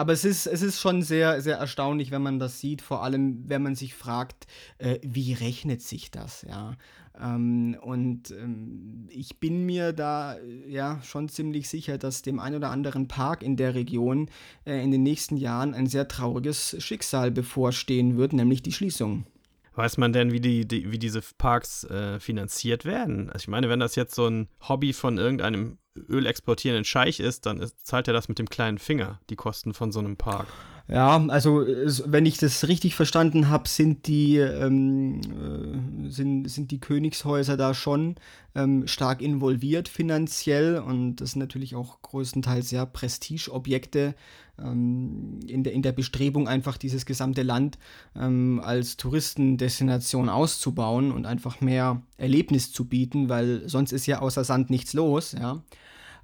Aber 0.00 0.14
es 0.14 0.24
ist, 0.24 0.46
es 0.46 0.62
ist 0.62 0.80
schon 0.80 1.02
sehr, 1.02 1.42
sehr 1.42 1.58
erstaunlich, 1.58 2.10
wenn 2.10 2.22
man 2.22 2.38
das 2.38 2.58
sieht, 2.58 2.80
vor 2.80 3.02
allem 3.02 3.42
wenn 3.50 3.62
man 3.62 3.74
sich 3.74 3.92
fragt, 3.92 4.46
äh, 4.78 4.98
wie 5.02 5.34
rechnet 5.34 5.82
sich 5.82 6.10
das, 6.10 6.40
ja. 6.48 6.78
Ähm, 7.20 7.76
und 7.82 8.30
ähm, 8.30 9.08
ich 9.10 9.40
bin 9.40 9.66
mir 9.66 9.92
da 9.92 10.36
äh, 10.36 10.70
ja 10.70 11.02
schon 11.02 11.28
ziemlich 11.28 11.68
sicher, 11.68 11.98
dass 11.98 12.22
dem 12.22 12.40
ein 12.40 12.54
oder 12.54 12.70
anderen 12.70 13.08
Park 13.08 13.42
in 13.42 13.58
der 13.58 13.74
Region 13.74 14.30
äh, 14.64 14.82
in 14.82 14.90
den 14.90 15.02
nächsten 15.02 15.36
Jahren 15.36 15.74
ein 15.74 15.86
sehr 15.86 16.08
trauriges 16.08 16.82
Schicksal 16.82 17.30
bevorstehen 17.30 18.16
wird, 18.16 18.32
nämlich 18.32 18.62
die 18.62 18.72
Schließung. 18.72 19.26
Weiß 19.74 19.98
man 19.98 20.12
denn, 20.12 20.32
wie, 20.32 20.40
die, 20.40 20.66
die 20.66 20.90
wie 20.90 20.98
diese 20.98 21.22
Parks 21.38 21.84
äh, 21.84 22.18
finanziert 22.18 22.84
werden? 22.84 23.30
Also 23.30 23.44
ich 23.44 23.48
meine, 23.48 23.68
wenn 23.68 23.80
das 23.80 23.94
jetzt 23.94 24.14
so 24.14 24.26
ein 24.26 24.48
Hobby 24.68 24.92
von 24.92 25.18
irgendeinem 25.18 25.78
Öl 26.08 26.26
exportierenden 26.26 26.84
Scheich 26.84 27.20
ist, 27.20 27.46
dann 27.46 27.60
ist, 27.60 27.86
zahlt 27.86 28.08
er 28.08 28.14
das 28.14 28.28
mit 28.28 28.38
dem 28.38 28.48
kleinen 28.48 28.78
Finger, 28.78 29.20
die 29.30 29.36
Kosten 29.36 29.74
von 29.74 29.92
so 29.92 30.00
einem 30.00 30.16
Park. 30.16 30.48
Ja, 30.92 31.24
also 31.28 31.64
wenn 32.06 32.26
ich 32.26 32.38
das 32.38 32.66
richtig 32.66 32.96
verstanden 32.96 33.48
habe, 33.48 33.68
sind 33.68 34.08
die 34.08 34.38
ähm, 34.38 35.20
äh, 35.20 36.10
sind, 36.10 36.50
sind 36.50 36.72
die 36.72 36.80
Königshäuser 36.80 37.56
da 37.56 37.74
schon 37.74 38.16
ähm, 38.56 38.88
stark 38.88 39.22
involviert 39.22 39.88
finanziell 39.88 40.78
und 40.78 41.16
das 41.16 41.32
sind 41.32 41.38
natürlich 41.38 41.76
auch 41.76 42.02
größtenteils 42.02 42.72
ja 42.72 42.86
Prestigeobjekte 42.86 44.16
ähm, 44.58 45.38
in, 45.46 45.62
der, 45.62 45.74
in 45.74 45.82
der 45.82 45.92
Bestrebung 45.92 46.48
einfach 46.48 46.76
dieses 46.76 47.06
gesamte 47.06 47.44
Land 47.44 47.78
ähm, 48.16 48.60
als 48.64 48.96
Touristendestination 48.96 50.28
auszubauen 50.28 51.12
und 51.12 51.24
einfach 51.24 51.60
mehr 51.60 52.02
Erlebnis 52.16 52.72
zu 52.72 52.88
bieten, 52.88 53.28
weil 53.28 53.68
sonst 53.68 53.92
ist 53.92 54.06
ja 54.06 54.18
außer 54.18 54.42
Sand 54.42 54.70
nichts 54.70 54.92
los, 54.94 55.36
ja. 55.38 55.62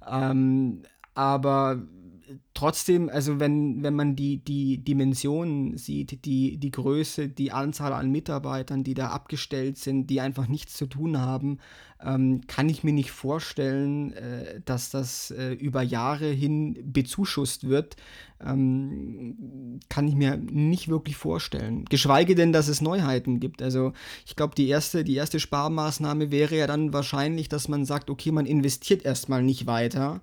Ähm, 0.05 0.81
aber 1.13 1.81
trotzdem, 2.53 3.09
also 3.09 3.39
wenn, 3.39 3.83
wenn 3.83 3.93
man 3.93 4.15
die, 4.15 4.39
die 4.39 4.79
Dimensionen 4.79 5.77
sieht, 5.77 6.25
die, 6.25 6.57
die 6.57 6.71
Größe, 6.71 7.29
die 7.29 7.51
Anzahl 7.51 7.93
an 7.93 8.11
Mitarbeitern, 8.11 8.83
die 8.83 8.93
da 8.93 9.09
abgestellt 9.09 9.77
sind, 9.77 10.09
die 10.09 10.21
einfach 10.21 10.47
nichts 10.47 10.73
zu 10.73 10.87
tun 10.87 11.19
haben, 11.19 11.59
ähm, 12.03 12.41
kann 12.47 12.69
ich 12.69 12.83
mir 12.83 12.93
nicht 12.93 13.11
vorstellen, 13.11 14.13
äh, 14.13 14.61
dass 14.65 14.89
das 14.89 15.31
äh, 15.31 15.53
über 15.53 15.81
Jahre 15.81 16.27
hin 16.27 16.77
bezuschusst 16.83 17.67
wird. 17.67 17.95
Ähm, 18.39 19.79
kann 19.89 20.07
ich 20.07 20.15
mir 20.15 20.37
nicht 20.37 20.89
wirklich 20.89 21.15
vorstellen. 21.15 21.85
Geschweige 21.85 22.35
denn, 22.35 22.53
dass 22.53 22.67
es 22.67 22.81
Neuheiten 22.81 23.39
gibt. 23.39 23.61
Also 23.61 23.93
ich 24.25 24.35
glaube, 24.35 24.53
die 24.55 24.67
erste, 24.67 25.03
die 25.03 25.15
erste 25.15 25.39
Sparmaßnahme 25.39 26.29
wäre 26.29 26.57
ja 26.57 26.67
dann 26.67 26.93
wahrscheinlich, 26.93 27.49
dass 27.49 27.67
man 27.67 27.85
sagt, 27.85 28.09
okay, 28.09 28.31
man 28.31 28.45
investiert 28.45 29.05
erstmal 29.05 29.41
nicht 29.41 29.65
weiter 29.65 30.21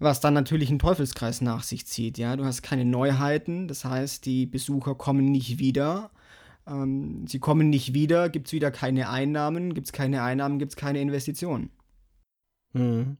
was 0.00 0.20
dann 0.20 0.34
natürlich 0.34 0.70
einen 0.70 0.78
Teufelskreis 0.78 1.42
nach 1.42 1.62
sich 1.62 1.86
zieht. 1.86 2.18
Ja, 2.18 2.34
du 2.36 2.44
hast 2.44 2.62
keine 2.62 2.84
Neuheiten, 2.84 3.68
das 3.68 3.84
heißt, 3.84 4.24
die 4.24 4.46
Besucher 4.46 4.94
kommen 4.94 5.26
nicht 5.26 5.58
wieder. 5.58 6.10
Ähm, 6.66 7.26
sie 7.28 7.38
kommen 7.38 7.68
nicht 7.68 7.92
wieder, 7.94 8.30
gibt 8.30 8.46
es 8.48 8.52
wieder 8.52 8.70
keine 8.70 9.10
Einnahmen, 9.10 9.74
gibt 9.74 9.86
es 9.86 9.92
keine 9.92 10.22
Einnahmen, 10.22 10.58
gibt 10.58 10.72
es 10.72 10.76
keine 10.76 11.00
Investitionen. 11.00 11.70
Hm. 12.72 13.18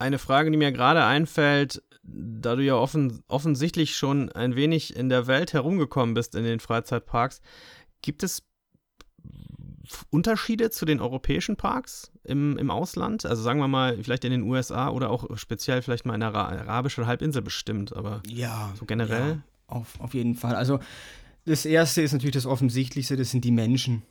Eine 0.00 0.18
Frage, 0.18 0.50
die 0.50 0.56
mir 0.56 0.72
gerade 0.72 1.04
einfällt, 1.04 1.82
da 2.02 2.56
du 2.56 2.64
ja 2.64 2.74
offen, 2.74 3.22
offensichtlich 3.28 3.96
schon 3.96 4.30
ein 4.32 4.56
wenig 4.56 4.96
in 4.96 5.08
der 5.08 5.26
Welt 5.26 5.52
herumgekommen 5.52 6.14
bist 6.14 6.34
in 6.34 6.44
den 6.44 6.60
Freizeitparks, 6.60 7.40
gibt 8.02 8.22
es 8.22 8.42
Unterschiede 10.10 10.70
zu 10.70 10.84
den 10.86 11.00
europäischen 11.00 11.56
Parks 11.56 12.12
im, 12.28 12.56
im 12.56 12.70
Ausland? 12.70 13.26
Also 13.26 13.42
sagen 13.42 13.60
wir 13.60 13.68
mal, 13.68 13.98
vielleicht 14.02 14.24
in 14.24 14.30
den 14.30 14.42
USA 14.42 14.90
oder 14.90 15.10
auch 15.10 15.36
speziell 15.36 15.82
vielleicht 15.82 16.06
mal 16.06 16.14
in 16.14 16.20
der 16.20 16.34
arabischen 16.34 17.06
Halbinsel 17.06 17.42
bestimmt, 17.42 17.96
aber 17.96 18.22
ja, 18.26 18.72
so 18.78 18.84
generell? 18.84 19.28
Ja, 19.28 19.42
auf, 19.66 20.00
auf 20.00 20.14
jeden 20.14 20.34
Fall. 20.34 20.54
Also 20.54 20.78
das 21.44 21.64
erste 21.64 22.02
ist 22.02 22.12
natürlich 22.12 22.34
das 22.34 22.46
Offensichtlichste, 22.46 23.16
das 23.16 23.30
sind 23.30 23.44
die 23.44 23.50
Menschen. 23.50 24.02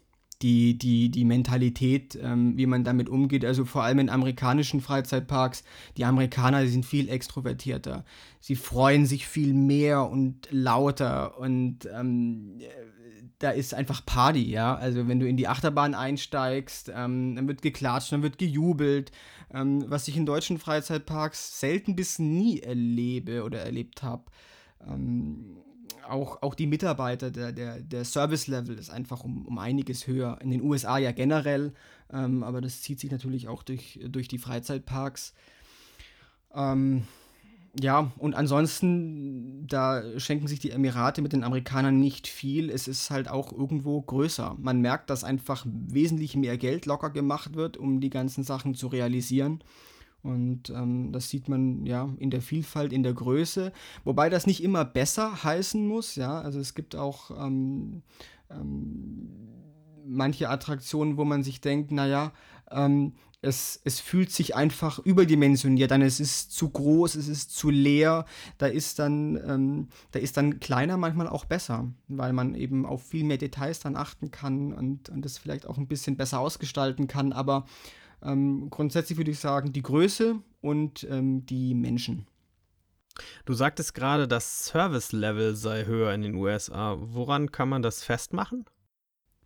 Die, 0.43 0.77
die, 0.77 1.09
die 1.09 1.25
Mentalität, 1.25 2.15
ähm, 2.21 2.55
wie 2.57 2.67
man 2.67 2.83
damit 2.83 3.09
umgeht, 3.09 3.43
also 3.43 3.65
vor 3.65 3.81
allem 3.81 3.97
in 3.97 4.09
amerikanischen 4.09 4.81
Freizeitparks, 4.81 5.63
die 5.97 6.05
Amerikaner 6.05 6.61
die 6.61 6.69
sind 6.69 6.85
viel 6.85 7.09
extrovertierter. 7.09 8.05
Sie 8.39 8.55
freuen 8.55 9.07
sich 9.07 9.25
viel 9.27 9.55
mehr 9.55 10.07
und 10.07 10.47
lauter 10.51 11.39
und 11.39 11.89
ähm, 11.91 12.59
da 13.39 13.51
ist 13.51 13.73
einfach 13.73 14.05
Party, 14.05 14.49
ja. 14.49 14.75
Also 14.75 15.07
wenn 15.07 15.19
du 15.19 15.27
in 15.27 15.37
die 15.37 15.47
Achterbahn 15.47 15.93
einsteigst, 15.93 16.91
ähm, 16.93 17.35
dann 17.35 17.47
wird 17.47 17.61
geklatscht, 17.61 18.11
dann 18.11 18.23
wird 18.23 18.37
gejubelt, 18.37 19.11
ähm, 19.53 19.85
was 19.87 20.07
ich 20.07 20.17
in 20.17 20.25
deutschen 20.25 20.57
Freizeitparks 20.57 21.59
selten 21.59 21.95
bis 21.95 22.19
nie 22.19 22.59
erlebe 22.59 23.43
oder 23.43 23.59
erlebt 23.59 24.01
habe. 24.01 24.23
Ähm, 24.85 25.57
auch, 26.07 26.41
auch 26.41 26.55
die 26.55 26.67
Mitarbeiter, 26.67 27.31
der, 27.31 27.51
der, 27.51 27.81
der 27.81 28.05
Service-Level 28.05 28.77
ist 28.77 28.89
einfach 28.89 29.23
um, 29.23 29.45
um 29.45 29.59
einiges 29.59 30.07
höher. 30.07 30.39
In 30.41 30.51
den 30.51 30.61
USA 30.61 30.97
ja 30.97 31.11
generell, 31.11 31.73
ähm, 32.11 32.43
aber 32.43 32.61
das 32.61 32.81
zieht 32.81 32.99
sich 32.99 33.11
natürlich 33.11 33.47
auch 33.47 33.63
durch, 33.63 33.99
durch 34.07 34.27
die 34.27 34.37
Freizeitparks. 34.37 35.33
Ähm, 36.55 37.05
ja, 37.79 38.11
und 38.17 38.33
ansonsten, 38.35 39.67
da 39.67 40.01
schenken 40.19 40.47
sich 40.47 40.59
die 40.59 40.71
Emirate 40.71 41.21
mit 41.21 41.33
den 41.33 41.43
Amerikanern 41.43 41.99
nicht 41.99 42.27
viel. 42.27 42.69
Es 42.69 42.87
ist 42.87 43.11
halt 43.11 43.29
auch 43.29 43.51
irgendwo 43.51 44.01
größer. 44.01 44.55
Man 44.59 44.81
merkt, 44.81 45.09
dass 45.09 45.23
einfach 45.23 45.65
wesentlich 45.67 46.35
mehr 46.35 46.57
Geld 46.57 46.85
locker 46.85 47.09
gemacht 47.09 47.55
wird, 47.55 47.77
um 47.77 47.99
die 47.99 48.09
ganzen 48.09 48.43
Sachen 48.43 48.73
zu 48.73 48.87
realisieren. 48.87 49.63
Und 50.23 50.71
ähm, 50.71 51.11
das 51.11 51.29
sieht 51.29 51.47
man 51.49 51.85
ja 51.85 52.09
in 52.17 52.31
der 52.31 52.41
Vielfalt, 52.41 52.91
in 52.91 53.03
der 53.03 53.13
Größe. 53.13 53.71
Wobei 54.03 54.29
das 54.29 54.47
nicht 54.47 54.63
immer 54.63 54.83
besser 54.83 55.43
heißen 55.43 55.87
muss. 55.87 56.15
Ja, 56.15 56.41
also 56.41 56.59
es 56.59 56.73
gibt 56.73 56.95
auch 56.95 57.31
ähm, 57.31 58.01
ähm, 58.49 59.29
manche 60.05 60.49
Attraktionen, 60.49 61.17
wo 61.17 61.25
man 61.25 61.43
sich 61.43 61.61
denkt, 61.61 61.91
naja, 61.91 62.31
ähm, 62.71 63.13
es, 63.41 63.79
es 63.83 63.99
fühlt 63.99 64.31
sich 64.31 64.55
einfach 64.55 64.99
überdimensioniert 64.99 65.91
an, 65.91 66.01
es 66.01 66.19
ist 66.19 66.51
zu 66.51 66.69
groß, 66.69 67.15
es 67.15 67.27
ist 67.27 67.55
zu 67.55 67.69
leer, 67.69 68.25
da 68.57 68.65
ist 68.65 68.99
dann, 68.99 69.39
ähm, 69.47 69.87
da 70.11 70.19
ist 70.19 70.37
dann 70.37 70.59
kleiner 70.59 70.97
manchmal 70.97 71.27
auch 71.27 71.45
besser, 71.45 71.87
weil 72.07 72.33
man 72.33 72.55
eben 72.55 72.85
auf 72.85 73.03
viel 73.07 73.23
mehr 73.23 73.37
Details 73.37 73.79
dann 73.79 73.95
achten 73.95 74.31
kann 74.31 74.73
und, 74.73 75.09
und 75.09 75.23
das 75.23 75.37
vielleicht 75.37 75.67
auch 75.67 75.77
ein 75.77 75.87
bisschen 75.87 76.17
besser 76.17 76.39
ausgestalten 76.39 77.07
kann, 77.07 77.31
aber 77.31 77.65
ähm, 78.23 78.69
grundsätzlich 78.69 79.17
würde 79.17 79.31
ich 79.31 79.39
sagen, 79.39 79.71
die 79.71 79.83
Größe 79.83 80.41
und 80.61 81.05
ähm, 81.09 81.45
die 81.45 81.75
Menschen. 81.75 82.27
Du 83.45 83.53
sagtest 83.53 83.93
gerade, 83.93 84.27
das 84.27 84.65
Service-Level 84.65 85.55
sei 85.55 85.85
höher 85.85 86.13
in 86.13 86.21
den 86.21 86.35
USA. 86.35 86.97
Woran 86.99 87.51
kann 87.51 87.69
man 87.69 87.81
das 87.81 88.03
festmachen? 88.03 88.65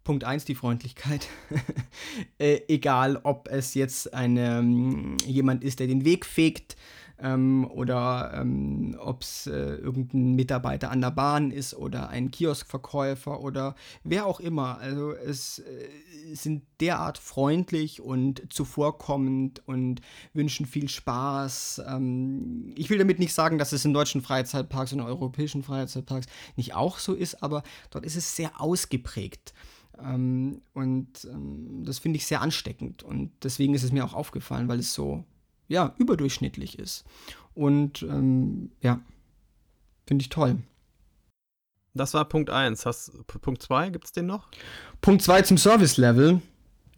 Punkt 0.03 0.23
1 0.23 0.45
die 0.45 0.55
Freundlichkeit. 0.55 1.27
äh, 2.37 2.61
egal, 2.67 3.19
ob 3.23 3.47
es 3.49 3.73
jetzt 3.73 4.13
eine, 4.13 4.59
ähm, 4.59 5.17
jemand 5.25 5.63
ist, 5.63 5.79
der 5.79 5.87
den 5.87 6.05
Weg 6.05 6.25
fegt 6.25 6.75
ähm, 7.21 7.69
oder 7.69 8.31
ähm, 8.35 8.97
ob 8.99 9.21
es 9.21 9.47
äh, 9.47 9.75
irgendein 9.75 10.35
Mitarbeiter 10.35 10.91
an 10.91 11.01
der 11.01 11.11
Bahn 11.11 11.51
ist 11.51 11.73
oder 11.73 12.09
ein 12.09 12.31
Kioskverkäufer 12.31 13.41
oder 13.41 13.75
wer 14.03 14.25
auch 14.25 14.39
immer. 14.39 14.79
Also 14.79 15.11
es 15.11 15.59
äh, 15.59 16.33
sind 16.33 16.63
derart 16.79 17.17
freundlich 17.17 18.01
und 18.01 18.51
zuvorkommend 18.51 19.61
und 19.67 20.01
wünschen 20.33 20.65
viel 20.65 20.89
Spaß. 20.89 21.83
Ähm, 21.87 22.73
ich 22.75 22.89
will 22.89 22.97
damit 22.97 23.19
nicht 23.19 23.33
sagen, 23.33 23.57
dass 23.57 23.71
es 23.71 23.85
in 23.85 23.93
deutschen 23.93 24.21
Freizeitparks 24.21 24.93
und 24.93 25.01
europäischen 25.01 25.63
Freizeitparks 25.63 26.27
nicht 26.55 26.73
auch 26.73 26.97
so 26.97 27.13
ist, 27.13 27.43
aber 27.43 27.63
dort 27.91 28.05
ist 28.05 28.15
es 28.15 28.35
sehr 28.35 28.59
ausgeprägt. 28.59 29.53
Ähm, 30.03 30.61
und 30.73 31.25
ähm, 31.25 31.83
das 31.85 31.99
finde 31.99 32.17
ich 32.17 32.25
sehr 32.25 32.41
ansteckend. 32.41 33.03
Und 33.03 33.31
deswegen 33.43 33.73
ist 33.73 33.83
es 33.83 33.91
mir 33.91 34.05
auch 34.05 34.13
aufgefallen, 34.13 34.67
weil 34.67 34.79
es 34.79 34.93
so, 34.93 35.23
ja, 35.67 35.93
überdurchschnittlich 35.97 36.79
ist. 36.79 37.05
Und 37.53 38.03
ähm, 38.03 38.71
ja, 38.81 38.99
finde 40.05 40.23
ich 40.23 40.29
toll. 40.29 40.57
Das 41.93 42.13
war 42.13 42.25
Punkt 42.25 42.49
1. 42.49 42.85
Punkt 43.41 43.61
2, 43.61 43.89
gibt 43.89 44.05
es 44.05 44.11
den 44.11 44.25
noch? 44.25 44.47
Punkt 45.01 45.21
2 45.21 45.41
zum 45.41 45.57
Service-Level. 45.57 46.41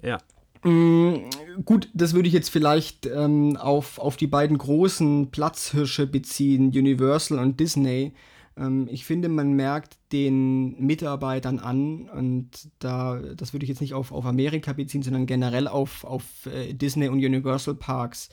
Ja. 0.01 0.19
Mm, 0.63 1.29
gut, 1.65 1.89
das 1.93 2.13
würde 2.13 2.27
ich 2.27 2.33
jetzt 2.33 2.49
vielleicht 2.49 3.05
ähm, 3.07 3.57
auf, 3.57 3.97
auf 3.97 4.17
die 4.17 4.27
beiden 4.27 4.57
großen 4.57 5.31
Platzhirsche 5.31 6.05
beziehen, 6.05 6.67
Universal 6.67 7.39
und 7.39 7.59
Disney. 7.59 8.13
Ähm, 8.57 8.87
ich 8.91 9.05
finde, 9.05 9.29
man 9.29 9.53
merkt 9.53 9.97
den 10.11 10.79
Mitarbeitern 10.79 11.59
an, 11.59 12.09
und 12.09 12.69
da, 12.79 13.19
das 13.19 13.53
würde 13.53 13.65
ich 13.65 13.69
jetzt 13.69 13.81
nicht 13.81 13.93
auf, 13.93 14.11
auf 14.11 14.25
Amerika 14.25 14.73
beziehen, 14.73 15.03
sondern 15.03 15.25
generell 15.25 15.67
auf, 15.67 16.03
auf 16.03 16.45
äh, 16.45 16.73
Disney 16.73 17.07
und 17.07 17.23
Universal 17.23 17.75
Parks. 17.75 18.29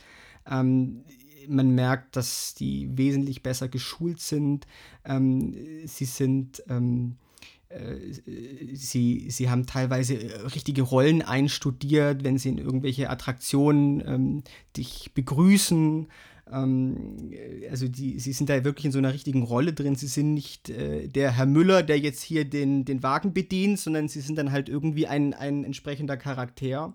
Ähm, 0.50 1.04
man 1.48 1.70
merkt, 1.74 2.16
dass 2.16 2.54
die 2.54 2.96
wesentlich 2.96 3.42
besser 3.42 3.68
geschult 3.68 4.20
sind. 4.20 4.66
Ähm, 5.04 5.54
sie 5.84 6.04
sind 6.04 6.62
ähm, 6.68 7.16
äh, 7.70 8.74
sie, 8.74 9.30
sie 9.30 9.48
haben 9.48 9.66
teilweise 9.66 10.18
richtige 10.54 10.82
Rollen 10.82 11.22
einstudiert, 11.22 12.24
wenn 12.24 12.36
sie 12.36 12.50
in 12.50 12.58
irgendwelche 12.58 13.08
Attraktionen 13.08 14.02
ähm, 14.06 14.42
dich 14.76 15.12
begrüßen 15.14 16.08
also 16.52 17.88
die, 17.88 18.18
sie 18.18 18.32
sind 18.32 18.50
da 18.50 18.64
wirklich 18.64 18.86
in 18.86 18.92
so 18.92 18.98
einer 18.98 19.12
richtigen 19.12 19.42
Rolle 19.42 19.72
drin. 19.72 19.94
Sie 19.94 20.08
sind 20.08 20.34
nicht 20.34 20.68
äh, 20.70 21.08
der 21.08 21.32
Herr 21.32 21.46
Müller, 21.46 21.82
der 21.82 21.98
jetzt 21.98 22.22
hier 22.22 22.44
den, 22.44 22.84
den 22.84 23.02
Wagen 23.02 23.32
bedient, 23.32 23.78
sondern 23.78 24.08
sie 24.08 24.20
sind 24.20 24.36
dann 24.36 24.50
halt 24.50 24.68
irgendwie 24.68 25.06
ein, 25.06 25.32
ein 25.34 25.64
entsprechender 25.64 26.16
Charakter. 26.16 26.94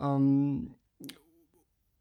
Ähm, 0.00 0.74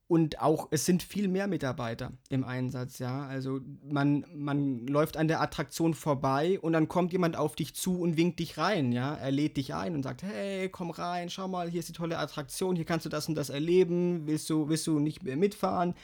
und 0.07 0.41
auch, 0.41 0.67
es 0.69 0.85
sind 0.85 1.01
viel 1.01 1.27
mehr 1.27 1.47
Mitarbeiter 1.47 2.11
im 2.29 2.43
Einsatz, 2.43 2.99
ja. 2.99 3.25
Also 3.25 3.61
man, 3.83 4.25
man 4.35 4.85
läuft 4.85 5.17
an 5.17 5.27
der 5.27 5.41
Attraktion 5.41 5.93
vorbei 5.93 6.59
und 6.59 6.73
dann 6.73 6.87
kommt 6.87 7.13
jemand 7.13 7.35
auf 7.35 7.55
dich 7.55 7.73
zu 7.73 7.99
und 7.99 8.15
winkt 8.15 8.39
dich 8.39 8.57
rein, 8.57 8.91
ja. 8.91 9.15
Er 9.15 9.31
lädt 9.31 9.57
dich 9.57 9.73
ein 9.73 9.95
und 9.95 10.03
sagt, 10.03 10.21
hey, 10.21 10.69
komm 10.69 10.91
rein, 10.91 11.29
schau 11.29 11.47
mal, 11.47 11.69
hier 11.69 11.79
ist 11.79 11.89
die 11.89 11.93
tolle 11.93 12.19
Attraktion, 12.19 12.75
hier 12.75 12.85
kannst 12.85 13.05
du 13.05 13.09
das 13.09 13.27
und 13.27 13.35
das 13.35 13.49
erleben, 13.49 14.27
willst 14.27 14.49
du, 14.49 14.69
willst 14.69 14.85
du 14.87 14.99
nicht 14.99 15.23
mehr 15.23 15.35
mitfahren? 15.35 15.95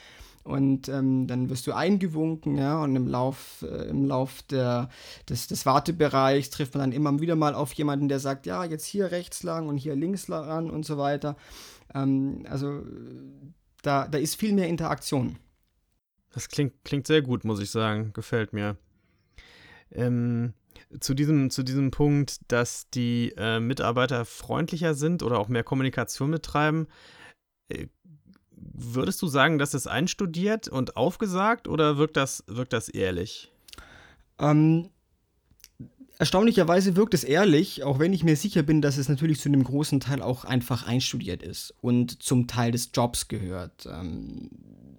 Und 0.42 0.88
ähm, 0.88 1.26
dann 1.26 1.50
wirst 1.50 1.66
du 1.66 1.72
eingewunken, 1.72 2.56
ja, 2.56 2.82
und 2.82 2.96
im 2.96 3.06
Lauf, 3.06 3.64
äh, 3.68 3.88
im 3.88 4.06
Lauf 4.06 4.42
der, 4.42 4.88
des, 5.28 5.48
des 5.48 5.66
Wartebereichs 5.66 6.50
trifft 6.50 6.74
man 6.74 6.80
dann 6.80 6.92
immer 6.92 7.20
wieder 7.20 7.36
mal 7.36 7.54
auf 7.54 7.72
jemanden, 7.74 8.08
der 8.08 8.20
sagt, 8.20 8.46
ja, 8.46 8.64
jetzt 8.64 8.86
hier 8.86 9.10
rechts 9.10 9.42
lang 9.42 9.68
und 9.68 9.76
hier 9.76 9.94
links 9.96 10.28
lang 10.28 10.70
und 10.70 10.86
so 10.86 10.96
weiter. 10.96 11.36
Ähm, 11.94 12.44
also 12.48 12.82
da, 13.82 14.08
da 14.08 14.18
ist 14.18 14.36
viel 14.36 14.54
mehr 14.54 14.68
Interaktion. 14.68 15.38
Das 16.32 16.48
klingt, 16.48 16.84
klingt 16.84 17.06
sehr 17.06 17.22
gut, 17.22 17.44
muss 17.44 17.60
ich 17.60 17.70
sagen. 17.70 18.12
Gefällt 18.12 18.52
mir. 18.52 18.76
Ähm, 19.92 20.54
zu, 21.00 21.14
diesem, 21.14 21.50
zu 21.50 21.62
diesem 21.62 21.90
Punkt, 21.90 22.40
dass 22.48 22.88
die 22.90 23.32
äh, 23.36 23.60
Mitarbeiter 23.60 24.24
freundlicher 24.24 24.94
sind 24.94 25.22
oder 25.22 25.38
auch 25.38 25.48
mehr 25.48 25.64
Kommunikation 25.64 26.30
betreiben, 26.30 26.86
Würdest 28.60 29.20
du 29.22 29.26
sagen, 29.26 29.58
das 29.58 29.74
ist 29.74 29.86
einstudiert 29.86 30.68
und 30.68 30.96
aufgesagt 30.96 31.68
oder 31.68 31.98
wirkt 31.98 32.16
das, 32.16 32.44
wirkt 32.46 32.72
das 32.72 32.88
ehrlich? 32.88 33.50
Ähm, 34.38 34.90
erstaunlicherweise 36.18 36.96
wirkt 36.96 37.14
es 37.14 37.24
ehrlich, 37.24 37.82
auch 37.82 37.98
wenn 37.98 38.12
ich 38.12 38.24
mir 38.24 38.36
sicher 38.36 38.62
bin, 38.62 38.82
dass 38.82 38.98
es 38.98 39.08
natürlich 39.08 39.40
zu 39.40 39.48
einem 39.48 39.64
großen 39.64 40.00
Teil 40.00 40.20
auch 40.22 40.44
einfach 40.44 40.86
einstudiert 40.86 41.42
ist 41.42 41.74
und 41.80 42.22
zum 42.22 42.46
Teil 42.46 42.72
des 42.72 42.90
Jobs 42.94 43.28
gehört. 43.28 43.86
Ähm, 43.86 44.50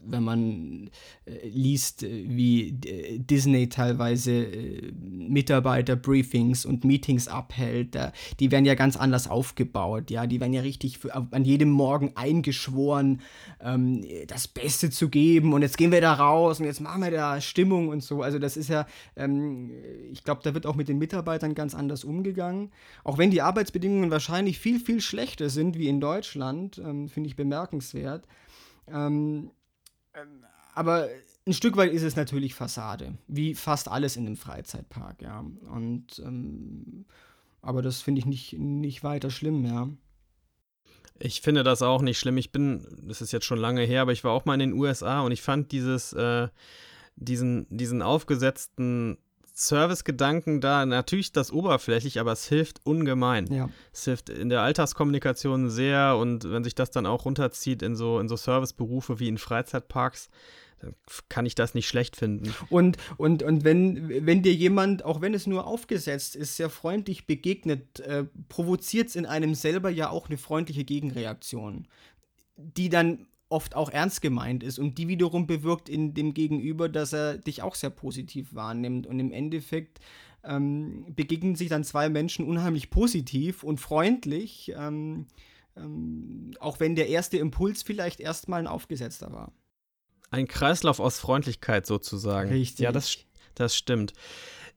wenn 0.03 0.23
man 0.23 0.89
äh, 1.25 1.47
liest, 1.47 2.03
äh, 2.03 2.25
wie 2.27 2.69
äh, 2.85 3.19
Disney 3.19 3.69
teilweise 3.69 4.31
äh, 4.31 4.91
Mitarbeiterbriefings 4.91 6.65
und 6.65 6.83
Meetings 6.83 7.27
abhält, 7.27 7.97
die 8.39 8.51
werden 8.51 8.65
ja 8.65 8.75
ganz 8.75 8.97
anders 8.97 9.27
aufgebaut, 9.27 10.11
ja, 10.11 10.27
die 10.27 10.39
werden 10.39 10.53
ja 10.53 10.61
richtig 10.61 10.97
für, 10.97 11.13
an 11.13 11.45
jedem 11.45 11.69
Morgen 11.69 12.11
eingeschworen, 12.15 13.21
ähm, 13.61 14.03
das 14.27 14.47
Beste 14.47 14.89
zu 14.89 15.09
geben 15.09 15.53
und 15.53 15.61
jetzt 15.61 15.77
gehen 15.77 15.91
wir 15.91 16.01
da 16.01 16.13
raus 16.13 16.59
und 16.59 16.65
jetzt 16.65 16.81
machen 16.81 17.01
wir 17.01 17.11
da 17.11 17.39
Stimmung 17.41 17.89
und 17.89 18.03
so. 18.03 18.21
Also 18.21 18.39
das 18.39 18.57
ist 18.57 18.69
ja, 18.69 18.85
ähm, 19.15 19.71
ich 20.11 20.23
glaube, 20.23 20.41
da 20.43 20.53
wird 20.53 20.65
auch 20.65 20.75
mit 20.75 20.87
den 20.87 20.97
Mitarbeitern 20.97 21.55
ganz 21.55 21.75
anders 21.75 22.03
umgegangen. 22.03 22.71
Auch 23.03 23.17
wenn 23.17 23.31
die 23.31 23.41
Arbeitsbedingungen 23.41 24.11
wahrscheinlich 24.11 24.59
viel, 24.59 24.79
viel 24.79 25.01
schlechter 25.01 25.49
sind 25.49 25.77
wie 25.77 25.87
in 25.87 25.99
Deutschland, 25.99 26.81
ähm, 26.83 27.07
finde 27.07 27.27
ich 27.27 27.35
bemerkenswert. 27.35 28.27
Ähm, 28.87 29.51
aber 30.75 31.09
ein 31.45 31.53
Stück 31.53 31.75
weit 31.77 31.91
ist 31.91 32.03
es 32.03 32.15
natürlich 32.15 32.53
Fassade, 32.53 33.17
wie 33.27 33.55
fast 33.55 33.87
alles 33.87 34.15
in 34.15 34.25
einem 34.25 34.37
Freizeitpark, 34.37 35.21
ja. 35.21 35.43
Und 35.69 36.19
ähm, 36.19 37.05
aber 37.61 37.81
das 37.81 38.01
finde 38.01 38.19
ich 38.19 38.25
nicht, 38.25 38.53
nicht 38.53 39.03
weiter 39.03 39.29
schlimm, 39.29 39.65
ja. 39.65 39.89
Ich 41.19 41.41
finde 41.41 41.63
das 41.63 41.83
auch 41.83 42.01
nicht 42.01 42.17
schlimm. 42.17 42.37
Ich 42.37 42.51
bin, 42.51 42.87
das 43.03 43.21
ist 43.21 43.31
jetzt 43.31 43.45
schon 43.45 43.59
lange 43.59 43.83
her, 43.83 44.01
aber 44.01 44.11
ich 44.11 44.23
war 44.23 44.31
auch 44.31 44.45
mal 44.45 44.55
in 44.55 44.71
den 44.71 44.73
USA 44.73 45.21
und 45.21 45.31
ich 45.31 45.41
fand 45.43 45.71
dieses, 45.71 46.13
äh, 46.13 46.47
diesen, 47.15 47.67
diesen 47.69 48.01
aufgesetzten 48.01 49.17
Service-Gedanken 49.53 50.61
da, 50.61 50.85
natürlich 50.85 51.31
das 51.31 51.51
oberflächlich, 51.51 52.19
aber 52.19 52.31
es 52.31 52.47
hilft 52.47 52.85
ungemein. 52.85 53.51
Ja. 53.51 53.69
Es 53.93 54.05
hilft 54.05 54.29
in 54.29 54.49
der 54.49 54.61
Alltagskommunikation 54.61 55.69
sehr 55.69 56.17
und 56.17 56.49
wenn 56.49 56.63
sich 56.63 56.75
das 56.75 56.91
dann 56.91 57.05
auch 57.05 57.25
runterzieht 57.25 57.81
in 57.81 57.95
so, 57.95 58.19
in 58.19 58.27
so 58.27 58.35
Serviceberufe 58.35 59.19
wie 59.19 59.27
in 59.27 59.37
Freizeitparks, 59.37 60.29
dann 60.79 60.95
kann 61.29 61.45
ich 61.45 61.55
das 61.55 61.75
nicht 61.75 61.87
schlecht 61.87 62.15
finden. 62.15 62.53
Und, 62.69 62.97
und, 63.17 63.43
und 63.43 63.63
wenn, 63.63 64.25
wenn 64.25 64.41
dir 64.41 64.53
jemand, 64.53 65.05
auch 65.05 65.21
wenn 65.21 65.33
es 65.33 65.47
nur 65.47 65.67
aufgesetzt 65.67 66.35
ist, 66.35 66.55
sehr 66.55 66.69
freundlich 66.69 67.27
begegnet, 67.27 67.99
äh, 67.99 68.25
provoziert 68.49 69.09
es 69.09 69.15
in 69.15 69.25
einem 69.25 69.53
selber 69.53 69.89
ja 69.89 70.09
auch 70.09 70.27
eine 70.27 70.37
freundliche 70.37 70.83
Gegenreaktion, 70.83 71.87
die 72.57 72.89
dann 72.89 73.27
oft 73.51 73.75
auch 73.75 73.89
ernst 73.89 74.21
gemeint 74.21 74.63
ist 74.63 74.79
und 74.79 74.97
die 74.97 75.07
wiederum 75.07 75.47
bewirkt 75.47 75.89
in 75.89 76.13
dem 76.13 76.33
Gegenüber, 76.33 76.89
dass 76.89 77.13
er 77.13 77.37
dich 77.37 77.61
auch 77.61 77.75
sehr 77.75 77.89
positiv 77.89 78.53
wahrnimmt 78.53 79.07
und 79.07 79.19
im 79.19 79.31
Endeffekt 79.31 79.99
ähm, 80.43 81.05
begegnen 81.15 81.55
sich 81.55 81.69
dann 81.69 81.83
zwei 81.83 82.09
Menschen 82.09 82.45
unheimlich 82.47 82.89
positiv 82.89 83.63
und 83.63 83.79
freundlich, 83.79 84.71
ähm, 84.75 85.27
ähm, 85.75 86.51
auch 86.59 86.79
wenn 86.79 86.95
der 86.95 87.09
erste 87.09 87.37
Impuls 87.37 87.83
vielleicht 87.83 88.19
erstmal 88.19 88.59
ein 88.59 88.67
aufgesetzter 88.67 89.31
war. 89.31 89.51
Ein 90.31 90.47
Kreislauf 90.47 90.99
aus 90.99 91.19
Freundlichkeit 91.19 91.85
sozusagen. 91.85 92.49
Richtig. 92.49 92.79
Ja, 92.79 92.91
das, 92.91 93.17
das 93.53 93.75
stimmt. 93.75 94.13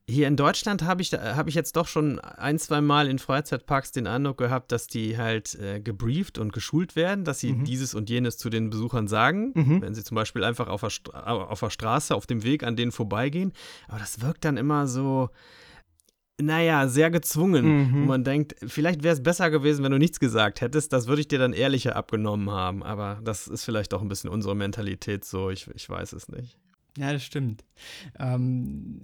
Hier 0.06 0.28
in 0.28 0.36
Deutschland 0.36 0.82
habe 0.82 1.00
ich, 1.00 1.12
hab 1.14 1.48
ich 1.48 1.54
jetzt 1.54 1.76
doch 1.76 1.88
schon 1.88 2.18
ein, 2.20 2.58
zwei 2.58 2.82
Mal 2.82 3.08
in 3.08 3.18
Freizeitparks 3.18 3.90
den 3.90 4.06
Eindruck 4.06 4.36
gehabt, 4.36 4.70
dass 4.70 4.86
die 4.86 5.16
halt 5.16 5.54
äh, 5.54 5.80
gebrieft 5.80 6.36
und 6.36 6.52
geschult 6.52 6.94
werden, 6.94 7.24
dass 7.24 7.40
sie 7.40 7.54
mhm. 7.54 7.64
dieses 7.64 7.94
und 7.94 8.10
jenes 8.10 8.36
zu 8.36 8.50
den 8.50 8.68
Besuchern 8.68 9.08
sagen, 9.08 9.52
mhm. 9.54 9.80
wenn 9.80 9.94
sie 9.94 10.04
zum 10.04 10.16
Beispiel 10.16 10.44
einfach 10.44 10.68
auf 10.68 10.82
der, 10.82 11.26
auf 11.26 11.60
der 11.60 11.70
Straße, 11.70 12.14
auf 12.14 12.26
dem 12.26 12.42
Weg 12.42 12.64
an 12.64 12.76
denen 12.76 12.92
vorbeigehen. 12.92 13.54
Aber 13.88 13.98
das 13.98 14.20
wirkt 14.20 14.44
dann 14.44 14.58
immer 14.58 14.86
so, 14.86 15.30
naja, 16.38 16.86
sehr 16.88 17.10
gezwungen. 17.10 17.64
Mhm. 17.64 17.94
Und 18.02 18.06
man 18.06 18.24
denkt, 18.24 18.56
vielleicht 18.66 19.04
wäre 19.04 19.14
es 19.14 19.22
besser 19.22 19.50
gewesen, 19.50 19.84
wenn 19.84 19.92
du 19.92 19.98
nichts 19.98 20.20
gesagt 20.20 20.60
hättest. 20.60 20.92
Das 20.92 21.06
würde 21.06 21.20
ich 21.20 21.28
dir 21.28 21.38
dann 21.38 21.54
ehrlicher 21.54 21.96
abgenommen 21.96 22.50
haben. 22.50 22.82
Aber 22.82 23.20
das 23.22 23.46
ist 23.46 23.64
vielleicht 23.64 23.94
auch 23.94 24.02
ein 24.02 24.08
bisschen 24.08 24.28
unsere 24.28 24.54
Mentalität 24.54 25.24
so. 25.24 25.48
Ich, 25.48 25.66
ich 25.74 25.88
weiß 25.88 26.12
es 26.12 26.28
nicht. 26.28 26.58
Ja, 26.98 27.12
das 27.12 27.24
stimmt. 27.24 27.64
Ähm, 28.18 29.00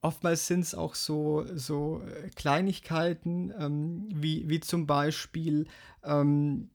oftmals 0.00 0.46
sind 0.46 0.60
es 0.60 0.74
auch 0.74 0.94
so, 0.94 1.44
so 1.54 2.02
äh, 2.02 2.28
Kleinigkeiten, 2.30 3.52
ähm, 3.58 4.08
wie, 4.14 4.48
wie 4.48 4.60
zum 4.60 4.86
Beispiel 4.86 5.66
ähm, 6.04 6.70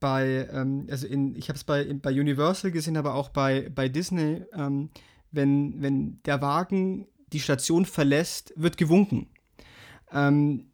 bei, 0.00 0.48
ähm, 0.52 0.86
also 0.90 1.06
in, 1.06 1.34
ich 1.36 1.48
habe 1.48 1.56
es 1.56 1.64
bei, 1.64 1.92
bei 1.94 2.10
Universal 2.10 2.70
gesehen, 2.70 2.96
aber 2.96 3.14
auch 3.14 3.30
bei, 3.30 3.70
bei 3.74 3.88
Disney, 3.88 4.42
ähm, 4.52 4.90
wenn, 5.32 5.80
wenn 5.80 6.22
der 6.24 6.42
Wagen 6.42 7.06
die 7.32 7.40
Station 7.40 7.86
verlässt, 7.86 8.52
wird 8.56 8.76
gewunken. 8.76 9.28
Ähm, 10.12 10.66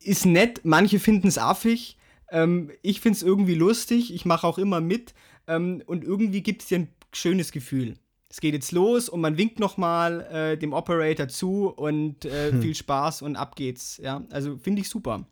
ist 0.00 0.26
nett, 0.26 0.62
manche 0.64 0.98
finden 0.98 1.28
es 1.28 1.38
affig. 1.38 1.96
Ähm, 2.30 2.72
ich 2.82 3.00
finde 3.00 3.16
es 3.16 3.22
irgendwie 3.22 3.54
lustig, 3.54 4.12
ich 4.12 4.24
mache 4.24 4.46
auch 4.46 4.58
immer 4.58 4.80
mit 4.80 5.14
und 5.44 6.04
irgendwie 6.04 6.40
gibt 6.40 6.62
es 6.62 6.68
dir 6.68 6.78
ein 6.78 6.88
schönes 7.12 7.50
Gefühl 7.50 7.96
es 8.32 8.40
geht 8.40 8.54
jetzt 8.54 8.72
los 8.72 9.10
und 9.10 9.20
man 9.20 9.36
winkt 9.36 9.60
nochmal 9.60 10.22
äh, 10.32 10.56
dem 10.56 10.72
Operator 10.72 11.28
zu 11.28 11.68
und 11.68 12.24
äh, 12.24 12.50
hm. 12.50 12.62
viel 12.62 12.74
Spaß 12.74 13.20
und 13.20 13.36
ab 13.36 13.56
geht's. 13.56 13.98
Ja, 13.98 14.22
also 14.30 14.56
finde 14.56 14.80
ich 14.80 14.88
super. 14.88 15.26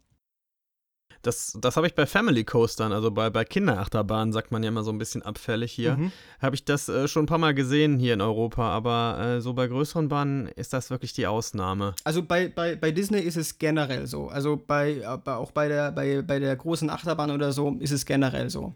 Das, 1.22 1.56
das 1.58 1.76
habe 1.76 1.86
ich 1.86 1.94
bei 1.94 2.04
Family 2.04 2.44
Coastern, 2.44 2.92
also 2.92 3.10
bei, 3.10 3.30
bei 3.30 3.44
Kinderachterbahnen, 3.44 4.34
sagt 4.34 4.52
man 4.52 4.62
ja 4.62 4.68
immer 4.68 4.82
so 4.84 4.90
ein 4.90 4.98
bisschen 4.98 5.22
abfällig 5.22 5.72
hier. 5.72 5.96
Mhm. 5.96 6.12
Habe 6.40 6.54
ich 6.54 6.66
das 6.66 6.90
äh, 6.90 7.08
schon 7.08 7.24
ein 7.24 7.26
paar 7.26 7.38
Mal 7.38 7.54
gesehen 7.54 7.98
hier 7.98 8.12
in 8.12 8.20
Europa, 8.20 8.68
aber 8.68 9.18
äh, 9.18 9.40
so 9.40 9.54
bei 9.54 9.66
größeren 9.66 10.08
Bahnen 10.08 10.48
ist 10.48 10.74
das 10.74 10.90
wirklich 10.90 11.14
die 11.14 11.26
Ausnahme. 11.26 11.94
Also 12.04 12.22
bei, 12.22 12.48
bei, 12.48 12.76
bei 12.76 12.90
Disney 12.90 13.20
ist 13.20 13.36
es 13.36 13.58
generell 13.58 14.06
so. 14.06 14.28
Also 14.28 14.58
bei, 14.58 15.08
auch 15.08 15.52
bei 15.52 15.68
der, 15.68 15.90
bei, 15.92 16.20
bei 16.20 16.38
der 16.38 16.54
großen 16.54 16.90
Achterbahn 16.90 17.30
oder 17.30 17.52
so 17.52 17.76
ist 17.80 17.92
es 17.92 18.04
generell 18.04 18.50
so. 18.50 18.74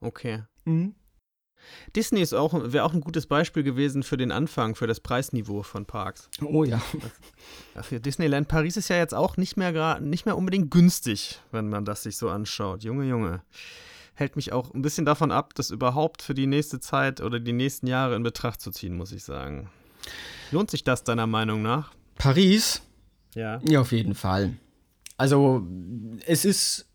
Okay. 0.00 0.42
Mhm. 0.64 0.96
Disney 1.94 2.20
ist 2.20 2.34
auch, 2.34 2.52
wäre 2.72 2.84
auch 2.84 2.92
ein 2.92 3.00
gutes 3.00 3.26
Beispiel 3.26 3.62
gewesen 3.62 4.02
für 4.02 4.16
den 4.16 4.32
Anfang, 4.32 4.74
für 4.74 4.86
das 4.86 5.00
Preisniveau 5.00 5.62
von 5.62 5.86
Parks. 5.86 6.28
Oh 6.42 6.64
ja. 6.64 6.80
für 7.82 8.00
Disneyland 8.00 8.48
Paris 8.48 8.76
ist 8.76 8.88
ja 8.88 8.96
jetzt 8.96 9.14
auch 9.14 9.36
nicht 9.36 9.56
mehr, 9.56 10.00
nicht 10.00 10.26
mehr 10.26 10.36
unbedingt 10.36 10.70
günstig, 10.70 11.40
wenn 11.52 11.68
man 11.68 11.84
das 11.84 12.02
sich 12.02 12.16
so 12.16 12.28
anschaut. 12.28 12.84
Junge, 12.84 13.04
Junge. 13.04 13.42
Hält 14.14 14.36
mich 14.36 14.52
auch 14.52 14.72
ein 14.72 14.82
bisschen 14.82 15.04
davon 15.04 15.30
ab, 15.30 15.54
das 15.54 15.70
überhaupt 15.70 16.22
für 16.22 16.34
die 16.34 16.46
nächste 16.46 16.80
Zeit 16.80 17.20
oder 17.20 17.38
die 17.38 17.52
nächsten 17.52 17.86
Jahre 17.86 18.16
in 18.16 18.22
Betracht 18.22 18.60
zu 18.60 18.70
ziehen, 18.70 18.96
muss 18.96 19.12
ich 19.12 19.24
sagen. 19.24 19.68
Lohnt 20.52 20.70
sich 20.70 20.84
das 20.84 21.04
deiner 21.04 21.26
Meinung 21.26 21.60
nach? 21.62 21.92
Paris? 22.16 22.82
Ja. 23.34 23.60
Ja, 23.68 23.80
auf 23.80 23.92
jeden 23.92 24.14
Fall. 24.14 24.56
Also, 25.18 25.66
es 26.26 26.44
ist 26.44 26.85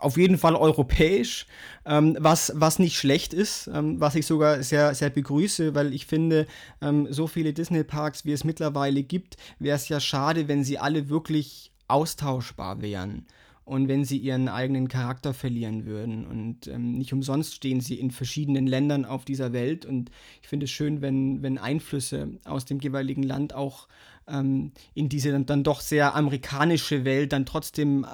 auf 0.00 0.16
jeden 0.16 0.38
Fall 0.38 0.54
europäisch, 0.56 1.46
ähm, 1.86 2.16
was, 2.20 2.52
was 2.54 2.78
nicht 2.78 2.98
schlecht 2.98 3.34
ist, 3.34 3.68
ähm, 3.72 4.00
was 4.00 4.14
ich 4.14 4.26
sogar 4.26 4.62
sehr, 4.62 4.94
sehr 4.94 5.10
begrüße, 5.10 5.74
weil 5.74 5.92
ich 5.94 6.06
finde, 6.06 6.46
ähm, 6.80 7.06
so 7.10 7.26
viele 7.26 7.52
Disney-Parks, 7.52 8.24
wie 8.24 8.32
es 8.32 8.44
mittlerweile 8.44 9.02
gibt, 9.02 9.36
wäre 9.58 9.76
es 9.76 9.88
ja 9.88 10.00
schade, 10.00 10.48
wenn 10.48 10.64
sie 10.64 10.78
alle 10.78 11.08
wirklich 11.08 11.72
austauschbar 11.88 12.82
wären 12.82 13.26
und 13.68 13.86
wenn 13.86 14.04
sie 14.04 14.16
ihren 14.16 14.48
eigenen 14.48 14.88
Charakter 14.88 15.34
verlieren 15.34 15.84
würden. 15.84 16.26
Und 16.26 16.68
ähm, 16.68 16.92
nicht 16.92 17.12
umsonst 17.12 17.54
stehen 17.54 17.80
sie 17.80 18.00
in 18.00 18.10
verschiedenen 18.10 18.66
Ländern 18.66 19.04
auf 19.04 19.26
dieser 19.26 19.52
Welt. 19.52 19.84
Und 19.84 20.10
ich 20.40 20.48
finde 20.48 20.64
es 20.64 20.70
schön, 20.70 21.02
wenn, 21.02 21.42
wenn 21.42 21.58
Einflüsse 21.58 22.30
aus 22.46 22.64
dem 22.64 22.80
jeweiligen 22.80 23.22
Land 23.22 23.54
auch 23.54 23.86
ähm, 24.26 24.72
in 24.94 25.10
diese 25.10 25.32
dann, 25.32 25.44
dann, 25.44 25.64
doch 25.64 25.82
sehr 25.82 26.14
amerikanische 26.14 27.04
Welt 27.04 27.34
dann 27.34 27.44
trotzdem 27.44 28.04
äh, 28.04 28.06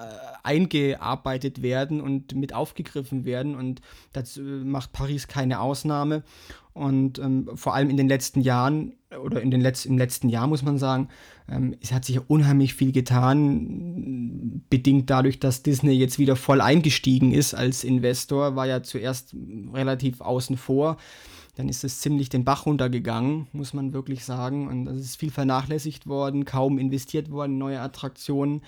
eingearbeitet 0.43 1.63
werden 1.63 2.01
und 2.01 2.35
mit 2.35 2.53
aufgegriffen 2.53 3.25
werden. 3.25 3.55
Und 3.55 3.81
das 4.13 4.37
äh, 4.37 4.41
macht 4.41 4.93
Paris 4.93 5.29
keine 5.29 5.61
Ausnahme. 5.61 6.25
Und 6.73 7.21
ähm, 7.21 7.49
vor 7.55 7.75
allem 7.75 7.91
in 7.91 7.97
den 7.97 8.09
letzten 8.09 8.41
Jahren 8.41 8.97
oder 9.23 9.41
in 9.41 9.51
den 9.51 9.61
Letz 9.61 9.85
im 9.85 9.99
letzten 9.99 10.29
Jahr 10.29 10.47
muss 10.47 10.63
man 10.63 10.79
sagen, 10.79 11.09
ähm, 11.49 11.77
es 11.81 11.93
hat 11.93 12.05
sich 12.05 12.19
unheimlich 12.29 12.75
viel 12.75 12.93
getan, 12.93 14.63
bedingt 14.71 15.11
dadurch, 15.11 15.41
dass 15.41 15.63
Disney 15.63 15.93
jetzt 15.93 16.19
wieder 16.19 16.37
voll 16.37 16.61
eingestiegen 16.61 17.33
ist 17.33 17.55
als 17.55 17.85
Investor, 17.85 18.57
war 18.57 18.67
ja 18.67 18.83
zuerst 18.83 19.35
relativ 19.73 20.21
außen 20.21 20.57
vor 20.57 20.97
dann 21.57 21.69
ist 21.69 21.85
es 21.85 22.01
ziemlich 22.01 22.29
den 22.29 22.45
Bach 22.45 22.67
runtergegangen, 22.67 23.47
muss 23.53 23.75
man 23.75 23.93
wirklich 23.93 24.25
sagen. 24.25 24.67
Und 24.69 24.89
es 24.89 25.05
ist 25.05 25.17
viel 25.17 25.31
vernachlässigt 25.31 26.07
worden, 26.07 26.45
kaum 26.45 26.79
investiert 26.79 27.31
worden 27.31 27.59
neue 27.59 27.81
Attraktionen. 27.81 28.63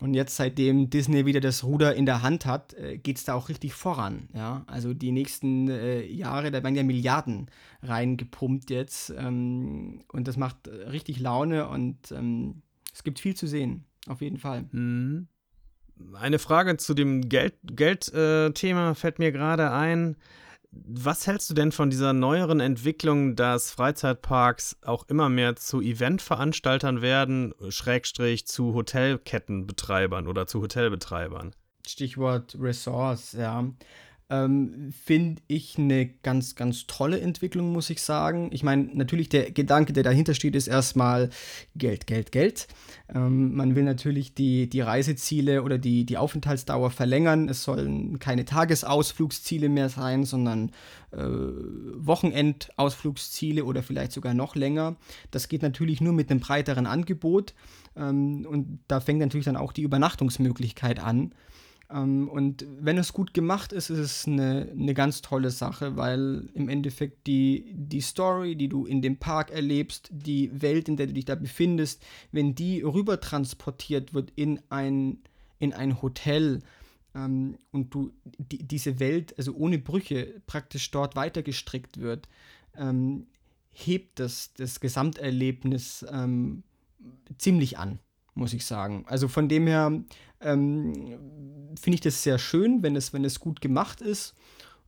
Und 0.00 0.14
jetzt, 0.14 0.36
seitdem 0.36 0.90
Disney 0.90 1.24
wieder 1.24 1.40
das 1.40 1.62
Ruder 1.62 1.94
in 1.94 2.04
der 2.04 2.22
Hand 2.22 2.46
hat, 2.46 2.74
äh, 2.74 2.98
geht 2.98 3.16
es 3.16 3.24
da 3.24 3.34
auch 3.34 3.48
richtig 3.48 3.74
voran. 3.74 4.28
Ja? 4.34 4.64
Also 4.66 4.92
die 4.92 5.12
nächsten 5.12 5.68
äh, 5.68 6.04
Jahre, 6.04 6.50
da 6.50 6.62
werden 6.62 6.74
ja 6.74 6.82
Milliarden 6.82 7.48
reingepumpt 7.82 8.70
jetzt. 8.70 9.10
Ähm, 9.16 10.00
und 10.12 10.26
das 10.26 10.36
macht 10.36 10.66
äh, 10.66 10.88
richtig 10.88 11.20
Laune 11.20 11.68
und 11.68 12.10
ähm, 12.10 12.62
es 12.92 13.04
gibt 13.04 13.20
viel 13.20 13.34
zu 13.34 13.46
sehen, 13.46 13.84
auf 14.08 14.20
jeden 14.20 14.38
Fall. 14.38 14.64
Mhm. 14.72 15.28
Eine 16.14 16.40
Frage 16.40 16.76
zu 16.76 16.94
dem 16.94 17.28
Geld-Thema 17.28 17.72
Geld, 17.74 18.12
äh, 18.12 18.94
fällt 18.94 19.18
mir 19.20 19.30
gerade 19.30 19.70
ein. 19.70 20.16
Was 20.86 21.26
hältst 21.26 21.48
du 21.50 21.54
denn 21.54 21.72
von 21.72 21.90
dieser 21.90 22.12
neueren 22.12 22.60
Entwicklung, 22.60 23.36
dass 23.36 23.70
Freizeitparks 23.70 24.76
auch 24.82 25.08
immer 25.08 25.28
mehr 25.28 25.56
zu 25.56 25.80
Eventveranstaltern 25.80 27.00
werden, 27.00 27.54
Schrägstrich 27.68 28.46
zu 28.46 28.74
Hotelkettenbetreibern 28.74 30.26
oder 30.26 30.46
zu 30.46 30.60
Hotelbetreibern? 30.60 31.54
Stichwort 31.86 32.56
Resorts, 32.58 33.32
ja 33.32 33.64
ähm, 34.30 34.90
finde 34.90 35.42
ich 35.48 35.78
eine 35.78 36.06
ganz, 36.06 36.54
ganz 36.54 36.86
tolle 36.86 37.20
Entwicklung, 37.20 37.72
muss 37.72 37.90
ich 37.90 38.00
sagen. 38.00 38.48
Ich 38.52 38.62
meine, 38.62 38.88
natürlich 38.94 39.28
der 39.28 39.50
Gedanke, 39.50 39.92
der 39.92 40.02
dahinter 40.02 40.32
steht, 40.32 40.56
ist 40.56 40.66
erstmal 40.66 41.28
Geld, 41.76 42.06
Geld, 42.06 42.32
Geld. 42.32 42.66
Ähm, 43.14 43.54
man 43.54 43.76
will 43.76 43.82
natürlich 43.82 44.34
die, 44.34 44.66
die 44.68 44.80
Reiseziele 44.80 45.62
oder 45.62 45.76
die, 45.76 46.06
die 46.06 46.16
Aufenthaltsdauer 46.16 46.90
verlängern. 46.90 47.50
Es 47.50 47.64
sollen 47.64 48.18
keine 48.18 48.46
Tagesausflugsziele 48.46 49.68
mehr 49.68 49.90
sein, 49.90 50.24
sondern 50.24 50.70
äh, 51.12 51.18
Wochenendausflugsziele 51.18 53.62
oder 53.64 53.82
vielleicht 53.82 54.12
sogar 54.12 54.32
noch 54.32 54.56
länger. 54.56 54.96
Das 55.32 55.48
geht 55.48 55.62
natürlich 55.62 56.00
nur 56.00 56.14
mit 56.14 56.30
einem 56.30 56.40
breiteren 56.40 56.86
Angebot. 56.86 57.52
Ähm, 57.94 58.46
und 58.48 58.80
da 58.88 59.00
fängt 59.00 59.20
natürlich 59.20 59.44
dann 59.44 59.58
auch 59.58 59.72
die 59.72 59.82
Übernachtungsmöglichkeit 59.82 60.98
an. 60.98 61.34
Ähm, 61.94 62.28
und 62.28 62.66
wenn 62.80 62.98
es 62.98 63.12
gut 63.12 63.32
gemacht 63.32 63.72
ist, 63.72 63.88
ist 63.88 63.98
es 63.98 64.26
eine, 64.26 64.68
eine 64.72 64.94
ganz 64.94 65.22
tolle 65.22 65.50
Sache, 65.50 65.96
weil 65.96 66.48
im 66.54 66.68
Endeffekt 66.68 67.26
die, 67.26 67.72
die 67.74 68.00
Story, 68.00 68.56
die 68.56 68.68
du 68.68 68.84
in 68.84 69.00
dem 69.00 69.18
Park 69.18 69.50
erlebst, 69.50 70.10
die 70.12 70.50
Welt, 70.60 70.88
in 70.88 70.96
der 70.96 71.06
du 71.06 71.12
dich 71.12 71.24
da 71.24 71.36
befindest, 71.36 72.02
wenn 72.32 72.54
die 72.54 72.82
rüber 72.82 73.20
transportiert 73.20 74.12
wird 74.12 74.32
in 74.34 74.60
ein, 74.70 75.18
in 75.58 75.72
ein 75.72 76.02
Hotel, 76.02 76.60
ähm, 77.14 77.56
und 77.70 77.94
du 77.94 78.12
die, 78.38 78.66
diese 78.66 78.98
Welt, 78.98 79.34
also 79.38 79.54
ohne 79.54 79.78
Brüche, 79.78 80.42
praktisch 80.46 80.90
dort 80.90 81.14
weitergestrickt 81.14 82.00
wird, 82.00 82.28
ähm, 82.76 83.26
hebt 83.70 84.18
das, 84.18 84.52
das 84.54 84.80
Gesamterlebnis 84.80 86.04
ähm, 86.10 86.64
ziemlich 87.38 87.78
an 87.78 87.98
muss 88.34 88.52
ich 88.52 88.64
sagen. 88.64 89.04
Also 89.06 89.28
von 89.28 89.48
dem 89.48 89.66
her 89.66 90.02
ähm, 90.40 91.18
finde 91.80 91.94
ich 91.94 92.00
das 92.00 92.22
sehr 92.22 92.38
schön, 92.38 92.82
wenn 92.82 92.96
es, 92.96 93.12
wenn 93.12 93.24
es 93.24 93.40
gut 93.40 93.60
gemacht 93.60 94.00
ist. 94.00 94.34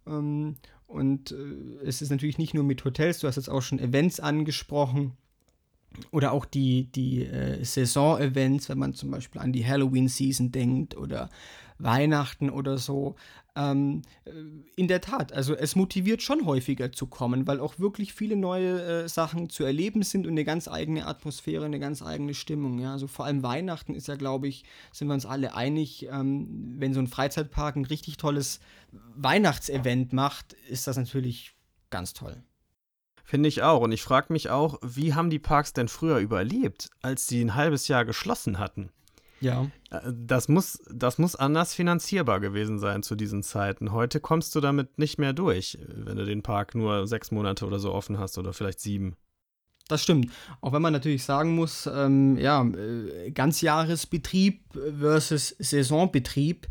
Ähm, 0.07 0.57
und 0.87 1.33
äh, 1.33 1.85
es 1.85 2.03
ist 2.03 2.11
natürlich 2.11 2.39
nicht 2.39 2.55
nur 2.55 2.65
mit 2.65 2.85
Hotels, 2.85 3.19
du 3.21 3.27
hast 3.27 3.37
jetzt 3.37 3.49
auch 3.49 3.63
schon 3.63 3.79
Events 3.79 4.21
angesprochen. 4.21 5.13
Oder 6.11 6.33
auch 6.33 6.45
die, 6.45 6.93
die 6.93 7.25
äh, 7.25 7.65
Saison-Events, 7.65 8.69
wenn 8.69 8.79
man 8.79 8.93
zum 8.93 9.11
Beispiel 9.11 9.41
an 9.41 9.53
die 9.53 9.67
Halloween-Season 9.67 10.53
denkt 10.53 10.97
oder 10.97 11.31
Weihnachten 11.79 12.51
oder 12.51 12.79
so. 12.79 13.17
Ähm, 13.55 14.03
äh, 14.25 14.31
in 14.77 14.89
der 14.89 15.01
Tat, 15.01 15.33
also 15.33 15.55
es 15.55 15.77
motiviert 15.77 16.23
schon 16.23 16.45
häufiger 16.45 16.93
zu 16.93 17.07
kommen, 17.07 17.47
weil 17.47 17.61
auch 17.61 17.79
wirklich 17.79 18.13
viele 18.13 18.37
neue 18.37 18.83
äh, 19.05 19.09
Sachen 19.09 19.49
zu 19.49 19.65
erleben 19.65 20.03
sind 20.03 20.27
und 20.27 20.33
eine 20.33 20.45
ganz 20.45 20.69
eigene 20.69 21.07
Atmosphäre, 21.07 21.65
eine 21.65 21.81
ganz 21.81 22.03
eigene 22.03 22.35
Stimmung. 22.35 22.79
Ja? 22.79 22.93
Also 22.93 23.07
vor 23.07 23.25
allem 23.25 23.43
Weihnachten 23.43 23.95
ist 23.95 24.09
ja, 24.09 24.17
glaube 24.17 24.49
ich, 24.49 24.65
sind 24.93 25.09
wir 25.09 25.15
uns 25.15 25.27
alle 25.27 25.55
einig, 25.55 26.07
ähm, 26.11 26.75
wenn 26.79 26.95
so 26.95 27.01
ein 27.01 27.07
Freizeitpark 27.07 27.77
ein 27.77 27.87
richtig 27.87 28.19
tolles 28.19 28.61
Weihnachtsevent 29.15 30.13
macht, 30.13 30.53
ist 30.69 30.87
das 30.87 30.97
natürlich 30.97 31.55
ganz 31.91 32.13
toll. 32.13 32.43
Finde 33.25 33.49
ich 33.49 33.63
auch. 33.63 33.81
Und 33.81 33.91
ich 33.91 34.03
frage 34.03 34.33
mich 34.33 34.51
auch, 34.51 34.79
wie 34.83 35.15
haben 35.15 35.31
die 35.31 35.41
Parks 35.41 35.73
denn 35.73 35.89
früher 35.89 36.19
überlebt, 36.19 36.91
als 37.03 37.27
sie 37.27 37.41
ein 37.41 37.57
halbes 37.57 37.89
Jahr 37.89 38.05
geschlossen 38.05 38.61
hatten? 38.61 38.91
Ja. 39.41 39.71
Äh, 39.91 40.01
das 40.13 40.49
muss, 40.49 40.83
das 40.91 41.19
muss 41.19 41.37
anders 41.37 41.75
finanzierbar 41.75 42.41
gewesen 42.41 42.79
sein 42.79 43.03
zu 43.03 43.15
diesen 43.15 43.43
Zeiten. 43.43 43.93
Heute 43.93 44.21
kommst 44.21 44.55
du 44.55 44.61
damit 44.61 44.99
nicht 44.99 45.19
mehr 45.19 45.33
durch, 45.33 45.79
wenn 45.89 46.17
du 46.17 46.25
den 46.25 46.43
Park 46.43 46.75
nur 46.75 47.07
sechs 47.07 47.31
Monate 47.31 47.67
oder 47.67 47.79
so 47.79 47.93
offen 47.93 48.19
hast 48.19 48.39
oder 48.39 48.53
vielleicht 48.53 48.81
sieben. 48.81 49.17
Das 49.89 50.03
stimmt. 50.03 50.33
Auch 50.61 50.73
wenn 50.73 50.83
man 50.83 50.93
natürlich 50.93 51.23
sagen 51.23 51.55
muss, 51.55 51.87
ähm, 51.87 52.37
ja, 52.39 52.65
äh, 52.65 53.31
Ganzjahresbetrieb 53.31 54.63
versus 54.99 55.55
Saisonbetrieb 55.61 56.67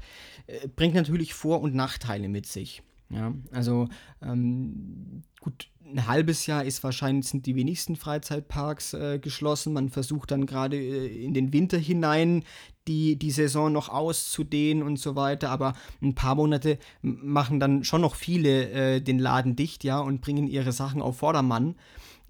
äh, 0.48 0.68
bringt 0.68 0.96
natürlich 0.96 1.34
Vor- 1.34 1.62
und 1.62 1.76
Nachteile 1.76 2.28
mit 2.28 2.46
sich. 2.46 2.84
Ja, 3.10 3.34
also 3.52 3.88
ähm, 4.22 5.24
gut, 5.40 5.70
ein 5.86 6.08
halbes 6.08 6.48
Jahr 6.48 6.64
ist 6.64 6.84
wahrscheinlich 6.84 7.28
sind 7.28 7.46
die 7.46 7.56
wenigsten 7.56 7.96
Freizeitparks 7.96 8.94
äh, 8.94 9.20
geschlossen. 9.20 9.74
Man 9.74 9.90
versucht 9.90 10.32
dann 10.32 10.46
gerade 10.46 10.78
äh, 10.78 11.24
in 11.24 11.34
den 11.34 11.54
Winter 11.54 11.78
hinein 11.78 12.44
die, 12.88 13.18
die 13.18 13.32
Saison 13.32 13.72
noch 13.72 13.90
auszudehnen 13.90 14.84
und 14.84 14.98
so 14.98 15.16
weiter. 15.16 15.50
Aber 15.50 15.74
ein 16.02 16.16
paar 16.16 16.36
Monate 16.36 16.80
machen 17.02 17.60
dann 17.60 17.84
schon 17.84 18.02
noch 18.02 18.16
viele 18.16 18.70
äh, 18.72 19.02
den 19.02 19.20
Laden 19.20 19.56
dicht, 19.56 19.84
ja, 19.84 20.00
und 20.00 20.22
bringen 20.22 20.48
ihre 20.48 20.72
Sachen 20.72 21.02
auf 21.02 21.18
Vordermann. 21.18 21.76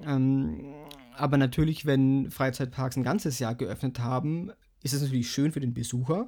Ähm, 0.02 0.74
aber 1.18 1.38
natürlich, 1.38 1.86
wenn 1.86 2.30
Freizeitparks 2.30 2.98
ein 2.98 3.04
ganzes 3.04 3.40
Jahr 3.40 3.56
geöffnet 3.56 4.00
haben, 4.00 4.52
ist 4.84 4.94
es 4.94 5.02
natürlich 5.02 5.32
schön 5.32 5.54
für 5.54 5.62
den 5.62 5.74
Besucher 5.74 6.28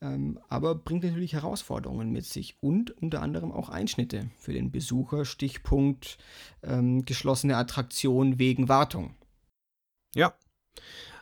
aber 0.00 0.74
bringt 0.74 1.04
natürlich 1.04 1.32
Herausforderungen 1.32 2.10
mit 2.10 2.26
sich 2.26 2.56
und 2.60 2.90
unter 3.02 3.22
anderem 3.22 3.50
auch 3.50 3.68
Einschnitte 3.68 4.30
für 4.36 4.52
den 4.52 4.70
Besucher, 4.70 5.24
Stichpunkt 5.24 6.18
ähm, 6.62 7.04
geschlossene 7.04 7.56
Attraktion 7.56 8.38
wegen 8.38 8.68
Wartung. 8.68 9.14
Ja. 10.14 10.34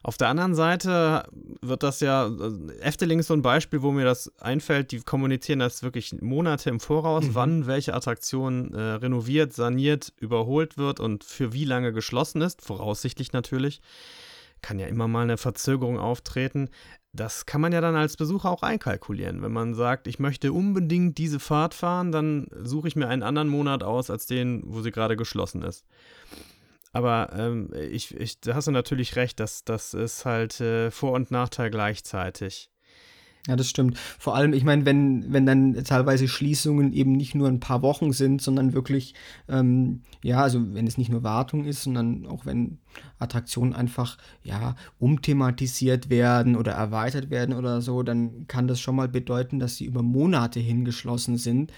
Auf 0.02 0.18
der 0.18 0.28
anderen 0.28 0.54
Seite 0.54 1.24
wird 1.62 1.82
das 1.82 2.00
ja, 2.00 2.24
also 2.24 2.68
Efteling 2.80 3.20
ist 3.20 3.28
so 3.28 3.34
ein 3.34 3.40
Beispiel, 3.40 3.80
wo 3.80 3.90
mir 3.90 4.04
das 4.04 4.30
einfällt, 4.38 4.92
die 4.92 5.00
kommunizieren 5.00 5.60
das 5.60 5.82
wirklich 5.82 6.20
Monate 6.20 6.68
im 6.68 6.78
Voraus, 6.78 7.24
mhm. 7.24 7.34
wann 7.34 7.66
welche 7.66 7.94
Attraktion 7.94 8.74
äh, 8.74 8.80
renoviert, 8.80 9.54
saniert, 9.54 10.12
überholt 10.18 10.76
wird 10.76 11.00
und 11.00 11.24
für 11.24 11.54
wie 11.54 11.64
lange 11.64 11.94
geschlossen 11.94 12.42
ist, 12.42 12.60
voraussichtlich 12.60 13.32
natürlich 13.32 13.80
kann 14.60 14.78
ja 14.78 14.86
immer 14.86 15.08
mal 15.08 15.22
eine 15.22 15.36
Verzögerung 15.36 15.98
auftreten. 15.98 16.70
Das 17.14 17.46
kann 17.46 17.60
man 17.60 17.72
ja 17.72 17.80
dann 17.80 17.94
als 17.94 18.16
Besucher 18.16 18.50
auch 18.50 18.62
einkalkulieren. 18.62 19.40
Wenn 19.40 19.52
man 19.52 19.74
sagt, 19.74 20.08
ich 20.08 20.18
möchte 20.18 20.52
unbedingt 20.52 21.16
diese 21.16 21.38
Fahrt 21.38 21.72
fahren, 21.72 22.10
dann 22.10 22.48
suche 22.62 22.88
ich 22.88 22.96
mir 22.96 23.06
einen 23.06 23.22
anderen 23.22 23.48
Monat 23.48 23.84
aus 23.84 24.10
als 24.10 24.26
den, 24.26 24.62
wo 24.66 24.82
sie 24.82 24.90
gerade 24.90 25.16
geschlossen 25.16 25.62
ist. 25.62 25.84
Aber 26.92 27.30
ähm, 27.36 27.70
ich, 27.72 28.14
ich, 28.16 28.40
da 28.40 28.54
hast 28.54 28.66
du 28.66 28.72
natürlich 28.72 29.14
recht, 29.14 29.38
dass 29.38 29.64
das 29.64 29.94
ist 29.94 30.24
halt 30.24 30.60
äh, 30.60 30.90
Vor- 30.90 31.12
und 31.12 31.30
Nachteil 31.30 31.70
gleichzeitig. 31.70 32.68
Ja, 33.46 33.56
das 33.56 33.68
stimmt. 33.68 33.98
Vor 33.98 34.34
allem, 34.34 34.54
ich 34.54 34.64
meine, 34.64 34.86
wenn, 34.86 35.30
wenn 35.30 35.44
dann 35.44 35.74
teilweise 35.84 36.28
Schließungen 36.28 36.94
eben 36.94 37.12
nicht 37.12 37.34
nur 37.34 37.48
ein 37.48 37.60
paar 37.60 37.82
Wochen 37.82 38.12
sind, 38.12 38.40
sondern 38.40 38.72
wirklich, 38.72 39.14
ähm, 39.48 40.00
ja, 40.22 40.40
also 40.40 40.72
wenn 40.72 40.86
es 40.86 40.96
nicht 40.96 41.10
nur 41.10 41.24
Wartung 41.24 41.66
ist, 41.66 41.82
sondern 41.82 42.26
auch 42.26 42.46
wenn 42.46 42.78
Attraktionen 43.18 43.74
einfach, 43.74 44.16
ja, 44.42 44.76
umthematisiert 44.98 46.08
werden 46.08 46.56
oder 46.56 46.72
erweitert 46.72 47.28
werden 47.28 47.54
oder 47.54 47.82
so, 47.82 48.02
dann 48.02 48.46
kann 48.48 48.66
das 48.66 48.80
schon 48.80 48.96
mal 48.96 49.08
bedeuten, 49.08 49.58
dass 49.58 49.76
sie 49.76 49.84
über 49.84 50.02
Monate 50.02 50.60
hingeschlossen 50.60 51.36
sind. 51.36 51.70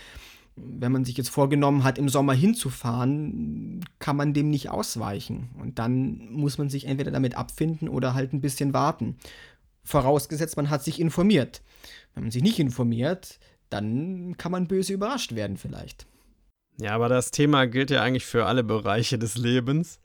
Wenn 0.55 0.93
man 0.93 1.05
sich 1.05 1.17
jetzt 1.17 1.31
vorgenommen 1.31 1.83
hat, 1.83 1.99
im 1.99 2.09
Sommer 2.09 2.33
hinzufahren, 2.33 3.85
kann 3.99 4.17
man 4.17 4.33
dem 4.33 4.51
nicht 4.51 4.71
ausweichen. 4.71 5.51
Und 5.61 5.81
dann 5.81 6.31
muss 6.31 6.59
man 6.59 6.71
sich 6.71 6.87
entweder 6.87 7.11
damit 7.11 7.37
abfinden 7.37 7.89
oder 7.89 8.15
halt 8.15 8.33
ein 8.33 8.41
bisschen 8.41 8.73
warten 8.73 9.17
vorausgesetzt, 9.87 10.57
man 10.57 10.69
hat 10.69 10.85
sich 10.85 11.01
informiert. 11.01 11.63
Wenn 12.15 12.25
man 12.25 12.31
sich 12.31 12.43
nicht 12.43 12.59
informiert, 12.59 13.39
dann 13.71 14.37
kann 14.37 14.53
man 14.53 14.69
böse 14.69 14.93
überrascht 14.93 15.35
werden 15.35 15.57
vielleicht. 15.57 16.07
Ja, 16.79 16.95
aber 16.95 17.09
das 17.09 17.31
Thema 17.31 17.67
gilt 17.67 17.91
ja 17.91 18.03
eigentlich 18.03 18.27
für 18.27 18.47
alle 18.47 18.63
Bereiche 18.63 19.19
des 19.19 19.37
Lebens. 19.37 20.01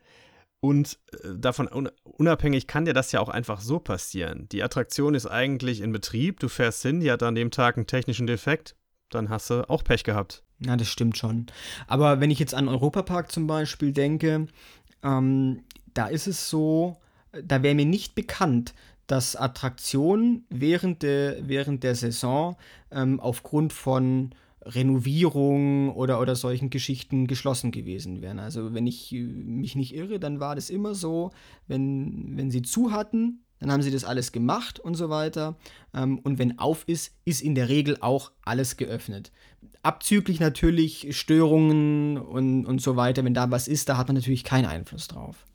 Und 0.62 1.00
äh, 1.24 1.36
davon 1.36 1.68
unabhängig 2.04 2.68
kann 2.68 2.86
dir 2.86 2.94
das 2.94 3.12
ja 3.12 3.20
auch 3.20 3.30
einfach 3.30 3.62
so 3.62 3.80
passieren. 3.80 4.48
Die 4.52 4.64
Attraktion 4.64 5.16
ist 5.16 5.26
eigentlich 5.26 5.82
in 5.82 5.92
Betrieb, 5.92 6.40
du 6.40 6.48
fährst 6.48 6.84
hin, 6.84 7.00
die 7.00 7.12
hat 7.12 7.24
an 7.24 7.36
dem 7.36 7.50
Tag 7.52 7.78
einen 7.78 7.88
technischen 7.88 8.28
Defekt, 8.28 8.76
dann 9.10 9.30
hast 9.30 9.50
du 9.50 9.68
auch 9.70 9.84
Pech 9.84 10.04
gehabt. 10.04 10.44
Ja, 10.60 10.78
das 10.78 10.88
stimmt 10.88 11.18
schon. 11.18 11.48
Aber 11.88 12.20
wenn 12.20 12.30
ich 12.30 12.38
jetzt 12.38 12.54
an 12.54 12.68
Europapark 12.68 13.32
zum 13.32 13.48
Beispiel 13.48 13.92
denke, 13.92 14.46
ähm, 15.02 15.64
da 15.96 16.06
ist 16.08 16.28
es 16.28 16.48
so, 16.50 16.98
da 17.32 17.64
wäre 17.64 17.74
mir 17.74 17.88
nicht 17.88 18.14
bekannt, 18.14 18.76
dass 19.08 19.36
Attraktionen 19.36 20.46
während 20.50 21.04
der, 21.04 21.48
während 21.48 21.84
der 21.84 21.96
Saison 21.96 22.56
ähm, 22.92 23.20
aufgrund 23.20 23.74
von 23.74 24.34
Renovierung 24.64 25.90
oder, 25.96 26.20
oder 26.22 26.36
solchen 26.36 26.70
Geschichten 26.70 27.28
geschlossen 27.28 27.72
gewesen 27.72 28.22
wären. 28.22 28.40
Also 28.40 28.74
wenn 28.74 28.86
ich 28.86 29.12
mich 29.12 29.76
nicht 29.76 29.96
irre, 29.96 30.20
dann 30.20 30.40
war 30.40 30.56
das 30.56 30.70
immer 30.70 30.94
so, 30.94 31.32
wenn, 31.68 32.38
wenn 32.38 32.52
sie 32.52 32.62
zu 32.62 32.92
hatten, 32.92 33.44
dann 33.60 33.72
haben 33.72 33.82
sie 33.82 33.92
das 33.92 34.04
alles 34.04 34.32
gemacht 34.32 34.80
und 34.80 34.96
so 34.96 35.10
weiter. 35.10 35.56
Ähm, 35.94 36.20
und 36.20 36.40
wenn 36.40 36.60
auf 36.60 36.84
ist, 36.88 37.14
ist 37.26 37.42
in 37.42 37.56
der 37.56 37.70
Regel 37.70 37.98
auch 38.02 38.32
alles 38.44 38.78
geöffnet. 38.78 39.32
Abzüglich 39.84 40.40
natürlich 40.40 41.16
Störungen 41.18 42.18
und, 42.18 42.66
und 42.66 42.82
so 42.82 42.96
weiter. 42.96 43.24
Wenn 43.24 43.34
da 43.34 43.50
was 43.50 43.68
ist, 43.68 43.90
da 43.90 43.98
hat 43.98 44.08
man 44.08 44.16
natürlich 44.16 44.44
keinen 44.44 44.66
Einfluss 44.66 45.08
drauf. 45.08 45.46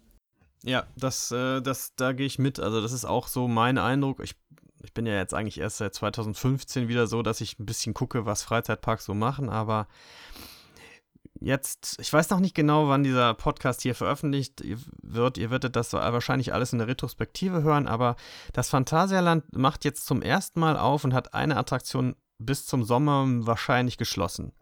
Ja, 0.67 0.85
das, 0.97 1.31
äh, 1.31 1.63
das, 1.63 1.95
da 1.95 2.13
gehe 2.13 2.27
ich 2.27 2.41
mit. 2.41 2.59
Also, 2.59 2.81
das 2.81 2.91
ist 2.91 3.05
auch 3.05 3.29
so 3.29 3.47
mein 3.47 3.79
Eindruck. 3.79 4.19
Ich, 4.23 4.35
ich 4.83 4.93
bin 4.93 5.07
ja 5.07 5.15
jetzt 5.15 5.33
eigentlich 5.33 5.61
erst 5.61 5.77
seit 5.77 5.95
2015 5.95 6.89
wieder 6.89 7.07
so, 7.07 7.23
dass 7.23 7.41
ich 7.41 7.61
ein 7.61 7.67
bisschen 7.67 7.95
gucke, 7.95 8.27
was 8.27 8.43
Freizeitparks 8.43 9.05
so 9.05 9.15
machen, 9.15 9.49
aber 9.49 9.87
jetzt, 11.41 11.99
ich 12.01 12.13
weiß 12.13 12.31
noch 12.31 12.41
nicht 12.41 12.57
genau, 12.57 12.89
wann 12.89 13.05
dieser 13.05 13.35
Podcast 13.35 13.83
hier 13.83 13.95
veröffentlicht 13.95 14.65
wird. 15.03 15.39
Ihr 15.39 15.53
werdet 15.53 15.77
das 15.77 15.93
wahrscheinlich 15.93 16.53
alles 16.53 16.73
in 16.73 16.81
der 16.81 16.89
Retrospektive 16.89 17.63
hören, 17.63 17.87
aber 17.87 18.17
das 18.53 18.69
Phantasialand 18.69 19.57
macht 19.57 19.85
jetzt 19.85 20.05
zum 20.05 20.21
ersten 20.21 20.59
Mal 20.59 20.77
auf 20.77 21.05
und 21.05 21.15
hat 21.15 21.33
eine 21.33 21.57
Attraktion 21.57 22.17
bis 22.39 22.67
zum 22.67 22.83
Sommer 22.83 23.25
wahrscheinlich 23.47 23.99
geschlossen. 23.99 24.53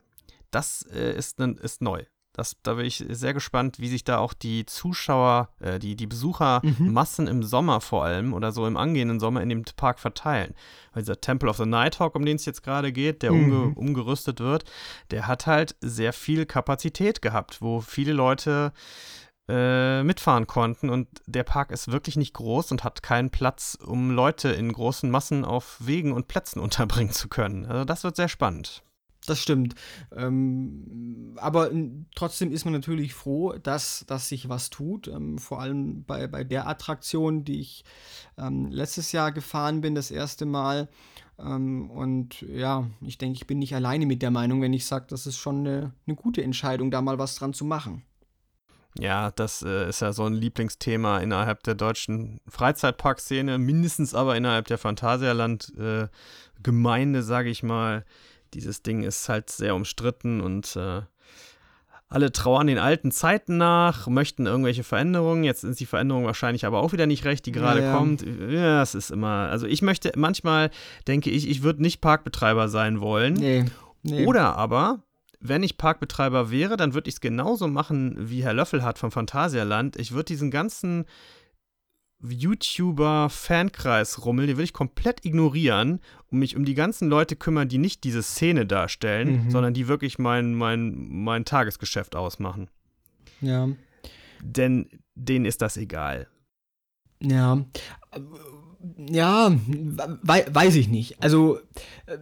Das 0.50 0.82
äh, 0.82 1.16
ist, 1.16 1.40
ist 1.40 1.80
neu. 1.80 2.04
Das, 2.34 2.56
da 2.64 2.74
bin 2.74 2.84
ich 2.84 3.04
sehr 3.08 3.32
gespannt, 3.32 3.78
wie 3.78 3.88
sich 3.88 4.02
da 4.02 4.18
auch 4.18 4.34
die 4.34 4.66
Zuschauer, 4.66 5.50
äh, 5.60 5.78
die, 5.78 5.94
die 5.94 6.08
Besuchermassen 6.08 7.26
mhm. 7.26 7.30
im 7.30 7.42
Sommer 7.44 7.80
vor 7.80 8.04
allem 8.04 8.34
oder 8.34 8.50
so 8.50 8.66
im 8.66 8.76
angehenden 8.76 9.20
Sommer 9.20 9.40
in 9.40 9.48
dem 9.48 9.62
Park 9.76 10.00
verteilen. 10.00 10.52
Weil 10.92 11.04
dieser 11.04 11.20
Temple 11.20 11.48
of 11.48 11.58
the 11.58 11.64
Nighthawk, 11.64 12.16
um 12.16 12.26
den 12.26 12.34
es 12.34 12.44
jetzt 12.44 12.64
gerade 12.64 12.92
geht, 12.92 13.22
der 13.22 13.30
mhm. 13.30 13.44
umge 13.44 13.74
umgerüstet 13.76 14.40
wird, 14.40 14.64
der 15.12 15.28
hat 15.28 15.46
halt 15.46 15.76
sehr 15.80 16.12
viel 16.12 16.44
Kapazität 16.44 17.22
gehabt, 17.22 17.62
wo 17.62 17.80
viele 17.80 18.12
Leute 18.12 18.72
äh, 19.48 20.02
mitfahren 20.02 20.46
konnten. 20.46 20.90
Und 20.90 21.06
der 21.26 21.44
Park 21.44 21.70
ist 21.70 21.92
wirklich 21.92 22.16
nicht 22.16 22.34
groß 22.34 22.72
und 22.72 22.82
hat 22.82 23.04
keinen 23.04 23.30
Platz, 23.30 23.78
um 23.80 24.10
Leute 24.10 24.48
in 24.48 24.72
großen 24.72 25.08
Massen 25.08 25.44
auf 25.44 25.76
Wegen 25.80 26.12
und 26.12 26.26
Plätzen 26.26 26.58
unterbringen 26.60 27.12
zu 27.12 27.28
können. 27.28 27.66
Also 27.66 27.84
das 27.84 28.02
wird 28.02 28.16
sehr 28.16 28.28
spannend. 28.28 28.83
Das 29.26 29.40
stimmt. 29.40 29.74
Ähm, 30.14 31.34
aber 31.36 31.70
trotzdem 32.14 32.52
ist 32.52 32.66
man 32.66 32.74
natürlich 32.74 33.14
froh, 33.14 33.54
dass, 33.54 34.04
dass 34.06 34.28
sich 34.28 34.50
was 34.50 34.68
tut. 34.68 35.08
Ähm, 35.08 35.38
vor 35.38 35.60
allem 35.60 36.04
bei, 36.04 36.26
bei 36.26 36.44
der 36.44 36.68
Attraktion, 36.68 37.44
die 37.44 37.60
ich 37.60 37.84
ähm, 38.36 38.70
letztes 38.70 39.12
Jahr 39.12 39.32
gefahren 39.32 39.80
bin, 39.80 39.94
das 39.94 40.10
erste 40.10 40.44
Mal. 40.44 40.88
Ähm, 41.38 41.90
und 41.90 42.42
ja, 42.42 42.86
ich 43.00 43.16
denke, 43.16 43.36
ich 43.36 43.46
bin 43.46 43.60
nicht 43.60 43.74
alleine 43.74 44.04
mit 44.04 44.20
der 44.20 44.30
Meinung, 44.30 44.60
wenn 44.60 44.74
ich 44.74 44.86
sage, 44.86 45.06
das 45.08 45.26
ist 45.26 45.38
schon 45.38 45.60
eine, 45.60 45.94
eine 46.06 46.16
gute 46.16 46.42
Entscheidung, 46.42 46.90
da 46.90 47.00
mal 47.00 47.18
was 47.18 47.36
dran 47.36 47.54
zu 47.54 47.64
machen. 47.64 48.02
Ja, 48.98 49.30
das 49.32 49.62
äh, 49.62 49.88
ist 49.88 50.00
ja 50.00 50.12
so 50.12 50.24
ein 50.24 50.34
Lieblingsthema 50.34 51.18
innerhalb 51.18 51.64
der 51.64 51.74
deutschen 51.74 52.40
Freizeitparkszene, 52.46 53.58
mindestens 53.58 54.14
aber 54.14 54.36
innerhalb 54.36 54.68
der 54.68 54.78
Phantasialand-Gemeinde, 54.78 57.18
äh, 57.18 57.22
sage 57.22 57.48
ich 57.48 57.64
mal 57.64 58.04
dieses 58.54 58.82
Ding 58.82 59.02
ist 59.02 59.28
halt 59.28 59.50
sehr 59.50 59.74
umstritten 59.74 60.40
und 60.40 60.76
äh, 60.76 61.02
alle 62.08 62.30
trauern 62.30 62.68
den 62.68 62.78
alten 62.78 63.10
Zeiten 63.10 63.56
nach, 63.56 64.06
möchten 64.06 64.46
irgendwelche 64.46 64.84
Veränderungen. 64.84 65.42
Jetzt 65.42 65.62
sind 65.62 65.80
die 65.80 65.86
Veränderungen 65.86 66.26
wahrscheinlich 66.26 66.64
aber 66.64 66.80
auch 66.80 66.92
wieder 66.92 67.06
nicht 67.06 67.24
recht, 67.24 67.44
die 67.44 67.52
gerade 67.52 67.80
ja, 67.80 67.86
ja. 67.86 67.96
kommt. 67.96 68.24
Ja, 68.48 68.82
es 68.82 68.94
ist 68.94 69.10
immer. 69.10 69.48
Also 69.50 69.66
ich 69.66 69.82
möchte, 69.82 70.12
manchmal 70.14 70.70
denke 71.08 71.30
ich, 71.30 71.48
ich 71.48 71.62
würde 71.62 71.82
nicht 71.82 72.00
Parkbetreiber 72.00 72.68
sein 72.68 73.00
wollen. 73.00 73.34
Nee, 73.34 73.64
nee. 74.02 74.26
Oder 74.26 74.56
aber, 74.56 75.02
wenn 75.40 75.64
ich 75.64 75.76
Parkbetreiber 75.76 76.50
wäre, 76.52 76.76
dann 76.76 76.94
würde 76.94 77.08
ich 77.08 77.16
es 77.16 77.20
genauso 77.20 77.66
machen, 77.66 78.14
wie 78.18 78.44
Herr 78.44 78.54
Löffel 78.54 78.84
hat 78.84 78.98
vom 78.98 79.10
Phantasialand. 79.10 79.96
Ich 79.96 80.12
würde 80.12 80.26
diesen 80.26 80.52
ganzen 80.52 81.06
YouTuber-Fankreis-Rummel, 82.28 84.46
den 84.46 84.56
will 84.56 84.64
ich 84.64 84.72
komplett 84.72 85.24
ignorieren 85.24 86.00
und 86.30 86.38
mich 86.38 86.56
um 86.56 86.64
die 86.64 86.74
ganzen 86.74 87.08
Leute 87.08 87.36
kümmern, 87.36 87.68
die 87.68 87.78
nicht 87.78 88.04
diese 88.04 88.22
Szene 88.22 88.66
darstellen, 88.66 89.44
mhm. 89.44 89.50
sondern 89.50 89.74
die 89.74 89.88
wirklich 89.88 90.18
mein, 90.18 90.54
mein, 90.54 91.08
mein 91.08 91.44
Tagesgeschäft 91.44 92.16
ausmachen. 92.16 92.68
Ja. 93.40 93.68
denn 94.40 94.88
denen 95.14 95.44
ist 95.44 95.60
das 95.60 95.76
egal. 95.76 96.28
Ja, 97.22 97.64
ja, 98.98 99.50
we 99.50 100.46
weiß 100.48 100.74
ich 100.76 100.88
nicht. 100.88 101.22
Also 101.22 101.58
äh, 102.06 102.18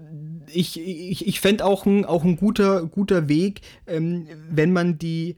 ich, 0.47 0.79
ich, 0.79 1.27
ich 1.27 1.41
fände 1.41 1.65
auch 1.65 1.87
ein, 1.87 2.05
auch 2.05 2.25
ein 2.25 2.37
guter, 2.37 2.87
guter 2.87 3.29
Weg, 3.29 3.63
ähm, 3.87 4.27
wenn 4.51 4.73
man 4.73 4.99
die 4.99 5.37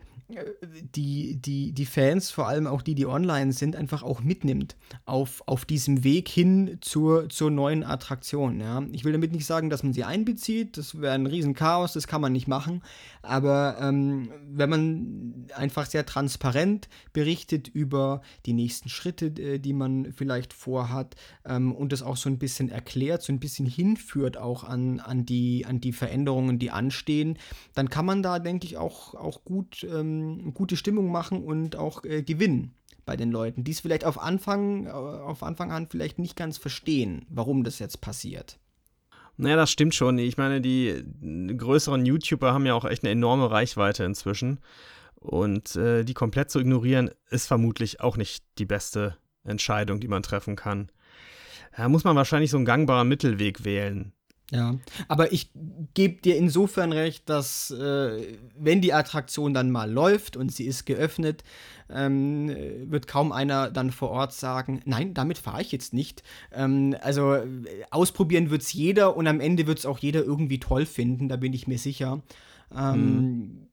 die, 0.94 1.36
die, 1.36 1.72
die 1.72 1.86
Fans, 1.86 2.30
vor 2.30 2.48
allem 2.48 2.66
auch 2.66 2.82
die, 2.82 2.94
die 2.94 3.06
online 3.06 3.52
sind, 3.52 3.76
einfach 3.76 4.02
auch 4.02 4.20
mitnimmt 4.20 4.76
auf, 5.04 5.42
auf 5.46 5.64
diesem 5.64 6.04
Weg 6.04 6.28
hin 6.28 6.78
zur, 6.80 7.28
zur 7.28 7.50
neuen 7.50 7.84
Attraktion. 7.84 8.60
Ja. 8.60 8.82
Ich 8.92 9.04
will 9.04 9.12
damit 9.12 9.32
nicht 9.32 9.46
sagen, 9.46 9.70
dass 9.70 9.82
man 9.82 9.92
sie 9.92 10.04
einbezieht, 10.04 10.76
das 10.76 11.00
wäre 11.00 11.14
ein 11.14 11.26
Riesenchaos, 11.26 11.92
das 11.92 12.06
kann 12.06 12.20
man 12.20 12.32
nicht 12.32 12.48
machen, 12.48 12.82
aber 13.22 13.76
ähm, 13.80 14.30
wenn 14.48 14.70
man 14.70 15.46
einfach 15.54 15.86
sehr 15.86 16.06
transparent 16.06 16.88
berichtet 17.12 17.68
über 17.68 18.22
die 18.46 18.52
nächsten 18.52 18.88
Schritte, 18.88 19.26
äh, 19.26 19.58
die 19.58 19.72
man 19.72 20.12
vielleicht 20.12 20.52
vorhat 20.52 21.16
ähm, 21.44 21.72
und 21.72 21.92
das 21.92 22.02
auch 22.02 22.16
so 22.16 22.28
ein 22.28 22.38
bisschen 22.38 22.68
erklärt, 22.68 23.22
so 23.22 23.32
ein 23.32 23.40
bisschen 23.40 23.66
hinführt 23.66 24.36
auch 24.36 24.64
an, 24.64 25.00
an, 25.00 25.26
die, 25.26 25.66
an 25.66 25.80
die 25.80 25.92
Veränderungen, 25.92 26.58
die 26.58 26.70
anstehen, 26.70 27.38
dann 27.74 27.90
kann 27.90 28.06
man 28.06 28.22
da, 28.22 28.38
denke 28.38 28.66
ich, 28.66 28.76
auch, 28.76 29.14
auch 29.14 29.44
gut 29.44 29.84
ähm, 29.84 30.23
ähm, 30.24 30.54
gute 30.54 30.76
Stimmung 30.76 31.10
machen 31.10 31.42
und 31.44 31.76
auch 31.76 32.04
äh, 32.04 32.22
gewinnen 32.22 32.74
bei 33.06 33.16
den 33.16 33.30
Leuten, 33.30 33.64
die 33.64 33.72
es 33.72 33.80
vielleicht 33.80 34.04
auf 34.04 34.20
Anfang, 34.20 34.86
äh, 34.86 34.90
auf 34.90 35.42
Anfang 35.42 35.72
an 35.72 35.88
vielleicht 35.88 36.18
nicht 36.18 36.36
ganz 36.36 36.58
verstehen, 36.58 37.26
warum 37.28 37.64
das 37.64 37.78
jetzt 37.78 38.00
passiert. 38.00 38.58
Naja, 39.36 39.56
das 39.56 39.70
stimmt 39.70 39.94
schon. 39.94 40.18
Ich 40.18 40.36
meine, 40.36 40.60
die 40.60 41.04
größeren 41.56 42.06
YouTuber 42.06 42.52
haben 42.52 42.66
ja 42.66 42.74
auch 42.74 42.84
echt 42.84 43.02
eine 43.02 43.10
enorme 43.10 43.50
Reichweite 43.50 44.04
inzwischen. 44.04 44.60
Und 45.16 45.74
äh, 45.76 46.04
die 46.04 46.14
komplett 46.14 46.50
zu 46.50 46.60
ignorieren, 46.60 47.10
ist 47.30 47.46
vermutlich 47.46 48.00
auch 48.00 48.16
nicht 48.16 48.44
die 48.58 48.66
beste 48.66 49.16
Entscheidung, 49.42 49.98
die 49.98 50.08
man 50.08 50.22
treffen 50.22 50.54
kann. 50.54 50.90
Da 51.76 51.88
muss 51.88 52.04
man 52.04 52.14
wahrscheinlich 52.14 52.50
so 52.50 52.58
einen 52.58 52.66
gangbaren 52.66 53.08
Mittelweg 53.08 53.64
wählen. 53.64 54.12
Ja, 54.50 54.76
aber 55.08 55.32
ich 55.32 55.50
gebe 55.94 56.20
dir 56.20 56.36
insofern 56.36 56.92
recht, 56.92 57.30
dass 57.30 57.70
äh, 57.70 58.36
wenn 58.58 58.82
die 58.82 58.92
Attraktion 58.92 59.54
dann 59.54 59.70
mal 59.70 59.90
läuft 59.90 60.36
und 60.36 60.52
sie 60.52 60.66
ist 60.66 60.84
geöffnet, 60.84 61.42
ähm, 61.88 62.54
wird 62.90 63.06
kaum 63.06 63.32
einer 63.32 63.70
dann 63.70 63.90
vor 63.90 64.10
Ort 64.10 64.34
sagen, 64.34 64.82
nein, 64.84 65.14
damit 65.14 65.38
fahre 65.38 65.62
ich 65.62 65.72
jetzt 65.72 65.94
nicht. 65.94 66.22
Ähm, 66.52 66.94
also 67.00 67.34
äh, 67.34 67.54
ausprobieren 67.90 68.50
wird 68.50 68.62
es 68.62 68.72
jeder 68.74 69.16
und 69.16 69.26
am 69.26 69.40
Ende 69.40 69.66
wird 69.66 69.78
es 69.78 69.86
auch 69.86 69.98
jeder 69.98 70.22
irgendwie 70.22 70.60
toll 70.60 70.84
finden, 70.84 71.28
da 71.28 71.36
bin 71.36 71.54
ich 71.54 71.66
mir 71.66 71.78
sicher. 71.78 72.22
Ähm, 72.74 73.06
mhm. 73.06 73.66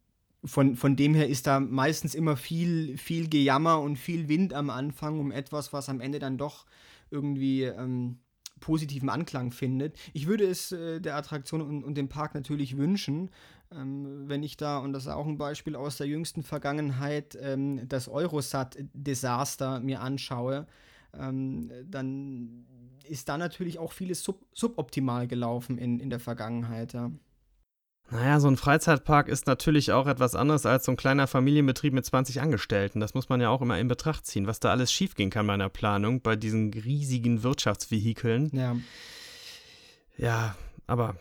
Von, 0.46 0.76
von 0.78 0.96
dem 0.96 1.14
her 1.14 1.28
ist 1.28 1.48
da 1.48 1.60
meistens 1.60 2.16
immer 2.16 2.38
viel, 2.38 2.98
viel 2.98 3.28
Gejammer 3.28 3.82
und 3.82 3.98
viel 3.98 4.30
Wind 4.30 4.54
am 4.54 4.70
Anfang 4.70 5.20
um 5.20 5.32
etwas, 5.32 5.74
was 5.74 5.90
am 5.90 6.00
Ende 6.00 6.18
dann 6.20 6.38
doch 6.38 6.66
irgendwie 7.12 7.64
ähm, 7.64 8.20
positiven 8.62 9.10
Anklang 9.10 9.52
findet. 9.52 9.98
Ich 10.14 10.28
würde 10.28 10.46
es 10.46 10.72
äh, 10.72 11.02
der 11.02 11.18
Attraktion 11.18 11.62
und, 11.62 11.84
und, 11.84 11.96
dem 11.96 12.08
Park 12.08 12.34
natürlich 12.34 12.78
wünschen, 12.78 13.30
ähm, 13.74 14.30
wenn 14.30 14.44
ich 14.44 14.56
da, 14.56 14.78
und 14.78 14.94
das 14.94 15.04
ist 15.04 15.10
auch 15.10 15.28
ein 15.28 15.38
Beispiel 15.38 15.76
aus 15.76 15.98
der 15.98 16.08
jüngsten 16.08 16.44
Vergangenheit, 16.44 17.38
ähm, 17.42 17.88
das 17.90 18.08
Eurosat-Desaster 18.08 19.82
mir 19.82 20.00
anschaue, 20.02 20.68
ähm, 21.14 21.70
dann 21.90 22.66
ist 23.08 23.28
da 23.28 23.38
natürlich 23.38 23.80
auch 23.80 23.92
vieles 23.92 24.24
sub 24.24 24.46
suboptimal 24.54 25.28
gelaufen 25.28 25.78
in, 25.78 26.00
in 26.00 26.10
der 26.10 26.20
Vergangenheit. 26.20 26.94
Ja. 26.94 27.12
Naja, 28.12 28.42
so 28.42 28.50
ein 28.50 28.58
Freizeitpark 28.58 29.30
ist 29.30 29.48
natürlich 29.48 29.94
auch 29.94 30.06
etwas 30.06 30.36
anderes 30.36 30.66
als 30.66 30.86
so 30.86 30.92
ein 30.92 30.98
kleiner 30.98 31.28
Familienbetrieb 31.28 31.94
mit 31.94 32.06
20 32.06 32.42
Angestellten. 32.42 33.00
Das 33.00 33.14
muss 33.14 33.30
man 33.30 33.40
ja 33.40 33.50
auch 33.50 33.62
immer 33.62 33.80
in 33.80 33.88
Betracht 33.88 34.26
ziehen, 34.26 34.48
was 34.48 34.60
da 34.60 34.70
alles 34.70 34.92
schiefgehen 34.92 35.30
kann 35.30 35.48
bei 35.48 35.54
einer 35.54 35.70
Planung, 35.70 36.22
bei 36.22 36.36
diesen 36.36 36.74
riesigen 36.74 37.42
Wirtschaftsvehikeln. 37.42 38.50
Ja. 38.54 38.76
Ja, 40.18 40.56
aber 40.88 41.16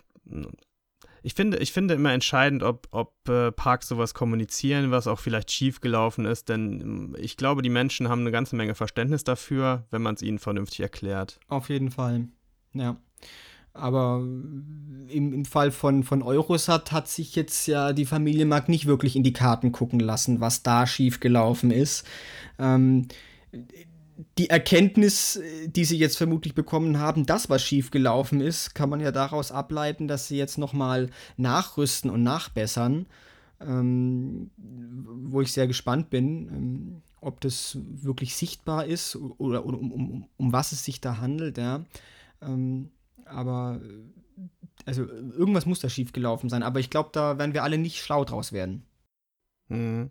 ich 1.22 1.34
finde, 1.34 1.58
ich 1.58 1.72
finde 1.72 1.94
immer 1.94 2.12
entscheidend, 2.12 2.64
ob, 2.64 2.88
ob 2.90 3.28
äh, 3.28 3.52
Parks 3.52 3.88
sowas 3.88 4.12
kommunizieren, 4.12 4.90
was 4.90 5.06
auch 5.06 5.20
vielleicht 5.20 5.52
schiefgelaufen 5.52 6.24
ist, 6.24 6.48
denn 6.48 7.14
ich 7.18 7.36
glaube, 7.36 7.62
die 7.62 7.70
Menschen 7.70 8.08
haben 8.08 8.22
eine 8.22 8.32
ganze 8.32 8.56
Menge 8.56 8.74
Verständnis 8.74 9.22
dafür, 9.22 9.86
wenn 9.90 10.02
man 10.02 10.16
es 10.16 10.22
ihnen 10.22 10.40
vernünftig 10.40 10.80
erklärt. 10.80 11.38
Auf 11.48 11.68
jeden 11.68 11.90
Fall, 11.90 12.28
ja. 12.72 12.96
Aber 13.72 14.18
im, 14.20 15.32
im 15.32 15.44
Fall 15.44 15.70
von, 15.70 16.02
von 16.02 16.22
Eurosat 16.22 16.92
hat 16.92 17.08
sich 17.08 17.36
jetzt 17.36 17.66
ja 17.66 17.92
die 17.92 18.06
Familie 18.06 18.46
Mark 18.46 18.68
nicht 18.68 18.86
wirklich 18.86 19.16
in 19.16 19.22
die 19.22 19.32
Karten 19.32 19.72
gucken 19.72 20.00
lassen, 20.00 20.40
was 20.40 20.62
da 20.62 20.86
schiefgelaufen 20.86 21.70
ist. 21.70 22.04
Ähm, 22.58 23.06
die 24.38 24.50
Erkenntnis, 24.50 25.40
die 25.66 25.84
sie 25.84 25.96
jetzt 25.96 26.18
vermutlich 26.18 26.54
bekommen 26.54 26.98
haben, 26.98 27.26
dass 27.26 27.48
was 27.48 27.62
schiefgelaufen 27.62 28.40
ist, 28.40 28.74
kann 28.74 28.90
man 28.90 29.00
ja 29.00 29.12
daraus 29.12 29.52
ableiten, 29.52 30.08
dass 30.08 30.28
sie 30.28 30.36
jetzt 30.36 30.58
nochmal 30.58 31.08
nachrüsten 31.36 32.10
und 32.10 32.22
nachbessern. 32.22 33.06
Ähm, 33.60 34.50
wo 34.56 35.42
ich 35.42 35.52
sehr 35.52 35.66
gespannt 35.66 36.08
bin, 36.08 36.48
ähm, 36.48 37.02
ob 37.20 37.42
das 37.42 37.76
wirklich 37.82 38.34
sichtbar 38.34 38.86
ist 38.86 39.16
oder, 39.16 39.66
oder 39.66 39.78
um, 39.78 39.92
um, 39.92 40.26
um, 40.38 40.52
was 40.52 40.72
es 40.72 40.82
sich 40.82 41.02
da 41.02 41.18
handelt. 41.18 41.58
Ja. 41.58 41.84
Ähm, 42.40 42.88
aber 43.30 43.80
äh, 43.82 44.48
also 44.86 45.04
irgendwas 45.04 45.66
muss 45.66 45.80
da 45.80 45.88
schiefgelaufen 45.88 46.48
sein. 46.48 46.62
Aber 46.62 46.80
ich 46.80 46.90
glaube, 46.90 47.10
da 47.12 47.38
werden 47.38 47.54
wir 47.54 47.62
alle 47.62 47.78
nicht 47.78 48.00
schlau 48.00 48.24
draus 48.24 48.52
werden. 48.52 48.86
Mhm. 49.68 50.10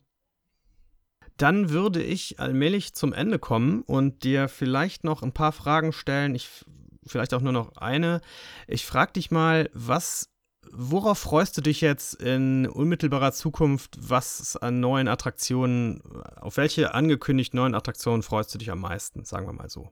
Dann 1.38 1.70
würde 1.70 2.04
ich 2.04 2.40
allmählich 2.40 2.94
zum 2.94 3.14
Ende 3.14 3.40
kommen 3.40 3.82
und 3.84 4.24
dir 4.24 4.50
vielleicht 4.50 5.04
noch 5.04 5.24
ein 5.24 5.32
paar 5.32 5.52
Fragen 5.52 5.94
stellen. 5.94 6.36
Ich 6.36 6.66
vielleicht 7.08 7.34
auch 7.34 7.42
nur 7.42 7.54
noch 7.54 7.78
eine. 7.78 8.22
Ich 8.68 8.86
frage 8.86 9.14
dich 9.14 9.32
mal, 9.32 9.70
was 9.74 10.30
Worauf 10.72 11.18
freust 11.18 11.58
du 11.58 11.62
dich 11.62 11.82
jetzt 11.82 12.16
in 12.16 12.68
unmittelbarer 12.68 13.32
Zukunft, 13.32 13.98
was 14.00 14.56
an 14.56 14.80
neuen 14.80 15.08
Attraktionen, 15.08 16.02
auf 16.36 16.58
welche 16.58 16.94
angekündigt 16.94 17.54
neuen 17.54 17.74
Attraktionen 17.74 18.22
freust 18.22 18.54
du 18.54 18.60
dich 18.60 18.70
am 18.70 18.82
meisten, 18.82 19.26
sagen 19.26 19.48
wir 19.48 19.54
mal 19.54 19.70
so? 19.70 19.92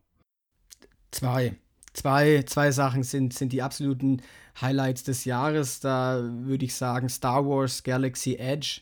Zwei 1.09 1.57
zwei, 1.93 2.43
zwei 2.45 2.71
Sachen 2.71 3.03
sind, 3.03 3.33
sind 3.33 3.53
die 3.53 3.61
absoluten 3.61 4.21
Highlights 4.61 5.03
des 5.03 5.25
Jahres. 5.25 5.79
Da 5.79 6.21
würde 6.23 6.65
ich 6.65 6.75
sagen 6.75 7.09
Star 7.09 7.45
Wars 7.45 7.83
Galaxy 7.83 8.35
Edge 8.35 8.81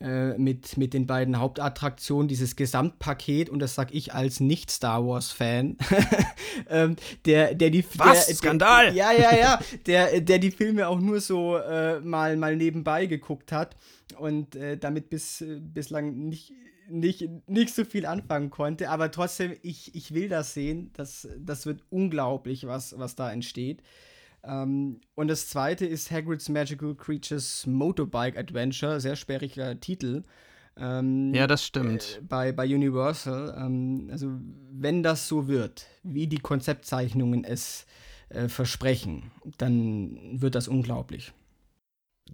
äh, 0.00 0.36
mit, 0.38 0.76
mit 0.76 0.92
den 0.92 1.06
beiden 1.06 1.38
Hauptattraktionen, 1.38 2.28
dieses 2.28 2.56
Gesamtpaket, 2.56 3.48
und 3.48 3.60
das 3.60 3.74
sage 3.74 3.94
ich 3.94 4.12
als 4.12 4.40
Nicht-Star 4.40 5.06
Wars-Fan, 5.06 5.78
ähm, 6.68 6.96
der, 7.24 7.54
der 7.54 7.70
die 7.70 7.84
Was? 7.96 8.26
Der, 8.26 8.34
Skandal! 8.34 8.92
Der, 8.92 8.94
ja, 8.94 9.12
ja, 9.12 9.36
ja, 9.36 9.60
der, 9.86 10.20
der 10.20 10.38
die 10.38 10.50
Filme 10.50 10.88
auch 10.88 11.00
nur 11.00 11.20
so 11.20 11.56
äh, 11.56 12.00
mal, 12.00 12.36
mal 12.36 12.56
nebenbei 12.56 13.06
geguckt 13.06 13.52
hat 13.52 13.76
und 14.18 14.56
äh, 14.56 14.76
damit 14.76 15.10
bis, 15.10 15.40
äh, 15.40 15.60
bislang 15.60 16.28
nicht 16.28 16.52
nicht, 16.88 17.28
nicht 17.48 17.74
so 17.74 17.84
viel 17.84 18.06
anfangen 18.06 18.50
konnte, 18.50 18.90
aber 18.90 19.10
trotzdem, 19.10 19.54
ich, 19.62 19.94
ich 19.94 20.14
will 20.14 20.28
das 20.28 20.54
sehen. 20.54 20.90
Das, 20.94 21.28
das 21.38 21.66
wird 21.66 21.82
unglaublich, 21.90 22.66
was, 22.66 22.98
was 22.98 23.16
da 23.16 23.32
entsteht. 23.32 23.82
Ähm, 24.42 25.00
und 25.14 25.28
das 25.28 25.48
zweite 25.48 25.86
ist 25.86 26.10
Hagrid's 26.10 26.48
Magical 26.48 26.94
Creatures 26.94 27.66
Motorbike 27.66 28.36
Adventure, 28.36 29.00
sehr 29.00 29.16
sperriger 29.16 29.78
Titel. 29.80 30.22
Ähm, 30.76 31.32
ja, 31.34 31.46
das 31.46 31.64
stimmt. 31.64 32.18
Äh, 32.18 32.24
bei, 32.28 32.52
bei 32.52 32.64
Universal. 32.64 33.54
Ähm, 33.56 34.08
also, 34.10 34.32
wenn 34.72 35.02
das 35.02 35.28
so 35.28 35.48
wird, 35.48 35.86
wie 36.02 36.26
die 36.26 36.38
Konzeptzeichnungen 36.38 37.44
es 37.44 37.86
äh, 38.28 38.48
versprechen, 38.48 39.30
dann 39.58 40.18
wird 40.40 40.54
das 40.54 40.68
unglaublich. 40.68 41.32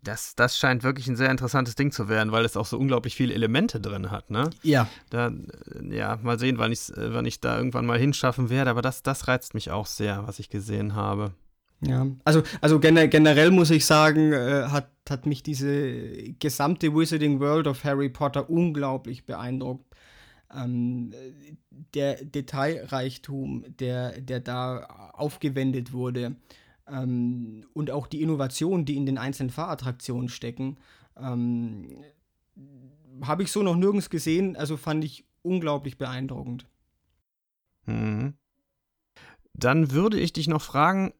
Das, 0.02 0.34
das 0.34 0.56
scheint 0.56 0.82
wirklich 0.82 1.08
ein 1.08 1.16
sehr 1.16 1.30
interessantes 1.30 1.74
Ding 1.74 1.90
zu 1.92 2.08
werden, 2.08 2.32
weil 2.32 2.44
es 2.44 2.56
auch 2.56 2.66
so 2.66 2.78
unglaublich 2.78 3.16
viele 3.16 3.34
Elemente 3.34 3.80
drin 3.80 4.10
hat, 4.10 4.30
ne? 4.30 4.48
Ja. 4.62 4.88
Da, 5.10 5.32
ja, 5.90 6.18
mal 6.22 6.38
sehen, 6.38 6.58
wann, 6.58 6.72
ich's, 6.72 6.90
äh, 6.90 7.12
wann 7.12 7.26
ich 7.26 7.40
da 7.40 7.56
irgendwann 7.58 7.86
mal 7.86 7.98
hinschaffen 7.98 8.50
werde, 8.50 8.70
aber 8.70 8.82
das, 8.82 9.02
das 9.02 9.28
reizt 9.28 9.52
mich 9.52 9.70
auch 9.70 9.86
sehr, 9.86 10.26
was 10.26 10.38
ich 10.38 10.48
gesehen 10.48 10.94
habe. 10.94 11.34
Ja, 11.82 12.06
also, 12.24 12.42
also 12.60 12.78
generell 12.78 13.50
muss 13.50 13.70
ich 13.70 13.86
sagen, 13.86 14.32
äh, 14.32 14.64
hat, 14.68 14.90
hat 15.08 15.26
mich 15.26 15.42
diese 15.42 16.32
gesamte 16.38 16.94
Wizarding 16.94 17.40
World 17.40 17.66
of 17.66 17.84
Harry 17.84 18.10
Potter 18.10 18.50
unglaublich 18.50 19.24
beeindruckt. 19.24 19.94
Ähm, 20.54 21.14
der 21.94 22.22
Detailreichtum, 22.24 23.64
der, 23.78 24.20
der 24.20 24.40
da 24.40 24.84
aufgewendet 25.14 25.92
wurde 25.92 26.36
ähm, 26.90 27.66
und 27.72 27.90
auch 27.90 28.06
die 28.06 28.22
Innovationen, 28.22 28.84
die 28.84 28.96
in 28.96 29.06
den 29.06 29.18
einzelnen 29.18 29.50
Fahrattraktionen 29.50 30.28
stecken, 30.28 30.78
ähm, 31.16 32.04
habe 33.22 33.42
ich 33.42 33.52
so 33.52 33.62
noch 33.62 33.76
nirgends 33.76 34.10
gesehen. 34.10 34.56
Also 34.56 34.76
fand 34.76 35.04
ich 35.04 35.24
unglaublich 35.42 35.98
beeindruckend. 35.98 36.66
Mhm. 37.86 38.34
Dann 39.54 39.90
würde 39.90 40.18
ich 40.18 40.32
dich 40.32 40.48
noch 40.48 40.62
fragen, 40.62 41.12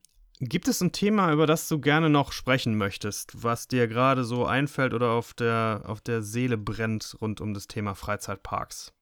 Gibt 0.42 0.68
es 0.68 0.80
ein 0.80 0.90
Thema, 0.90 1.30
über 1.34 1.46
das 1.46 1.68
du 1.68 1.78
gerne 1.78 2.08
noch 2.08 2.32
sprechen 2.32 2.74
möchtest, 2.74 3.42
was 3.42 3.68
dir 3.68 3.86
gerade 3.88 4.24
so 4.24 4.46
einfällt 4.46 4.94
oder 4.94 5.10
auf 5.10 5.34
der, 5.34 5.82
auf 5.84 6.00
der 6.00 6.22
Seele 6.22 6.56
brennt 6.56 7.14
rund 7.20 7.42
um 7.42 7.52
das 7.52 7.68
Thema 7.68 7.94
Freizeitparks? 7.94 8.94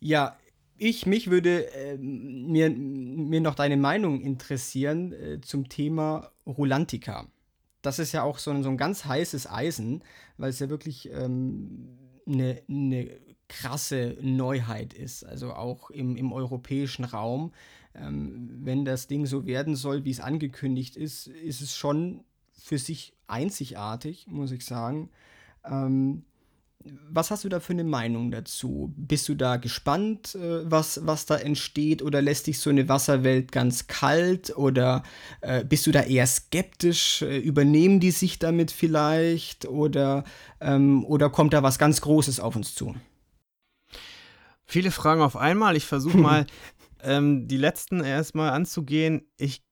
Ja, 0.00 0.34
ich, 0.78 1.06
mich 1.06 1.30
würde 1.30 1.72
äh, 1.72 1.96
mir, 1.98 2.70
mir 2.70 3.40
noch 3.40 3.54
deine 3.54 3.76
Meinung 3.76 4.20
interessieren 4.20 5.12
äh, 5.12 5.40
zum 5.40 5.68
Thema 5.68 6.30
Rulantica. 6.46 7.26
Das 7.82 7.98
ist 7.98 8.12
ja 8.12 8.22
auch 8.22 8.38
so 8.38 8.50
ein, 8.50 8.62
so 8.62 8.68
ein 8.68 8.76
ganz 8.76 9.04
heißes 9.04 9.50
Eisen, 9.50 10.02
weil 10.38 10.50
es 10.50 10.58
ja 10.58 10.68
wirklich 10.68 11.10
ähm, 11.12 11.98
eine, 12.26 12.62
eine 12.68 13.10
krasse 13.48 14.16
Neuheit 14.20 14.92
ist, 14.92 15.24
also 15.24 15.52
auch 15.52 15.90
im, 15.90 16.16
im 16.16 16.32
europäischen 16.32 17.04
Raum. 17.04 17.52
Ähm, 17.94 18.50
wenn 18.62 18.84
das 18.84 19.06
Ding 19.06 19.26
so 19.26 19.46
werden 19.46 19.76
soll, 19.76 20.04
wie 20.04 20.10
es 20.10 20.20
angekündigt 20.20 20.96
ist, 20.96 21.28
ist 21.28 21.60
es 21.60 21.76
schon 21.76 22.24
für 22.52 22.78
sich 22.78 23.14
einzigartig, 23.26 24.26
muss 24.28 24.50
ich 24.50 24.64
sagen. 24.64 25.10
Ähm, 25.64 26.24
was 27.10 27.30
hast 27.30 27.44
du 27.44 27.48
da 27.48 27.60
für 27.60 27.72
eine 27.72 27.84
Meinung 27.84 28.30
dazu? 28.30 28.92
Bist 28.96 29.28
du 29.28 29.34
da 29.34 29.56
gespannt, 29.56 30.34
äh, 30.34 30.70
was, 30.70 31.06
was 31.06 31.26
da 31.26 31.36
entsteht? 31.36 32.02
Oder 32.02 32.22
lässt 32.22 32.46
dich 32.46 32.58
so 32.58 32.70
eine 32.70 32.88
Wasserwelt 32.88 33.52
ganz 33.52 33.86
kalt? 33.86 34.56
Oder 34.56 35.02
äh, 35.40 35.64
bist 35.64 35.86
du 35.86 35.92
da 35.92 36.02
eher 36.02 36.26
skeptisch? 36.26 37.22
Äh, 37.22 37.38
übernehmen 37.38 38.00
die 38.00 38.10
sich 38.10 38.38
damit 38.38 38.70
vielleicht? 38.70 39.66
Oder, 39.66 40.24
ähm, 40.60 41.04
oder 41.04 41.30
kommt 41.30 41.52
da 41.52 41.62
was 41.62 41.78
ganz 41.78 42.00
Großes 42.00 42.40
auf 42.40 42.56
uns 42.56 42.74
zu? 42.74 42.94
Viele 44.64 44.90
Fragen 44.90 45.22
auf 45.22 45.36
einmal. 45.36 45.76
Ich 45.76 45.86
versuche 45.86 46.18
mal 46.18 46.46
ähm, 47.02 47.48
die 47.48 47.58
letzten 47.58 48.02
erstmal 48.02 48.50
anzugehen. 48.50 49.22
Ich 49.36 49.65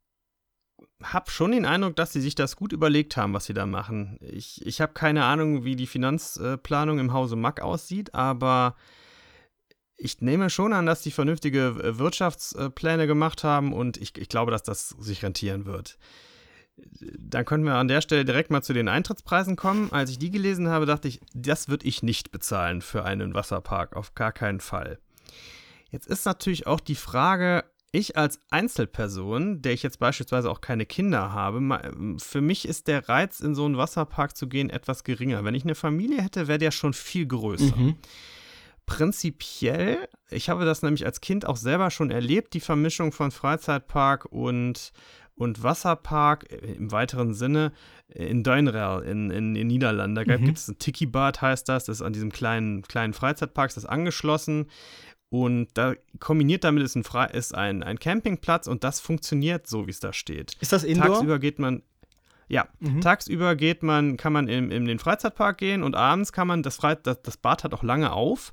habe 1.03 1.31
schon 1.31 1.53
den 1.53 1.67
Eindruck, 1.67 1.97
dass 1.97 2.13
sie 2.13 2.21
sich 2.21 2.35
das 2.35 2.57
gut 2.57 2.73
überlegt 2.73 3.17
haben, 3.17 3.33
was 3.35 3.47
sie 3.47 3.55
da 3.55 3.67
machen. 3.67 4.19
Ich, 4.21 4.65
ich 4.65 4.81
habe 4.81 4.93
keine 4.93 5.25
Ahnung, 5.25 5.65
wie 5.65 5.77
die 5.77 5.87
Finanzplanung 5.87 6.99
im 6.99 7.13
Hause 7.13 7.37
Mack 7.37 7.61
aussieht, 7.61 8.15
aber 8.15 8.77
ich 9.97 10.21
nehme 10.21 10.51
schon 10.51 10.73
an, 10.73 10.87
dass 10.87 11.03
die 11.03 11.11
vernünftige 11.11 11.99
Wirtschaftspläne 11.99 13.07
gemacht 13.07 13.45
haben 13.45 13.73
und 13.73 13.97
ich, 13.97 14.17
ich 14.19 14.29
glaube, 14.29 14.51
dass 14.51 14.63
das 14.63 14.91
sich 14.91 15.23
rentieren 15.23 15.67
wird. 15.67 15.99
Dann 17.19 17.45
können 17.45 17.65
wir 17.65 17.75
an 17.75 17.87
der 17.87 18.01
Stelle 18.01 18.25
direkt 18.25 18.51
mal 18.51 18.63
zu 18.63 18.73
den 18.73 18.89
Eintrittspreisen 18.89 19.55
kommen. 19.55 19.93
Als 19.93 20.11
ich 20.11 20.19
die 20.19 20.33
gelesen 20.33 20.69
habe, 20.69 20.87
dachte 20.87 21.07
ich, 21.07 21.21
das 21.33 21.69
würde 21.69 21.87
ich 21.87 22.03
nicht 22.03 22.33
bezahlen 22.33 22.83
für 22.83 23.05
einen 23.05 23.35
Wasserpark, 23.35 23.95
auf 23.95 24.15
gar 24.15 24.33
keinen 24.33 24.61
Fall. 24.61 24.99
Jetzt 25.91 26.09
ist 26.09 26.27
natürlich 26.27 26.67
auch 26.67 26.81
die 26.81 26.97
Frage, 26.97 27.65
ich 27.95 28.17
als 28.17 28.41
Einzelperson, 28.51 29.63
der 29.63 29.73
ich 29.73 29.83
jetzt 29.83 29.99
beispielsweise 29.99 30.51
auch 30.51 30.61
keine 30.61 30.85
Kinder 30.85 31.33
habe, 31.33 31.61
für 32.19 32.41
mich 32.41 32.67
ist 32.67 32.89
der 32.89 33.09
Reiz, 33.09 33.41
in 33.41 33.55
so 33.55 33.65
einen 33.65 33.77
Wasserpark 33.77 34.37
zu 34.37 34.49
gehen, 34.49 34.69
etwas 34.69 35.05
geringer. 35.05 35.45
Wenn 35.45 35.55
ich 35.55 35.65
eine 35.65 35.75
Familie 35.75 36.21
hätte, 36.21 36.49
wäre 36.49 36.59
der 36.59 36.71
schon 36.71 36.93
viel 36.93 37.27
größer. 37.27 37.77
Mhm. 37.77 37.97
Prinzipiell, 38.87 40.09
ich 40.29 40.51
habe 40.51 40.65
das 40.65 40.83
nämlich 40.83 41.07
als 41.07 41.21
Kind 41.21 41.47
auch 41.47 41.57
selber 41.57 41.91
schon 41.91 42.11
erlebt, 42.11 42.53
die 42.53 42.61
Vermischung 42.61 43.13
von 43.13 43.31
Freizeitpark 43.31 44.27
und, 44.27 44.93
und 45.37 45.63
Wasserpark 45.63 46.51
äh, 46.53 46.75
im 46.75 46.93
weiteren 46.93 47.33
Sinne 47.33 47.73
in 48.09 48.43
Duinrel 48.43 49.05
in, 49.05 49.31
in, 49.31 49.57
in 49.57 49.67
Niederlanden. 49.69 50.17
Da 50.17 50.39
mhm. 50.39 50.45
gibt 50.45 50.59
es 50.59 50.69
ein 50.69 50.79
Tiki-Bad, 50.79 51.41
heißt 51.41 51.69
das, 51.69 51.85
das 51.85 51.99
ist 51.99 52.03
an 52.03 52.13
diesem 52.13 52.31
kleinen, 52.31 52.83
kleinen 52.83 53.15
Freizeitpark, 53.15 53.71
das 53.71 53.85
ist 53.85 53.89
angeschlossen. 53.89 54.67
Und 55.35 55.67
da 55.75 55.95
kombiniert 56.21 56.63
damit 56.63 56.85
ist 56.85 56.95
ein, 56.95 57.03
Fre 57.03 57.29
ist 57.33 57.57
ein, 57.57 57.83
ein 57.83 57.99
Campingplatz 57.99 58.69
und 58.69 58.85
das 58.85 59.01
funktioniert 59.01 59.67
so, 59.67 59.89
wie 59.89 59.91
es 59.91 59.99
da 59.99 60.13
steht. 60.13 60.57
Ist 60.61 60.73
das 60.73 60.85
Indoor? 60.85 61.09
Tagsüber 61.09 61.41
geht 61.41 61.59
man, 61.59 61.83
ja, 62.47 62.69
mhm. 62.79 63.01
tagsüber 63.01 63.57
geht 63.57 63.83
man, 63.83 64.17
kann 64.17 64.33
man 64.33 64.47
in, 64.47 64.71
in 64.71 64.85
den 64.85 65.01
Freizeitpark 65.01 65.59
gehen 65.59 65.83
und 65.83 65.97
abends 65.97 66.33
kann 66.33 66.47
man, 66.47 66.63
das, 66.63 66.77
Fre 66.77 66.97
das, 67.03 67.21
das 67.23 67.37
Bad 67.37 67.65
hat 67.65 67.75
auch 67.75 67.83
lange 67.83 68.13
auf, 68.13 68.53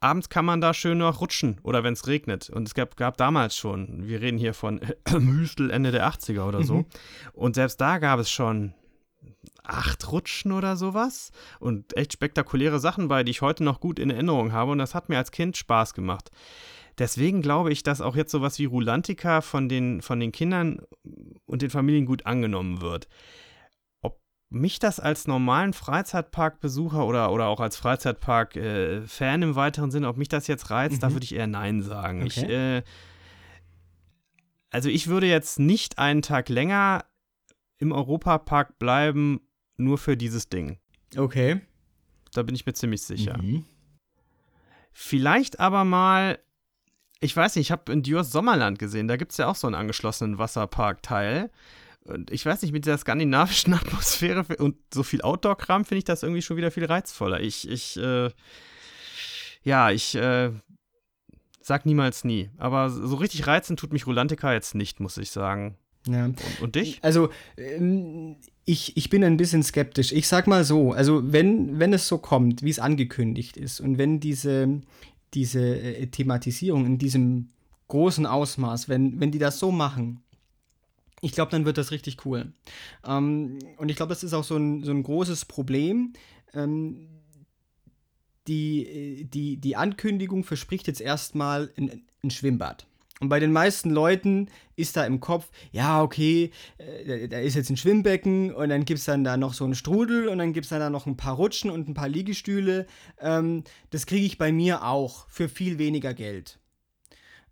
abends 0.00 0.30
kann 0.30 0.46
man 0.46 0.62
da 0.62 0.72
schön 0.72 0.96
noch 0.96 1.20
rutschen 1.20 1.60
oder 1.64 1.84
wenn 1.84 1.92
es 1.92 2.06
regnet. 2.06 2.48
Und 2.48 2.66
es 2.66 2.72
gab, 2.72 2.96
gab 2.96 3.18
damals 3.18 3.54
schon, 3.54 4.08
wir 4.08 4.22
reden 4.22 4.38
hier 4.38 4.54
von 4.54 4.80
Hüstel 5.10 5.70
Ende 5.70 5.90
der 5.90 6.08
80er 6.08 6.44
oder 6.44 6.62
so. 6.62 6.76
Mhm. 6.76 6.86
Und 7.34 7.56
selbst 7.56 7.78
da 7.78 7.98
gab 7.98 8.18
es 8.18 8.30
schon 8.30 8.72
acht 9.64 10.10
Rutschen 10.10 10.52
oder 10.52 10.76
sowas 10.76 11.30
und 11.60 11.96
echt 11.96 12.12
spektakuläre 12.12 12.80
Sachen 12.80 13.08
bei, 13.08 13.22
die 13.22 13.30
ich 13.30 13.42
heute 13.42 13.64
noch 13.64 13.80
gut 13.80 13.98
in 13.98 14.10
Erinnerung 14.10 14.52
habe 14.52 14.72
und 14.72 14.78
das 14.78 14.94
hat 14.94 15.08
mir 15.08 15.18
als 15.18 15.30
Kind 15.30 15.56
Spaß 15.56 15.94
gemacht. 15.94 16.30
Deswegen 16.98 17.42
glaube 17.42 17.72
ich, 17.72 17.82
dass 17.82 18.00
auch 18.00 18.16
jetzt 18.16 18.32
sowas 18.32 18.58
wie 18.58 18.66
Rulantica 18.66 19.40
von 19.40 19.68
den, 19.68 20.02
von 20.02 20.20
den 20.20 20.32
Kindern 20.32 20.80
und 21.46 21.62
den 21.62 21.70
Familien 21.70 22.06
gut 22.06 22.26
angenommen 22.26 22.80
wird. 22.80 23.08
Ob 24.02 24.20
mich 24.50 24.78
das 24.78 25.00
als 25.00 25.26
normalen 25.26 25.72
Freizeitparkbesucher 25.72 27.06
oder, 27.06 27.32
oder 27.32 27.46
auch 27.46 27.60
als 27.60 27.76
Freizeitpark-Fan 27.76 29.42
im 29.42 29.54
weiteren 29.54 29.90
Sinne, 29.90 30.08
ob 30.08 30.18
mich 30.18 30.28
das 30.28 30.46
jetzt 30.48 30.70
reizt, 30.70 30.96
mhm. 30.96 31.00
da 31.00 31.12
würde 31.12 31.24
ich 31.24 31.34
eher 31.34 31.46
Nein 31.46 31.82
sagen. 31.82 32.24
Okay. 32.24 32.28
Ich, 32.28 32.48
äh, 32.48 32.82
also 34.70 34.88
ich 34.88 35.06
würde 35.06 35.26
jetzt 35.26 35.58
nicht 35.58 35.98
einen 35.98 36.22
Tag 36.22 36.48
länger 36.48 37.04
im 37.82 37.92
Europapark 37.92 38.78
bleiben, 38.78 39.40
nur 39.76 39.98
für 39.98 40.16
dieses 40.16 40.48
Ding. 40.48 40.78
Okay. 41.16 41.60
Da 42.32 42.42
bin 42.42 42.54
ich 42.54 42.64
mir 42.64 42.72
ziemlich 42.72 43.02
sicher. 43.02 43.36
Mhm. 43.42 43.66
Vielleicht 44.92 45.58
aber 45.58 45.84
mal, 45.84 46.38
ich 47.20 47.36
weiß 47.36 47.56
nicht, 47.56 47.66
ich 47.66 47.72
habe 47.72 47.92
in 47.92 48.02
Diors 48.02 48.30
Sommerland 48.30 48.78
gesehen, 48.78 49.08
da 49.08 49.16
gibt 49.16 49.32
es 49.32 49.38
ja 49.38 49.48
auch 49.48 49.56
so 49.56 49.66
einen 49.66 49.74
angeschlossenen 49.74 50.38
Wasserpark-Teil. 50.38 51.50
Und 52.04 52.30
ich 52.30 52.46
weiß 52.46 52.62
nicht, 52.62 52.72
mit 52.72 52.84
dieser 52.84 52.98
skandinavischen 52.98 53.74
Atmosphäre 53.74 54.44
und 54.58 54.76
so 54.94 55.02
viel 55.02 55.20
Outdoor-Kram 55.22 55.84
finde 55.84 55.98
ich 55.98 56.04
das 56.04 56.22
irgendwie 56.22 56.42
schon 56.42 56.56
wieder 56.56 56.70
viel 56.70 56.84
reizvoller. 56.84 57.40
Ich, 57.40 57.68
ich, 57.68 57.96
äh, 57.96 58.30
ja, 59.64 59.90
ich, 59.90 60.14
äh, 60.14 60.52
sag 61.60 61.84
niemals 61.84 62.22
nie. 62.22 62.50
Aber 62.58 62.90
so 62.90 63.16
richtig 63.16 63.46
reizend 63.46 63.80
tut 63.80 63.92
mich 63.92 64.06
Rolantica 64.06 64.52
jetzt 64.52 64.76
nicht, 64.76 65.00
muss 65.00 65.16
ich 65.16 65.30
sagen. 65.30 65.76
Ja. 66.06 66.24
Und, 66.26 66.40
und 66.60 66.74
dich? 66.74 66.98
Also, 67.02 67.30
ähm, 67.56 68.36
ich, 68.64 68.96
ich 68.96 69.10
bin 69.10 69.24
ein 69.24 69.36
bisschen 69.36 69.62
skeptisch. 69.62 70.12
Ich 70.12 70.28
sag 70.28 70.46
mal 70.46 70.64
so, 70.64 70.92
also 70.92 71.32
wenn, 71.32 71.78
wenn 71.78 71.92
es 71.92 72.08
so 72.08 72.18
kommt, 72.18 72.62
wie 72.62 72.70
es 72.70 72.78
angekündigt 72.78 73.56
ist, 73.56 73.80
und 73.80 73.98
wenn 73.98 74.20
diese, 74.20 74.80
diese 75.34 75.60
äh, 75.60 76.06
Thematisierung 76.06 76.86
in 76.86 76.98
diesem 76.98 77.48
großen 77.88 78.26
Ausmaß, 78.26 78.88
wenn, 78.88 79.20
wenn 79.20 79.30
die 79.30 79.38
das 79.38 79.58
so 79.58 79.70
machen, 79.70 80.22
ich 81.20 81.32
glaube, 81.32 81.52
dann 81.52 81.64
wird 81.64 81.78
das 81.78 81.92
richtig 81.92 82.24
cool. 82.26 82.52
Ähm, 83.06 83.58
und 83.76 83.88
ich 83.88 83.96
glaube, 83.96 84.10
das 84.10 84.24
ist 84.24 84.32
auch 84.32 84.44
so 84.44 84.56
ein, 84.56 84.82
so 84.82 84.90
ein 84.90 85.04
großes 85.04 85.44
Problem. 85.44 86.14
Ähm, 86.52 87.08
die, 88.48 88.86
äh, 88.86 89.24
die, 89.24 89.56
die 89.56 89.76
Ankündigung 89.76 90.42
verspricht 90.42 90.88
jetzt 90.88 91.00
erstmal 91.00 91.72
ein, 91.76 92.02
ein 92.24 92.30
Schwimmbad. 92.30 92.86
Und 93.22 93.28
bei 93.28 93.38
den 93.38 93.52
meisten 93.52 93.90
Leuten 93.90 94.48
ist 94.74 94.96
da 94.96 95.06
im 95.06 95.20
Kopf, 95.20 95.48
ja, 95.70 96.02
okay, 96.02 96.50
äh, 96.78 97.28
da 97.28 97.38
ist 97.38 97.54
jetzt 97.54 97.70
ein 97.70 97.76
Schwimmbecken 97.76 98.52
und 98.52 98.68
dann 98.68 98.84
gibt 98.84 98.98
es 98.98 99.04
dann 99.04 99.22
da 99.22 99.36
noch 99.36 99.54
so 99.54 99.62
einen 99.62 99.76
Strudel 99.76 100.26
und 100.26 100.38
dann 100.38 100.52
gibt 100.52 100.64
es 100.66 100.70
dann 100.70 100.80
da 100.80 100.90
noch 100.90 101.06
ein 101.06 101.16
paar 101.16 101.36
Rutschen 101.36 101.70
und 101.70 101.88
ein 101.88 101.94
paar 101.94 102.08
Liegestühle. 102.08 102.88
Ähm, 103.20 103.62
das 103.90 104.06
kriege 104.06 104.26
ich 104.26 104.38
bei 104.38 104.50
mir 104.50 104.84
auch 104.84 105.28
für 105.28 105.48
viel 105.48 105.78
weniger 105.78 106.14
Geld. 106.14 106.58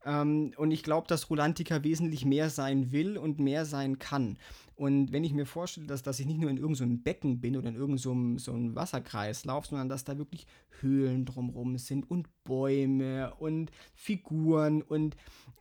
Ähm, 0.05 0.53
und 0.57 0.71
ich 0.71 0.83
glaube, 0.83 1.07
dass 1.09 1.31
Rulantica 1.31 1.85
wesentlich 1.85 2.25
mehr 2.25 2.51
sein 2.51 2.93
will 2.93 3.19
und 3.19 3.39
mehr 3.39 3.65
sein 3.65 3.99
kann. 3.99 4.39
Und 4.77 5.13
wenn 5.13 5.25
ich 5.25 5.35
mir 5.35 5.45
vorstelle, 5.45 5.87
dass, 5.87 6.03
dass 6.03 6.21
ich 6.21 6.27
nicht 6.27 6.41
nur 6.41 6.49
in 6.49 6.57
irgendeinem 6.57 6.97
so 6.97 7.03
Becken 7.03 7.41
bin 7.41 7.55
oder 7.57 7.69
in 7.69 7.75
irgendeinem 7.75 8.39
so, 8.39 8.53
so 8.53 8.75
Wasserkreislauf, 8.75 9.67
sondern 9.67 9.91
dass 9.91 10.05
da 10.05 10.17
wirklich 10.17 10.47
Höhlen 10.81 11.27
drumherum 11.27 11.77
sind 11.77 12.11
und 12.11 12.29
Bäume 12.45 13.35
und 13.39 13.71
Figuren 13.95 14.81
und 14.81 15.17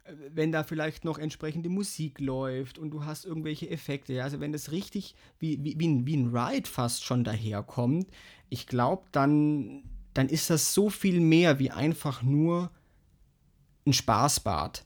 äh, 0.06 0.14
wenn 0.34 0.54
da 0.54 0.64
vielleicht 0.64 1.04
noch 1.04 1.18
entsprechende 1.18 1.68
Musik 1.68 2.22
läuft 2.22 2.78
und 2.78 2.92
du 2.92 3.04
hast 3.04 3.26
irgendwelche 3.26 3.70
Effekte, 3.70 4.14
ja, 4.14 4.24
also 4.24 4.40
wenn 4.40 4.54
das 4.54 4.72
richtig 4.72 5.16
wie, 5.38 5.62
wie, 5.66 5.78
wie, 5.78 5.88
ein, 5.90 6.08
wie 6.08 6.16
ein 6.16 6.34
Ride 6.34 6.70
fast 6.70 7.04
schon 7.04 7.26
daherkommt, 7.26 8.08
ich 8.50 8.68
glaube, 8.68 9.04
dann, 9.12 9.84
dann 10.14 10.30
ist 10.30 10.50
das 10.50 10.74
so 10.74 10.90
viel 10.90 11.20
mehr 11.20 11.60
wie 11.60 11.72
einfach 11.72 12.24
nur 12.24 12.72
ein 13.90 13.94
Spaßbad. 13.94 14.86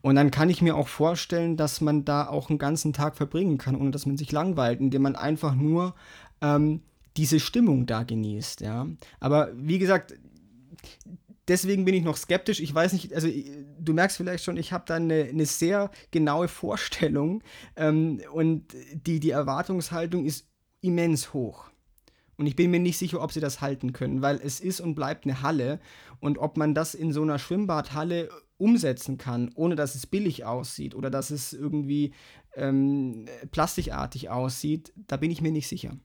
Und 0.00 0.16
dann 0.16 0.30
kann 0.30 0.50
ich 0.50 0.60
mir 0.60 0.76
auch 0.76 0.88
vorstellen, 0.88 1.56
dass 1.56 1.80
man 1.80 2.04
da 2.04 2.26
auch 2.26 2.50
einen 2.50 2.58
ganzen 2.58 2.92
Tag 2.92 3.16
verbringen 3.16 3.58
kann, 3.58 3.76
ohne 3.76 3.92
dass 3.92 4.06
man 4.06 4.16
sich 4.16 4.32
langweilt, 4.32 4.80
indem 4.80 5.02
man 5.02 5.14
einfach 5.14 5.54
nur 5.54 5.94
ähm, 6.40 6.82
diese 7.16 7.40
Stimmung 7.40 7.86
da 7.86 8.02
genießt, 8.02 8.60
ja. 8.60 8.86
Aber 9.20 9.50
wie 9.54 9.78
gesagt, 9.78 10.14
deswegen 11.48 11.84
bin 11.84 11.94
ich 11.94 12.04
noch 12.04 12.16
skeptisch. 12.16 12.60
Ich 12.60 12.74
weiß 12.74 12.92
nicht, 12.92 13.12
also 13.14 13.28
du 13.78 13.92
merkst 13.92 14.16
vielleicht 14.16 14.44
schon, 14.44 14.56
ich 14.56 14.72
habe 14.72 14.84
da 14.86 14.96
eine, 14.96 15.24
eine, 15.24 15.46
sehr 15.46 15.90
genaue 16.10 16.48
Vorstellung 16.48 17.42
ähm, 17.76 18.20
und 18.32 18.66
die, 18.92 19.20
die 19.20 19.30
Erwartungshaltung 19.30 20.24
ist 20.24 20.46
immens 20.80 21.32
hoch. 21.32 21.70
Und 22.38 22.46
ich 22.46 22.54
bin 22.54 22.70
mir 22.70 22.78
nicht 22.78 22.98
sicher, 22.98 23.20
ob 23.20 23.32
sie 23.32 23.40
das 23.40 23.60
halten 23.60 23.92
können, 23.92 24.22
weil 24.22 24.40
es 24.42 24.60
ist 24.60 24.80
und 24.80 24.94
bleibt 24.94 25.24
eine 25.24 25.42
Halle. 25.42 25.80
Und 26.20 26.38
ob 26.38 26.56
man 26.56 26.72
das 26.72 26.94
in 26.94 27.12
so 27.12 27.22
einer 27.22 27.38
Schwimmbadhalle 27.38 28.28
umsetzen 28.58 29.18
kann, 29.18 29.50
ohne 29.56 29.74
dass 29.74 29.96
es 29.96 30.06
billig 30.06 30.44
aussieht 30.44 30.94
oder 30.94 31.10
dass 31.10 31.30
es 31.30 31.52
irgendwie 31.52 32.14
ähm, 32.54 33.26
plastikartig 33.50 34.30
aussieht, 34.30 34.92
da 34.96 35.16
bin 35.16 35.32
ich 35.32 35.42
mir 35.42 35.50
nicht 35.50 35.68
sicher. 35.68 35.96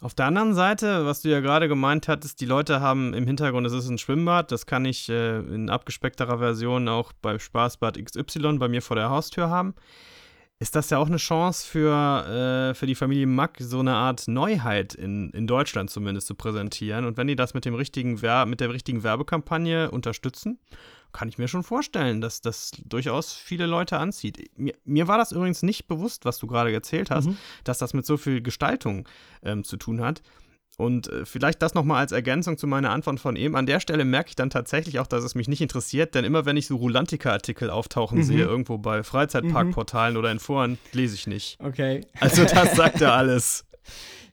Auf 0.00 0.14
der 0.14 0.26
anderen 0.26 0.52
Seite, 0.52 1.06
was 1.06 1.22
du 1.22 1.28
ja 1.28 1.38
gerade 1.38 1.68
gemeint 1.68 2.08
hattest, 2.08 2.40
die 2.40 2.44
Leute 2.44 2.80
haben 2.80 3.14
im 3.14 3.24
Hintergrund, 3.24 3.64
es 3.64 3.72
ist 3.72 3.88
ein 3.88 3.98
Schwimmbad, 3.98 4.50
das 4.50 4.66
kann 4.66 4.84
ich 4.84 5.08
äh, 5.08 5.38
in 5.38 5.70
abgespeckterer 5.70 6.38
Version 6.38 6.88
auch 6.88 7.12
beim 7.12 7.38
Spaßbad 7.38 8.04
XY 8.04 8.58
bei 8.58 8.66
mir 8.66 8.82
vor 8.82 8.96
der 8.96 9.10
Haustür 9.10 9.48
haben. 9.48 9.74
Ist 10.62 10.76
das 10.76 10.90
ja 10.90 10.98
auch 10.98 11.08
eine 11.08 11.16
Chance 11.16 11.66
für, 11.66 12.70
äh, 12.70 12.74
für 12.74 12.86
die 12.86 12.94
Familie 12.94 13.26
Mack, 13.26 13.56
so 13.58 13.80
eine 13.80 13.94
Art 13.94 14.28
Neuheit 14.28 14.94
in, 14.94 15.30
in 15.30 15.48
Deutschland 15.48 15.90
zumindest 15.90 16.28
zu 16.28 16.36
präsentieren. 16.36 17.04
Und 17.04 17.16
wenn 17.16 17.26
die 17.26 17.34
das 17.34 17.52
mit, 17.52 17.64
dem 17.64 17.74
richtigen 17.74 18.12
mit 18.48 18.60
der 18.60 18.72
richtigen 18.72 19.02
Werbekampagne 19.02 19.90
unterstützen, 19.90 20.60
kann 21.10 21.28
ich 21.28 21.36
mir 21.36 21.48
schon 21.48 21.64
vorstellen, 21.64 22.20
dass 22.20 22.42
das 22.42 22.70
durchaus 22.84 23.32
viele 23.34 23.66
Leute 23.66 23.98
anzieht. 23.98 24.56
Mir, 24.56 24.74
mir 24.84 25.08
war 25.08 25.18
das 25.18 25.32
übrigens 25.32 25.64
nicht 25.64 25.88
bewusst, 25.88 26.26
was 26.26 26.38
du 26.38 26.46
gerade 26.46 26.72
erzählt 26.72 27.10
hast, 27.10 27.26
mhm. 27.26 27.38
dass 27.64 27.78
das 27.78 27.92
mit 27.92 28.06
so 28.06 28.16
viel 28.16 28.40
Gestaltung 28.40 29.08
ähm, 29.42 29.64
zu 29.64 29.76
tun 29.76 30.00
hat. 30.00 30.22
Und 30.82 31.06
äh, 31.06 31.24
vielleicht 31.24 31.62
das 31.62 31.74
nochmal 31.74 31.98
als 31.98 32.10
Ergänzung 32.10 32.58
zu 32.58 32.66
meiner 32.66 32.90
Antwort 32.90 33.20
von 33.20 33.36
eben. 33.36 33.54
An 33.54 33.66
der 33.66 33.78
Stelle 33.78 34.04
merke 34.04 34.30
ich 34.30 34.34
dann 34.34 34.50
tatsächlich 34.50 34.98
auch, 34.98 35.06
dass 35.06 35.22
es 35.22 35.36
mich 35.36 35.46
nicht 35.46 35.60
interessiert, 35.60 36.16
denn 36.16 36.24
immer 36.24 36.44
wenn 36.44 36.56
ich 36.56 36.66
so 36.66 36.74
Rulantica-Artikel 36.74 37.70
auftauchen 37.70 38.18
mhm. 38.18 38.22
sehe, 38.24 38.44
irgendwo 38.44 38.78
bei 38.78 39.04
Freizeitparkportalen 39.04 40.14
mhm. 40.14 40.18
oder 40.18 40.32
in 40.32 40.40
Foren, 40.40 40.78
lese 40.92 41.14
ich 41.14 41.28
nicht. 41.28 41.56
Okay. 41.60 42.04
Also 42.18 42.44
das 42.44 42.74
sagt 42.76 43.00
ja 43.00 43.14
alles. 43.14 43.64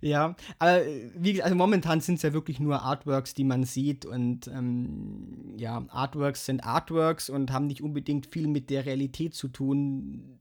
Ja, 0.02 0.36
aber 0.58 0.86
äh, 0.86 1.12
wie 1.16 1.44
also 1.44 1.56
momentan 1.56 2.02
sind 2.02 2.16
es 2.16 2.24
ja 2.24 2.34
wirklich 2.34 2.60
nur 2.60 2.82
Artworks, 2.82 3.36
die 3.36 3.44
man 3.44 3.64
sieht 3.64 4.06
und 4.06 4.48
ähm, 4.48 5.54
ja, 5.58 5.86
Artworks 5.90 6.46
sind 6.46 6.64
Artworks 6.64 7.30
und 7.30 7.52
haben 7.52 7.68
nicht 7.68 7.84
unbedingt 7.84 8.26
viel 8.26 8.48
mit 8.48 8.70
der 8.70 8.86
Realität 8.86 9.36
zu 9.36 9.50
tun, 9.50 10.39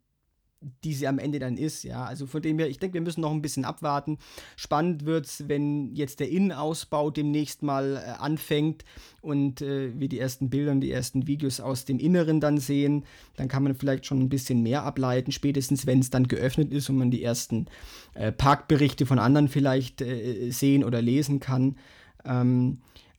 die 0.60 0.92
sie 0.92 1.06
am 1.06 1.18
Ende 1.18 1.38
dann 1.38 1.56
ist, 1.56 1.84
ja. 1.84 2.04
Also 2.04 2.26
von 2.26 2.42
dem 2.42 2.58
her, 2.58 2.68
ich 2.68 2.78
denke, 2.78 2.94
wir 2.94 3.00
müssen 3.00 3.20
noch 3.20 3.30
ein 3.30 3.42
bisschen 3.42 3.64
abwarten. 3.64 4.18
Spannend 4.56 5.04
wird 5.04 5.26
es, 5.26 5.48
wenn 5.48 5.94
jetzt 5.94 6.20
der 6.20 6.30
Innenausbau 6.30 7.10
demnächst 7.10 7.62
mal 7.62 7.96
äh, 7.96 8.10
anfängt 8.20 8.84
und 9.20 9.62
äh, 9.62 9.98
wir 9.98 10.08
die 10.08 10.18
ersten 10.18 10.50
Bilder 10.50 10.72
und 10.72 10.80
die 10.80 10.90
ersten 10.90 11.26
Videos 11.26 11.60
aus 11.60 11.84
dem 11.84 11.98
Inneren 11.98 12.40
dann 12.40 12.58
sehen. 12.58 13.04
Dann 13.36 13.48
kann 13.48 13.62
man 13.62 13.76
vielleicht 13.76 14.06
schon 14.06 14.20
ein 14.20 14.28
bisschen 14.28 14.62
mehr 14.62 14.82
ableiten, 14.82 15.30
spätestens 15.30 15.86
wenn 15.86 16.00
es 16.00 16.10
dann 16.10 16.26
geöffnet 16.26 16.72
ist 16.72 16.88
und 16.90 16.98
man 16.98 17.10
die 17.10 17.22
ersten 17.22 17.66
äh, 18.14 18.32
Parkberichte 18.32 19.06
von 19.06 19.20
anderen 19.20 19.48
vielleicht 19.48 20.00
äh, 20.00 20.50
sehen 20.50 20.82
oder 20.82 21.00
lesen 21.00 21.38
kann. 21.38 21.76
Ähm, 22.24 22.78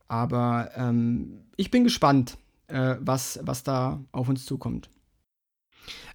aber 0.09 0.71
ähm, 0.75 1.41
ich 1.55 1.71
bin 1.71 1.85
gespannt, 1.85 2.37
äh, 2.67 2.95
was, 2.99 3.39
was 3.43 3.63
da 3.63 4.03
auf 4.11 4.27
uns 4.27 4.45
zukommt. 4.45 4.89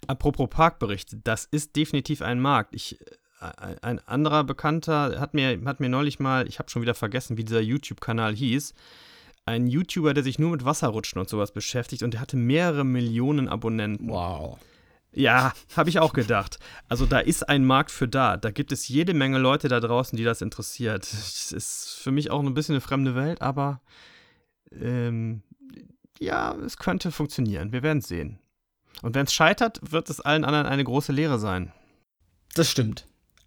Apropos 0.06 0.48
Parkberichte, 0.50 1.16
das 1.22 1.46
ist 1.46 1.76
definitiv 1.76 2.22
ein 2.22 2.40
Markt. 2.40 2.74
Ich, 2.74 3.00
äh, 3.40 3.76
ein 3.82 4.00
anderer 4.06 4.44
Bekannter 4.44 5.20
hat 5.20 5.34
mir, 5.34 5.60
hat 5.64 5.80
mir 5.80 5.88
neulich 5.88 6.20
mal, 6.20 6.46
ich 6.46 6.58
habe 6.58 6.70
schon 6.70 6.82
wieder 6.82 6.94
vergessen, 6.94 7.36
wie 7.36 7.44
dieser 7.44 7.60
YouTube-Kanal 7.60 8.34
hieß, 8.34 8.74
ein 9.46 9.66
YouTuber, 9.66 10.14
der 10.14 10.24
sich 10.24 10.38
nur 10.38 10.50
mit 10.50 10.64
Wasserrutschen 10.64 11.20
und 11.20 11.28
sowas 11.28 11.52
beschäftigt 11.52 12.02
und 12.02 12.14
der 12.14 12.20
hatte 12.20 12.36
mehrere 12.36 12.84
Millionen 12.84 13.48
Abonnenten. 13.48 14.08
Wow. 14.08 14.58
Ja, 15.12 15.52
habe 15.76 15.90
ich 15.90 16.00
auch 16.00 16.12
gedacht. 16.12 16.58
Also 16.88 17.06
da 17.06 17.20
ist 17.20 17.48
ein 17.48 17.64
Markt 17.64 17.90
für 17.90 18.08
da. 18.08 18.36
Da 18.36 18.50
gibt 18.50 18.72
es 18.72 18.88
jede 18.88 19.14
Menge 19.14 19.38
Leute 19.38 19.68
da 19.68 19.80
draußen, 19.80 20.16
die 20.16 20.24
das 20.24 20.42
interessiert. 20.42 21.04
Es 21.04 21.52
ist 21.52 21.94
für 22.00 22.10
mich 22.10 22.30
auch 22.30 22.42
ein 22.42 22.54
bisschen 22.54 22.74
eine 22.74 22.80
fremde 22.80 23.14
Welt, 23.14 23.40
aber 23.40 23.80
ähm, 24.72 25.42
ja, 26.18 26.56
es 26.64 26.78
könnte 26.78 27.12
funktionieren. 27.12 27.72
Wir 27.72 27.82
werden 27.82 27.98
es 27.98 28.08
sehen. 28.08 28.38
Und 29.02 29.14
wenn 29.14 29.26
es 29.26 29.32
scheitert, 29.32 29.80
wird 29.90 30.08
es 30.10 30.20
allen 30.20 30.44
anderen 30.44 30.66
eine 30.66 30.84
große 30.84 31.12
Lehre 31.12 31.38
sein. 31.38 31.72
Das 32.54 32.70
stimmt. 32.70 33.06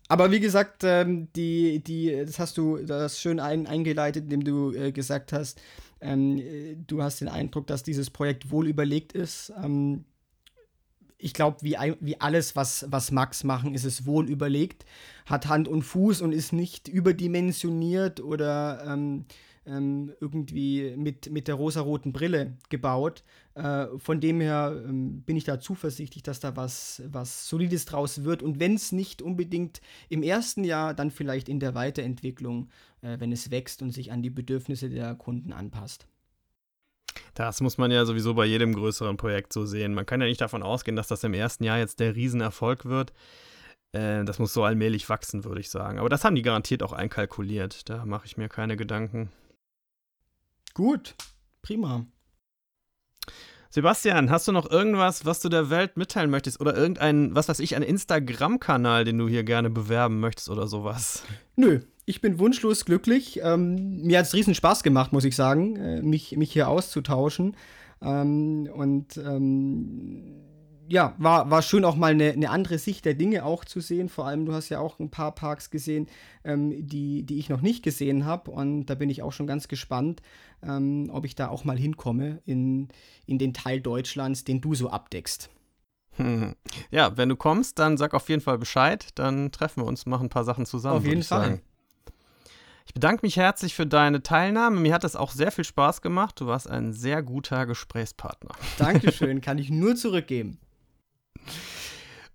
Aber 0.10 0.32
wie 0.32 0.40
gesagt, 0.40 0.84
ähm, 0.84 1.28
die, 1.36 1.84
die, 1.84 2.24
das 2.26 2.40
hast 2.40 2.58
du 2.58 2.78
das 2.78 3.20
schön 3.20 3.40
ein, 3.40 3.68
eingeleitet, 3.68 4.26
indem 4.26 4.44
du 4.44 4.74
äh, 4.74 4.92
gesagt 4.92 5.34
hast, 5.34 5.60
ähm, 6.00 6.42
du 6.88 7.04
hast 7.04 7.22
den 7.22 7.28
Eindruck, 7.28 7.68
dass 7.68 7.84
dieses 7.84 8.10
Projekt 8.10 8.52
wohl 8.52 8.68
überlegt 8.68 9.14
ist. 9.14 9.52
Ähm, 9.62 10.06
ich 11.18 11.34
glaube, 11.34 11.58
wie, 11.62 11.76
wie 12.00 12.22
alles, 12.22 12.56
was, 12.56 12.86
was 12.90 13.12
Max 13.12 13.44
machen, 13.44 13.74
ist 13.74 13.86
es 13.86 14.06
wohl 14.06 14.30
überlegt, 14.30 14.86
hat 15.26 15.48
Hand 15.48 15.68
und 15.68 15.82
Fuß 15.82 16.22
und 16.22 16.32
ist 16.32 16.54
nicht 16.54 16.88
überdimensioniert 16.88 18.20
oder 18.20 18.84
ähm, 19.68 20.14
irgendwie 20.22 20.96
mit, 20.96 21.30
mit 21.30 21.48
der 21.48 21.56
rosaroten 21.56 22.14
Brille 22.14 22.58
gebaut. 22.70 23.24
Äh, 23.54 23.88
von 23.98 24.20
dem 24.20 24.40
her 24.40 24.82
ähm, 24.86 25.22
bin 25.22 25.36
ich 25.36 25.44
da 25.44 25.60
zuversichtlich, 25.60 26.24
dass 26.24 26.40
da 26.40 26.56
was, 26.56 27.04
was 27.08 27.48
Solides 27.48 27.86
draus 27.86 28.24
wird. 28.24 28.42
Und 28.42 28.60
wenn 28.60 28.76
es 28.76 28.92
nicht 28.92 29.22
unbedingt 29.22 29.82
im 30.10 30.24
ersten 30.24 30.64
Jahr, 30.64 30.94
dann 30.94 31.12
vielleicht 31.12 31.50
in 31.50 31.60
der 31.60 31.76
Weiterentwicklung, 31.76 32.70
äh, 33.02 33.20
wenn 33.20 33.32
es 33.32 33.52
wächst 33.52 33.82
und 33.82 33.92
sich 33.92 34.12
an 34.12 34.22
die 34.22 34.30
Bedürfnisse 34.30 34.90
der 34.90 35.16
Kunden 35.16 35.54
anpasst. 35.54 36.08
Das 37.34 37.62
muss 37.62 37.78
man 37.78 37.92
ja 37.92 38.06
sowieso 38.06 38.34
bei 38.34 38.46
jedem 38.46 38.74
größeren 38.74 39.18
Projekt 39.18 39.54
so 39.54 39.66
sehen. 39.66 39.94
Man 39.94 40.06
kann 40.06 40.22
ja 40.22 40.28
nicht 40.28 40.42
davon 40.42 40.64
ausgehen, 40.64 40.96
dass 40.96 41.08
das 41.08 41.24
im 41.24 41.34
ersten 41.34 41.64
Jahr 41.64 41.78
jetzt 41.78 42.00
der 42.00 42.16
Riesenerfolg 42.16 42.86
wird. 42.86 43.14
Äh, 43.92 44.24
das 44.24 44.40
muss 44.40 44.54
so 44.54 44.64
allmählich 44.64 45.10
wachsen, 45.10 45.44
würde 45.44 45.62
ich 45.62 45.70
sagen. 45.70 46.00
Aber 46.00 46.10
das 46.10 46.24
haben 46.24 46.36
die 46.36 46.42
garantiert 46.42 46.84
auch 46.84 46.94
einkalkuliert. 46.94 47.90
Da 47.90 48.06
mache 48.06 48.26
ich 48.26 48.38
mir 48.38 48.50
keine 48.50 48.78
Gedanken. 48.78 49.30
Gut, 50.78 51.16
prima. 51.64 52.06
Sebastian, 53.72 54.30
hast 54.30 54.48
du 54.48 54.52
noch 54.52 54.70
irgendwas, 54.70 55.26
was 55.26 55.40
du 55.40 55.50
der 55.50 55.72
Welt 55.72 55.98
mitteilen 55.98 56.30
möchtest? 56.30 56.62
Oder 56.62 56.78
irgendein, 56.78 57.34
was 57.34 57.50
weiß 57.50 57.62
ich, 57.62 57.76
ein 57.76 57.82
Instagram-Kanal, 57.82 59.04
den 59.04 59.18
du 59.18 59.28
hier 59.28 59.44
gerne 59.44 59.72
bewerben 59.72 60.20
möchtest 60.20 60.52
oder 60.52 60.68
sowas? 60.68 61.24
Nö, 61.56 61.80
ich 62.06 62.22
bin 62.22 62.38
wunschlos 62.38 62.86
glücklich. 62.86 63.40
Ähm, 63.42 64.04
mir 64.04 64.20
hat 64.20 64.28
es 64.28 64.36
riesen 64.36 64.54
Spaß 64.54 64.84
gemacht, 64.84 65.14
muss 65.14 65.26
ich 65.26 65.36
sagen, 65.36 65.78
äh, 65.78 66.04
mich, 66.04 66.38
mich 66.38 66.54
hier 66.54 66.70
auszutauschen. 66.70 67.58
Ähm, 68.00 68.70
und 68.72 69.18
ähm, 69.18 70.44
ja, 70.90 71.16
war, 71.18 71.50
war 71.50 71.62
schön 71.62 71.86
auch 71.86 71.96
mal 71.96 72.12
eine, 72.12 72.32
eine 72.32 72.50
andere 72.50 72.78
Sicht 72.78 73.06
der 73.06 73.14
Dinge 73.14 73.46
auch 73.46 73.66
zu 73.66 73.80
sehen. 73.80 74.10
Vor 74.10 74.26
allem, 74.26 74.46
du 74.46 74.54
hast 74.54 74.70
ja 74.70 74.80
auch 74.80 75.00
ein 75.00 75.10
paar 75.10 75.34
Parks 75.34 75.70
gesehen, 75.70 76.08
ähm, 76.44 76.88
die, 76.88 77.24
die 77.24 77.40
ich 77.40 77.50
noch 77.50 77.62
nicht 77.62 77.84
gesehen 77.84 78.26
habe. 78.26 78.52
Und 78.52 78.86
da 78.86 78.96
bin 78.96 79.10
ich 79.10 79.24
auch 79.24 79.34
schon 79.34 79.48
ganz 79.48 79.68
gespannt, 79.68 80.22
ähm, 80.64 81.10
ob 81.12 81.26
ich 81.26 81.36
da 81.36 81.50
auch 81.50 81.64
mal 81.64 81.78
hinkomme 81.78 82.42
in, 82.46 82.90
in 83.26 83.38
den 83.38 83.54
Teil 83.54 83.82
Deutschlands, 83.82 84.44
den 84.44 84.62
du 84.62 84.76
so 84.76 84.90
abdeckst. 84.90 85.50
Hm. 86.16 86.56
Ja, 86.92 87.18
wenn 87.18 87.30
du 87.30 87.36
kommst, 87.36 87.80
dann 87.80 87.98
sag 87.98 88.14
auf 88.14 88.30
jeden 88.30 88.42
Fall 88.42 88.58
Bescheid. 88.58 89.08
Dann 89.16 89.52
treffen 89.52 89.84
wir 89.84 89.88
uns, 89.88 90.06
machen 90.06 90.28
ein 90.28 90.30
paar 90.30 90.46
Sachen 90.46 90.66
zusammen. 90.66 90.98
Auf 90.98 91.06
jeden 91.06 91.24
Fall. 91.24 91.42
Sagen. 91.42 91.62
Ich 92.86 92.94
bedanke 92.94 93.26
mich 93.26 93.36
herzlich 93.36 93.76
für 93.76 93.86
deine 93.86 94.24
Teilnahme. 94.24 94.80
Mir 94.80 94.94
hat 94.94 95.04
es 95.04 95.18
auch 95.18 95.32
sehr 95.32 95.52
viel 95.52 95.66
Spaß 95.66 96.02
gemacht. 96.02 96.40
Du 96.40 96.48
warst 96.48 96.70
ein 96.70 96.94
sehr 96.94 97.22
guter 97.22 97.66
Gesprächspartner. 97.66 98.56
Dankeschön, 98.78 99.42
kann 99.42 99.58
ich 99.58 99.70
nur 99.70 99.98
zurückgeben. 99.98 100.58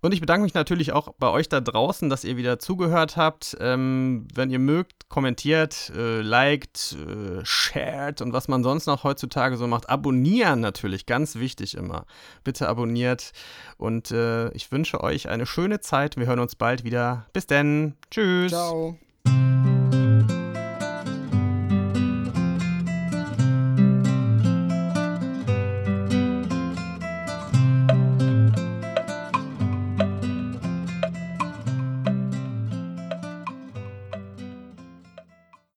Und 0.03 0.13
ich 0.13 0.19
bedanke 0.19 0.43
mich 0.43 0.53
natürlich 0.53 0.91
auch 0.91 1.13
bei 1.17 1.29
euch 1.29 1.47
da 1.47 1.61
draußen, 1.61 2.09
dass 2.09 2.25
ihr 2.25 2.35
wieder 2.35 2.59
zugehört 2.59 3.15
habt. 3.15 3.55
Ähm, 3.61 4.27
wenn 4.33 4.49
ihr 4.49 4.59
mögt, 4.59 5.07
kommentiert, 5.07 5.93
äh, 5.95 6.19
liked, 6.19 6.97
äh, 7.07 7.39
shared 7.45 8.19
und 8.21 8.33
was 8.33 8.49
man 8.49 8.63
sonst 8.63 8.85
noch 8.85 9.05
heutzutage 9.05 9.55
so 9.55 9.65
macht. 9.65 9.89
Abonnieren 9.89 10.59
natürlich, 10.59 11.05
ganz 11.05 11.35
wichtig 11.35 11.77
immer. 11.77 12.05
Bitte 12.43 12.67
abonniert. 12.67 13.31
Und 13.77 14.11
äh, 14.11 14.49
ich 14.51 14.73
wünsche 14.73 14.99
euch 14.99 15.29
eine 15.29 15.45
schöne 15.45 15.79
Zeit. 15.79 16.17
Wir 16.17 16.25
hören 16.25 16.39
uns 16.39 16.55
bald 16.55 16.83
wieder. 16.83 17.25
Bis 17.31 17.47
denn. 17.47 17.95
Tschüss. 18.11 18.51
Ciao. 18.51 18.97